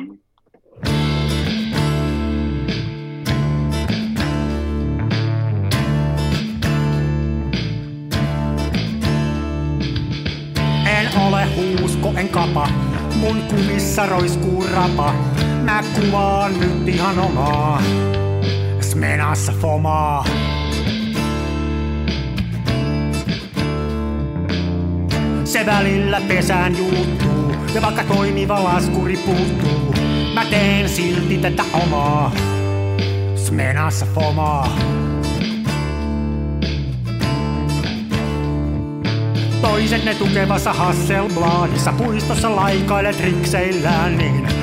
En 10.88 11.18
ole 11.28 11.46
huusko, 11.56 12.14
en 12.18 12.30
kapa. 12.30 12.68
Mun 13.20 13.42
kumissa 13.50 14.06
roiskuu 14.06 14.66
rapa. 14.74 15.33
Mä 15.64 15.84
kuvaan 15.96 16.60
nyt 16.60 16.88
ihan 16.88 17.20
omaa. 17.20 17.82
Smenassa 18.82 19.54
fomaa. 19.62 20.26
Se 25.44 25.66
välillä 25.66 26.22
pesään 26.28 26.78
juuttuu. 26.78 27.56
Ja 27.74 27.82
vaikka 27.82 28.04
toimiva 28.04 28.64
laskuri 28.64 29.18
puuttuu. 29.18 29.96
Mä 30.34 30.46
teen 30.46 30.90
silti 30.90 31.38
tätä 31.38 31.64
omaa. 31.74 32.32
Smenassa 33.36 34.06
fomaa. 34.06 34.78
Toiset 39.62 40.06
ne 40.06 40.16
tukevassa 40.16 40.74
Hasselbladissa 40.74 41.94
puistossa 41.94 42.56
laikailet 42.56 43.20
rikseillään, 43.20 44.18
niin 44.18 44.63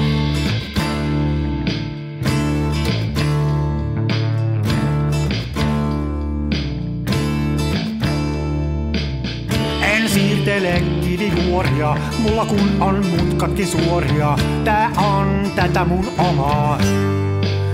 En 10.41 10.45
siirtele 10.45 10.83
kivijuoria, 11.01 11.95
mulla 12.19 12.45
kun 12.45 12.81
on 12.81 13.05
mutkatkin 13.05 13.67
suoria. 13.67 14.37
Tää 14.63 14.91
on 14.97 15.51
tätä 15.55 15.85
mun 15.85 16.07
omaa, 16.17 16.77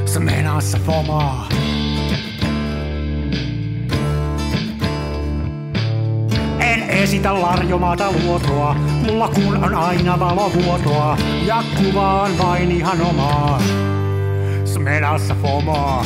smenassa 0.05 0.79
fomaa. 0.85 1.49
En 6.59 6.89
esitä 6.89 7.41
larjomaata 7.41 8.11
luotoa, 8.11 8.73
mulla 8.73 9.27
kun 9.27 9.63
on 9.63 9.75
aina 9.75 10.19
valovuotoa. 10.19 11.17
Ja 11.45 11.63
kuvaan 11.77 12.37
vain 12.37 12.71
ihan 12.71 13.01
omaa, 13.01 13.61
smenassa 14.65 15.35
fomaa. 15.41 16.05